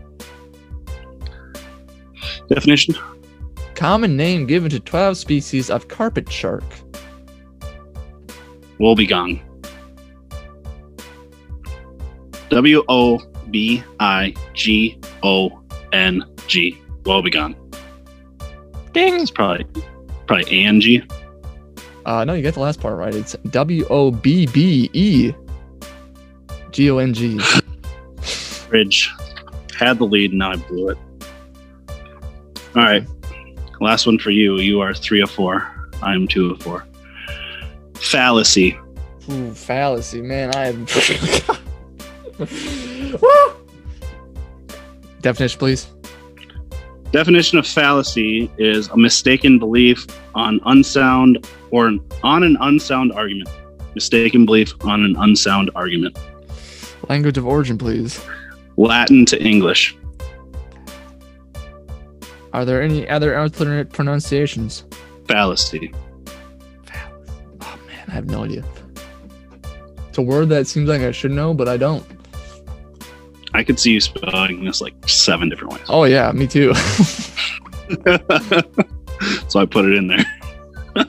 Definition. 2.48 2.94
Common 3.74 4.16
name 4.16 4.46
given 4.46 4.70
to 4.70 4.80
12 4.80 5.16
species 5.16 5.70
of 5.70 5.88
carpet 5.88 6.30
shark. 6.30 6.64
Woebegone. 8.78 9.40
W 12.50 12.84
O 12.88 13.18
B 13.50 13.82
I 14.00 14.34
G 14.54 14.98
O 15.22 15.62
N 15.92 16.24
G. 16.46 16.78
Woebegone. 17.04 17.56
Ding! 18.92 19.20
It's 19.20 19.30
probably 19.30 19.64
probably 20.26 20.64
Angie. 20.64 21.04
Uh, 22.04 22.24
no, 22.24 22.34
you 22.34 22.42
got 22.42 22.54
the 22.54 22.60
last 22.60 22.80
part 22.80 22.96
right. 22.96 23.14
It's 23.14 23.34
W 23.50 23.86
O 23.88 24.10
B 24.10 24.46
B 24.46 24.90
E 24.92 25.32
G 26.70 26.90
O 26.90 26.98
N 26.98 27.14
G. 27.14 27.40
Bridge 28.68 29.10
had 29.76 29.98
the 29.98 30.04
lead, 30.04 30.32
now 30.32 30.52
I 30.52 30.56
blew 30.56 30.90
it. 30.90 30.98
All 32.74 32.82
right, 32.82 33.06
last 33.80 34.06
one 34.06 34.18
for 34.18 34.30
you. 34.30 34.56
You 34.58 34.80
are 34.80 34.94
three 34.94 35.20
of 35.20 35.30
four. 35.30 35.68
I 36.02 36.14
am 36.14 36.26
two 36.26 36.52
of 36.52 36.62
four. 36.62 36.86
Fallacy. 37.94 38.78
Ooh, 39.30 39.54
fallacy, 39.54 40.22
man. 40.22 40.54
I 40.56 40.68
am. 40.68 40.86
Definition, 45.20 45.58
please. 45.58 45.86
Definition 47.12 47.58
of 47.58 47.66
fallacy 47.66 48.50
is 48.56 48.88
a 48.88 48.96
mistaken 48.96 49.58
belief 49.58 50.06
on 50.34 50.60
unsound 50.64 51.46
or 51.70 51.86
an, 51.86 52.02
on 52.22 52.42
an 52.42 52.56
unsound 52.62 53.12
argument. 53.12 53.50
Mistaken 53.94 54.46
belief 54.46 54.72
on 54.80 55.04
an 55.04 55.14
unsound 55.18 55.70
argument. 55.74 56.18
Language 57.10 57.36
of 57.36 57.46
origin, 57.46 57.76
please. 57.76 58.18
Latin 58.78 59.26
to 59.26 59.42
English. 59.42 59.94
Are 62.54 62.64
there 62.64 62.80
any 62.80 63.06
other 63.06 63.38
alternate 63.38 63.90
pronunciations? 63.90 64.84
Fallacy. 65.28 65.92
Oh 67.60 67.78
man, 67.86 68.04
I 68.08 68.12
have 68.12 68.24
no 68.24 68.44
idea. 68.44 68.64
It's 70.08 70.16
a 70.16 70.22
word 70.22 70.48
that 70.48 70.66
seems 70.66 70.88
like 70.88 71.02
I 71.02 71.12
should 71.12 71.32
know, 71.32 71.52
but 71.52 71.68
I 71.68 71.76
don't. 71.76 72.06
I 73.54 73.62
could 73.62 73.78
see 73.78 73.92
you 73.92 74.00
spelling 74.00 74.64
this 74.64 74.80
like 74.80 74.94
seven 75.08 75.48
different 75.48 75.74
ways. 75.74 75.82
Oh 75.88 76.04
yeah, 76.04 76.32
me 76.32 76.46
too. 76.46 76.74
so 79.48 79.60
I 79.60 79.66
put 79.66 79.84
it 79.84 79.94
in 79.94 80.06
there. 80.08 80.24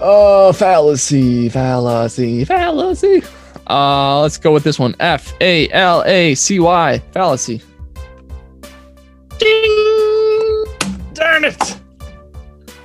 oh, 0.00 0.52
fallacy, 0.52 1.48
fallacy, 1.48 2.44
fallacy. 2.44 3.22
Uh, 3.68 4.20
let's 4.20 4.36
go 4.38 4.52
with 4.52 4.64
this 4.64 4.78
one. 4.78 4.94
F 5.00 5.32
A 5.40 5.68
L 5.70 6.02
A 6.04 6.34
C 6.34 6.60
Y, 6.60 6.98
fallacy. 7.12 7.62
Ding! 9.38 10.64
Darn 11.14 11.44
it! 11.44 11.78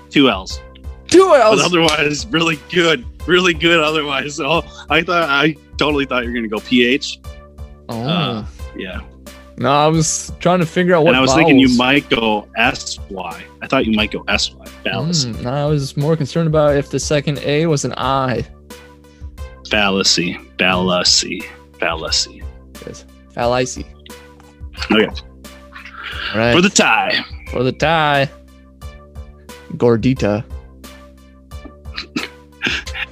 Two 0.10 0.30
L's. 0.30 0.62
Two 1.08 1.26
But 1.30 1.42
L's. 1.42 1.62
otherwise, 1.64 2.26
really 2.28 2.58
good. 2.70 3.06
Really 3.28 3.54
good 3.54 3.80
otherwise. 3.80 4.40
Oh, 4.40 4.64
I 4.90 5.02
thought 5.02 5.30
I 5.30 5.56
totally 5.78 6.06
thought 6.06 6.24
you 6.24 6.30
were 6.32 6.36
gonna 6.36 6.48
go 6.48 6.60
PH. 6.60 7.20
Oh. 7.90 8.02
Uh, 8.08 8.46
Yeah. 8.76 9.02
no, 9.58 9.70
I 9.72 9.88
was 9.88 10.32
trying 10.40 10.60
to 10.60 10.66
figure 10.66 10.96
out 10.96 11.04
what. 11.04 11.10
and 11.10 11.18
I 11.18 11.22
was 11.22 11.34
thinking 11.34 11.58
you 11.60 11.70
might 11.78 12.10
go 12.10 12.48
SY. 12.58 13.44
I 13.62 13.68
thought 13.68 13.86
you 13.86 13.94
might 13.94 14.12
go 14.12 14.24
SY. 14.28 14.66
Fallacy. 14.84 15.32
Mm, 15.32 15.44
no, 15.44 15.50
I 15.52 15.66
was 15.66 15.96
more 15.98 16.16
concerned 16.18 16.48
about 16.48 16.76
if 16.78 16.90
the 16.90 17.00
second 17.00 17.40
A 17.40 17.66
was 17.68 17.84
an 17.86 17.94
I. 17.98 18.46
Fallacy. 19.70 20.40
Fallacy. 20.58 21.44
Fallacy. 21.80 22.44
Yes. 22.86 23.06
Fallacy. 23.34 23.86
Okay. 24.92 25.06
All 25.06 26.40
right. 26.40 26.54
For 26.56 26.62
the 26.62 26.70
tie. 26.70 27.20
For 27.52 27.64
the 27.64 27.72
tie. 27.74 28.30
Gordita. 29.74 30.44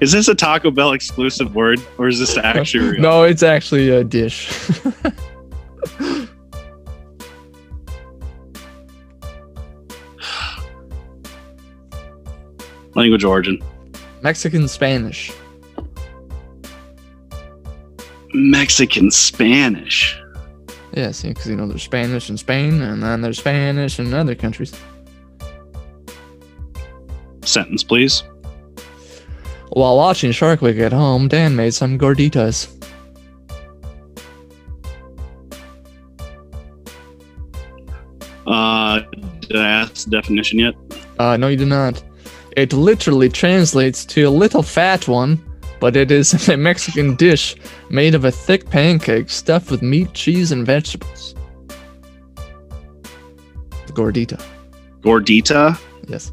Is 0.02 0.12
this 0.12 0.28
a 0.28 0.36
Taco 0.36 0.72
Bell 0.72 0.92
exclusive 0.92 1.56
word 1.56 1.80
or 1.98 2.10
is 2.10 2.20
this 2.20 2.38
actually 2.38 2.86
real? 2.86 3.02
No, 3.02 3.24
it's 3.24 3.44
actually 3.44 3.90
a 3.90 4.04
dish. 4.04 4.70
Language 12.96 13.24
origin. 13.24 13.62
Mexican 14.22 14.68
Spanish. 14.68 15.32
Mexican 18.34 19.12
Spanish. 19.12 20.20
Yes, 20.94 21.22
because 21.24 21.48
you 21.48 21.56
know 21.56 21.68
there's 21.68 21.84
Spanish 21.84 22.30
in 22.30 22.38
Spain, 22.38 22.82
and 22.82 23.02
then 23.04 23.22
there's 23.22 23.40
Spanish 23.40 24.00
in 24.00 24.14
other 24.14 24.36
countries. 24.36 24.74
Sentence, 27.44 27.84
please. 27.84 28.24
While 29.76 29.98
watching 29.98 30.32
Shark 30.32 30.62
Week 30.62 30.78
at 30.78 30.94
home, 30.94 31.28
Dan 31.28 31.54
made 31.54 31.74
some 31.74 32.00
gorditas. 32.00 32.72
Uh, 38.48 39.02
did 39.42 39.58
I 39.58 39.68
ask 39.68 40.06
the 40.06 40.12
definition 40.12 40.60
yet? 40.60 40.76
Uh, 41.20 41.36
no, 41.36 41.50
you 41.50 41.58
do 41.58 41.66
not. 41.66 42.02
It 42.56 42.72
literally 42.72 43.28
translates 43.28 44.06
to 44.06 44.24
a 44.24 44.30
little 44.30 44.64
fat 44.64 45.10
one, 45.10 45.44
but 45.82 45.98
it 45.98 46.10
is 46.10 46.48
a 46.48 46.56
Mexican 46.56 47.18
dish 47.18 47.58
made 47.90 48.16
of 48.16 48.24
a 48.24 48.32
thick 48.32 48.70
pancake 48.70 49.30
stuffed 49.30 49.70
with 49.70 49.82
meat, 49.82 50.14
cheese, 50.14 50.54
and 50.54 50.66
vegetables. 50.66 51.36
The 53.88 53.92
gordita. 53.92 54.42
Gordita. 55.02 55.78
Yes. 56.08 56.32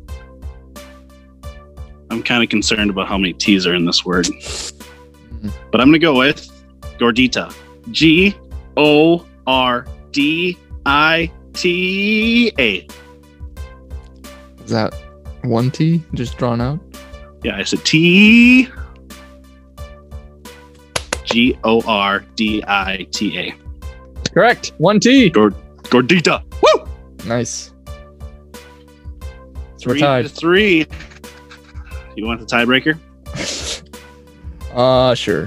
I'm 2.13 2.23
kind 2.23 2.43
of 2.43 2.51
concerned 2.51 2.91
about 2.91 3.09
how 3.09 3.17
many 3.17 3.33
T's 3.33 3.67
are 3.67 3.75
in 3.75 3.87
this 3.87 4.05
word. 4.05 4.27
Mm-hmm. 4.27 5.49
But 5.71 5.81
I'm 5.81 5.89
going 5.89 5.95
to 5.95 5.99
go 5.99 6.19
with 6.19 6.47
Gordita. 6.99 7.55
G 7.91 8.35
O 8.77 9.27
R 9.47 9.87
D 10.13 10.59
I 10.87 11.33
T 11.55 12.53
A. 12.59 12.87
Is 14.63 14.71
that 14.71 14.95
one 15.43 15.71
T 15.71 16.03
just 16.15 16.37
drawn 16.37 16.61
out? 16.61 16.79
Yeah, 17.43 17.57
I 17.57 17.63
said 17.65 17.85
T. 17.85 18.69
G 21.25 21.59
O 21.65 21.83
R 21.87 22.21
D 22.37 22.63
I 22.67 23.07
T 23.11 23.39
A. 23.39 23.55
Correct. 24.33 24.73
One 24.79 25.01
T. 25.01 25.31
Gord- 25.31 25.55
Gordita. 25.85 26.43
Woo! 26.63 26.87
Nice. 27.27 27.73
So 29.77 29.89
we're 29.89 29.95
Three 29.95 30.01
to 30.01 30.07
tied. 30.07 30.31
three. 30.31 30.87
You 32.17 32.27
want 32.27 32.41
the 32.41 32.47
tiebreaker? 32.47 32.99
Uh, 34.75 35.15
sure. 35.15 35.47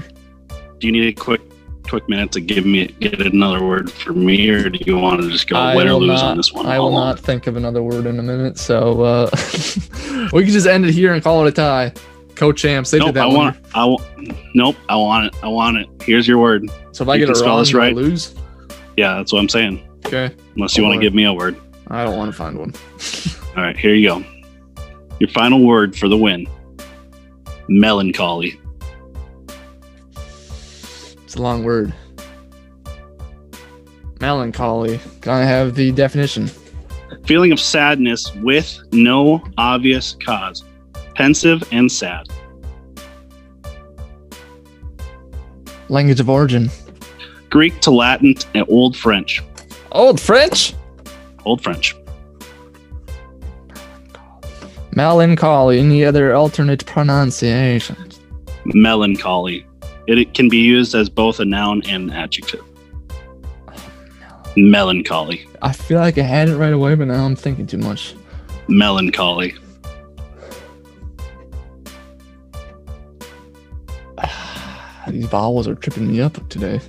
Do 0.78 0.86
you 0.86 0.92
need 0.92 1.06
a 1.08 1.12
quick, 1.12 1.40
quick 1.88 2.08
minute 2.08 2.32
to 2.32 2.40
give 2.40 2.66
me 2.66 2.86
get 2.86 3.20
another 3.20 3.64
word 3.64 3.90
for 3.90 4.12
me, 4.12 4.48
or 4.50 4.68
do 4.68 4.78
you 4.84 4.98
want 4.98 5.22
to 5.22 5.30
just 5.30 5.48
go 5.48 5.56
I 5.56 5.74
win 5.76 5.88
or 5.88 5.94
lose 5.94 6.20
not- 6.20 6.24
on 6.32 6.36
this 6.36 6.52
one? 6.52 6.66
I 6.66 6.78
will 6.78 6.92
not 6.92 7.18
think 7.18 7.46
of 7.46 7.56
another 7.56 7.82
word 7.82 8.06
in 8.06 8.18
a 8.18 8.22
minute, 8.22 8.58
so 8.58 9.02
uh, 9.02 9.30
we 10.32 10.42
can 10.44 10.52
just 10.52 10.66
end 10.66 10.84
it 10.84 10.92
here 10.94 11.14
and 11.14 11.22
call 11.22 11.44
it 11.46 11.48
a 11.48 11.52
tie. 11.52 11.92
Co-champs, 12.34 12.90
they 12.90 12.98
Nope, 12.98 13.08
did 13.08 13.14
that 13.14 13.22
I 13.24 13.26
one. 13.28 13.34
want. 13.36 13.56
I 13.74 13.84
want. 13.86 14.54
Nope, 14.54 14.76
I 14.90 14.96
want 14.96 15.26
it. 15.26 15.34
I 15.42 15.48
want 15.48 15.78
it. 15.78 15.88
Here's 16.02 16.28
your 16.28 16.36
word. 16.38 16.68
So 16.92 17.02
if 17.02 17.08
I 17.08 17.16
get 17.16 17.30
it 17.30 17.36
wrong, 17.40 17.60
this 17.60 17.72
right. 17.72 17.94
lose. 17.94 18.34
Yeah, 18.98 19.14
that's 19.16 19.32
what 19.32 19.38
I'm 19.40 19.48
saying. 19.48 19.82
Okay, 20.06 20.34
Unless 20.54 20.76
you 20.76 20.84
want 20.84 20.94
to 20.94 21.00
give 21.00 21.14
me 21.14 21.24
a 21.24 21.32
word. 21.32 21.56
I 21.88 22.04
don't 22.04 22.16
want 22.16 22.30
to 22.30 22.36
find 22.36 22.58
one. 22.58 22.74
All 23.56 23.62
right, 23.62 23.76
here 23.76 23.94
you 23.94 24.08
go. 24.08 24.24
Your 25.18 25.30
final 25.30 25.64
word 25.64 25.96
for 25.96 26.08
the 26.08 26.16
win. 26.16 26.46
Melancholy. 27.68 28.60
It's 31.24 31.34
a 31.34 31.42
long 31.42 31.64
word. 31.64 31.92
Melancholy. 34.20 35.00
Can 35.20 35.32
I 35.32 35.42
have 35.42 35.74
the 35.74 35.92
definition? 35.92 36.50
Feeling 37.24 37.52
of 37.52 37.60
sadness 37.60 38.32
with 38.36 38.78
no 38.92 39.42
obvious 39.58 40.16
cause. 40.24 40.64
Pensive 41.14 41.62
and 41.72 41.90
sad. 41.90 42.26
Language 45.88 46.20
of 46.20 46.30
origin. 46.30 46.70
Greek 47.50 47.80
to 47.80 47.90
Latin 47.90 48.34
and 48.54 48.64
Old 48.68 48.96
French. 48.96 49.42
Old 49.92 50.20
French. 50.20 50.74
Old 51.44 51.62
French. 51.62 51.94
Melancholy. 54.96 55.78
Any 55.78 56.04
other 56.06 56.34
alternate 56.34 56.84
pronunciations? 56.86 58.18
Melancholy. 58.64 59.66
It, 60.06 60.18
it 60.18 60.32
can 60.32 60.48
be 60.48 60.56
used 60.56 60.94
as 60.94 61.10
both 61.10 61.38
a 61.38 61.44
noun 61.44 61.82
and 61.86 62.10
an 62.10 62.16
adjective. 62.16 62.64
Melancholy. 64.56 65.46
I 65.60 65.72
feel 65.72 66.00
like 66.00 66.16
I 66.16 66.22
had 66.22 66.48
it 66.48 66.56
right 66.56 66.72
away, 66.72 66.94
but 66.94 67.08
now 67.08 67.26
I'm 67.26 67.36
thinking 67.36 67.66
too 67.66 67.76
much. 67.76 68.14
Melancholy. 68.68 69.54
These 75.08 75.26
vowels 75.26 75.68
are 75.68 75.74
tripping 75.74 76.10
me 76.10 76.22
up 76.22 76.48
today. 76.48 76.80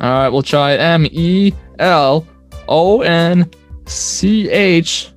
All 0.00 0.10
right, 0.10 0.28
we'll 0.28 0.42
try 0.42 0.74
M 0.74 1.06
E 1.10 1.52
L 1.78 2.26
O 2.68 3.02
N 3.02 3.50
C 3.86 4.50
H. 4.50 5.10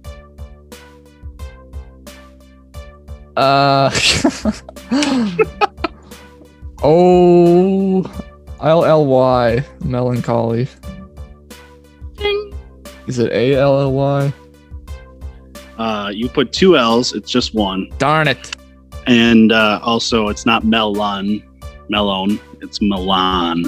Uh. 3.36 3.92
O 6.82 8.04
L 8.62 8.86
L 8.86 9.06
Y 9.06 9.66
melancholy. 9.84 10.68
Is 13.08 13.20
it 13.20 13.32
A 13.32 13.56
L 13.56 13.82
L 13.82 13.92
Y? 13.92 14.34
Uh, 15.78 16.12
you 16.14 16.30
put 16.30 16.52
two 16.54 16.78
L's, 16.78 17.14
it's 17.14 17.32
just 17.32 17.54
one. 17.54 17.90
Darn 17.98 18.28
it. 18.28 18.56
And 19.08 19.52
uh, 19.52 19.80
also, 19.82 20.28
it's 20.28 20.46
not 20.46 20.64
melon, 20.64 21.42
melon, 21.90 22.40
it's 22.62 22.82
Milan. 22.82 23.66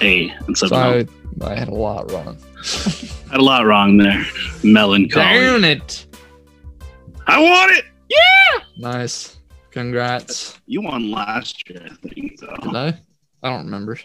A 0.00 0.34
instead 0.48 0.70
So 0.70 0.76
of 0.98 1.10
I, 1.42 1.46
I 1.50 1.54
had 1.54 1.68
a 1.68 1.74
lot 1.74 2.10
wrong. 2.10 2.36
I 2.58 2.90
had 3.30 3.40
a 3.40 3.44
lot 3.44 3.64
wrong 3.66 3.96
there. 3.96 4.24
Melancholy. 4.62 5.24
Darn 5.24 5.64
it. 5.64 6.06
I 7.26 7.40
want 7.40 7.72
it. 7.72 7.84
Yeah. 8.08 8.64
Nice. 8.76 9.38
Congrats. 9.70 10.58
You 10.66 10.82
won 10.82 11.10
last 11.10 11.68
year, 11.68 11.82
I 11.90 12.08
think. 12.08 12.38
So. 12.38 12.46
Did 12.62 12.76
I? 12.76 12.98
I 13.42 13.50
don't 13.50 13.64
remember. 13.64 13.98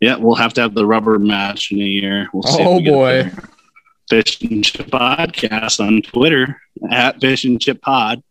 Yeah, 0.00 0.16
we'll 0.16 0.36
have 0.36 0.52
to 0.54 0.60
have 0.60 0.74
the 0.74 0.86
rubber 0.86 1.18
match 1.18 1.72
in 1.72 1.78
a 1.80 1.84
year. 1.84 2.28
We'll 2.32 2.42
see. 2.42 2.62
Oh, 2.62 2.76
we 2.76 2.84
boy. 2.90 3.30
Fish 4.08 4.40
and 4.42 4.64
Chip 4.64 4.86
Podcast 4.88 5.80
on 5.80 6.02
Twitter 6.02 6.60
at 6.90 7.20
Fish 7.20 7.44
and 7.44 7.60
Chip 7.60 7.80
Pod. 7.80 8.22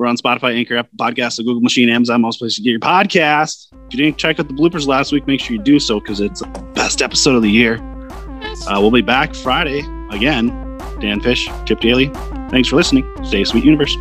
We're 0.00 0.06
on 0.06 0.16
Spotify, 0.16 0.56
Anchor, 0.56 0.78
Apple 0.78 0.96
Podcasts, 0.96 1.36
the 1.36 1.42
Google 1.42 1.60
Machine, 1.60 1.90
Amazon, 1.90 2.22
most 2.22 2.38
places 2.38 2.56
to 2.56 2.62
get 2.62 2.70
your 2.70 2.80
podcast. 2.80 3.66
If 3.70 3.92
you 3.92 4.02
didn't 4.02 4.16
check 4.16 4.40
out 4.40 4.48
the 4.48 4.54
bloopers 4.54 4.86
last 4.86 5.12
week, 5.12 5.26
make 5.26 5.40
sure 5.40 5.54
you 5.54 5.62
do 5.62 5.78
so 5.78 6.00
because 6.00 6.20
it's 6.20 6.40
the 6.40 6.48
best 6.74 7.02
episode 7.02 7.34
of 7.36 7.42
the 7.42 7.50
year. 7.50 7.76
Uh, 8.66 8.80
we'll 8.80 8.90
be 8.90 9.02
back 9.02 9.34
Friday 9.34 9.80
again. 10.10 10.48
Dan 11.00 11.20
Fish, 11.20 11.50
Chip 11.66 11.80
Daly. 11.80 12.08
Thanks 12.48 12.70
for 12.70 12.76
listening. 12.76 13.04
Stay 13.26 13.44
sweet, 13.44 13.62
universe. 13.62 13.94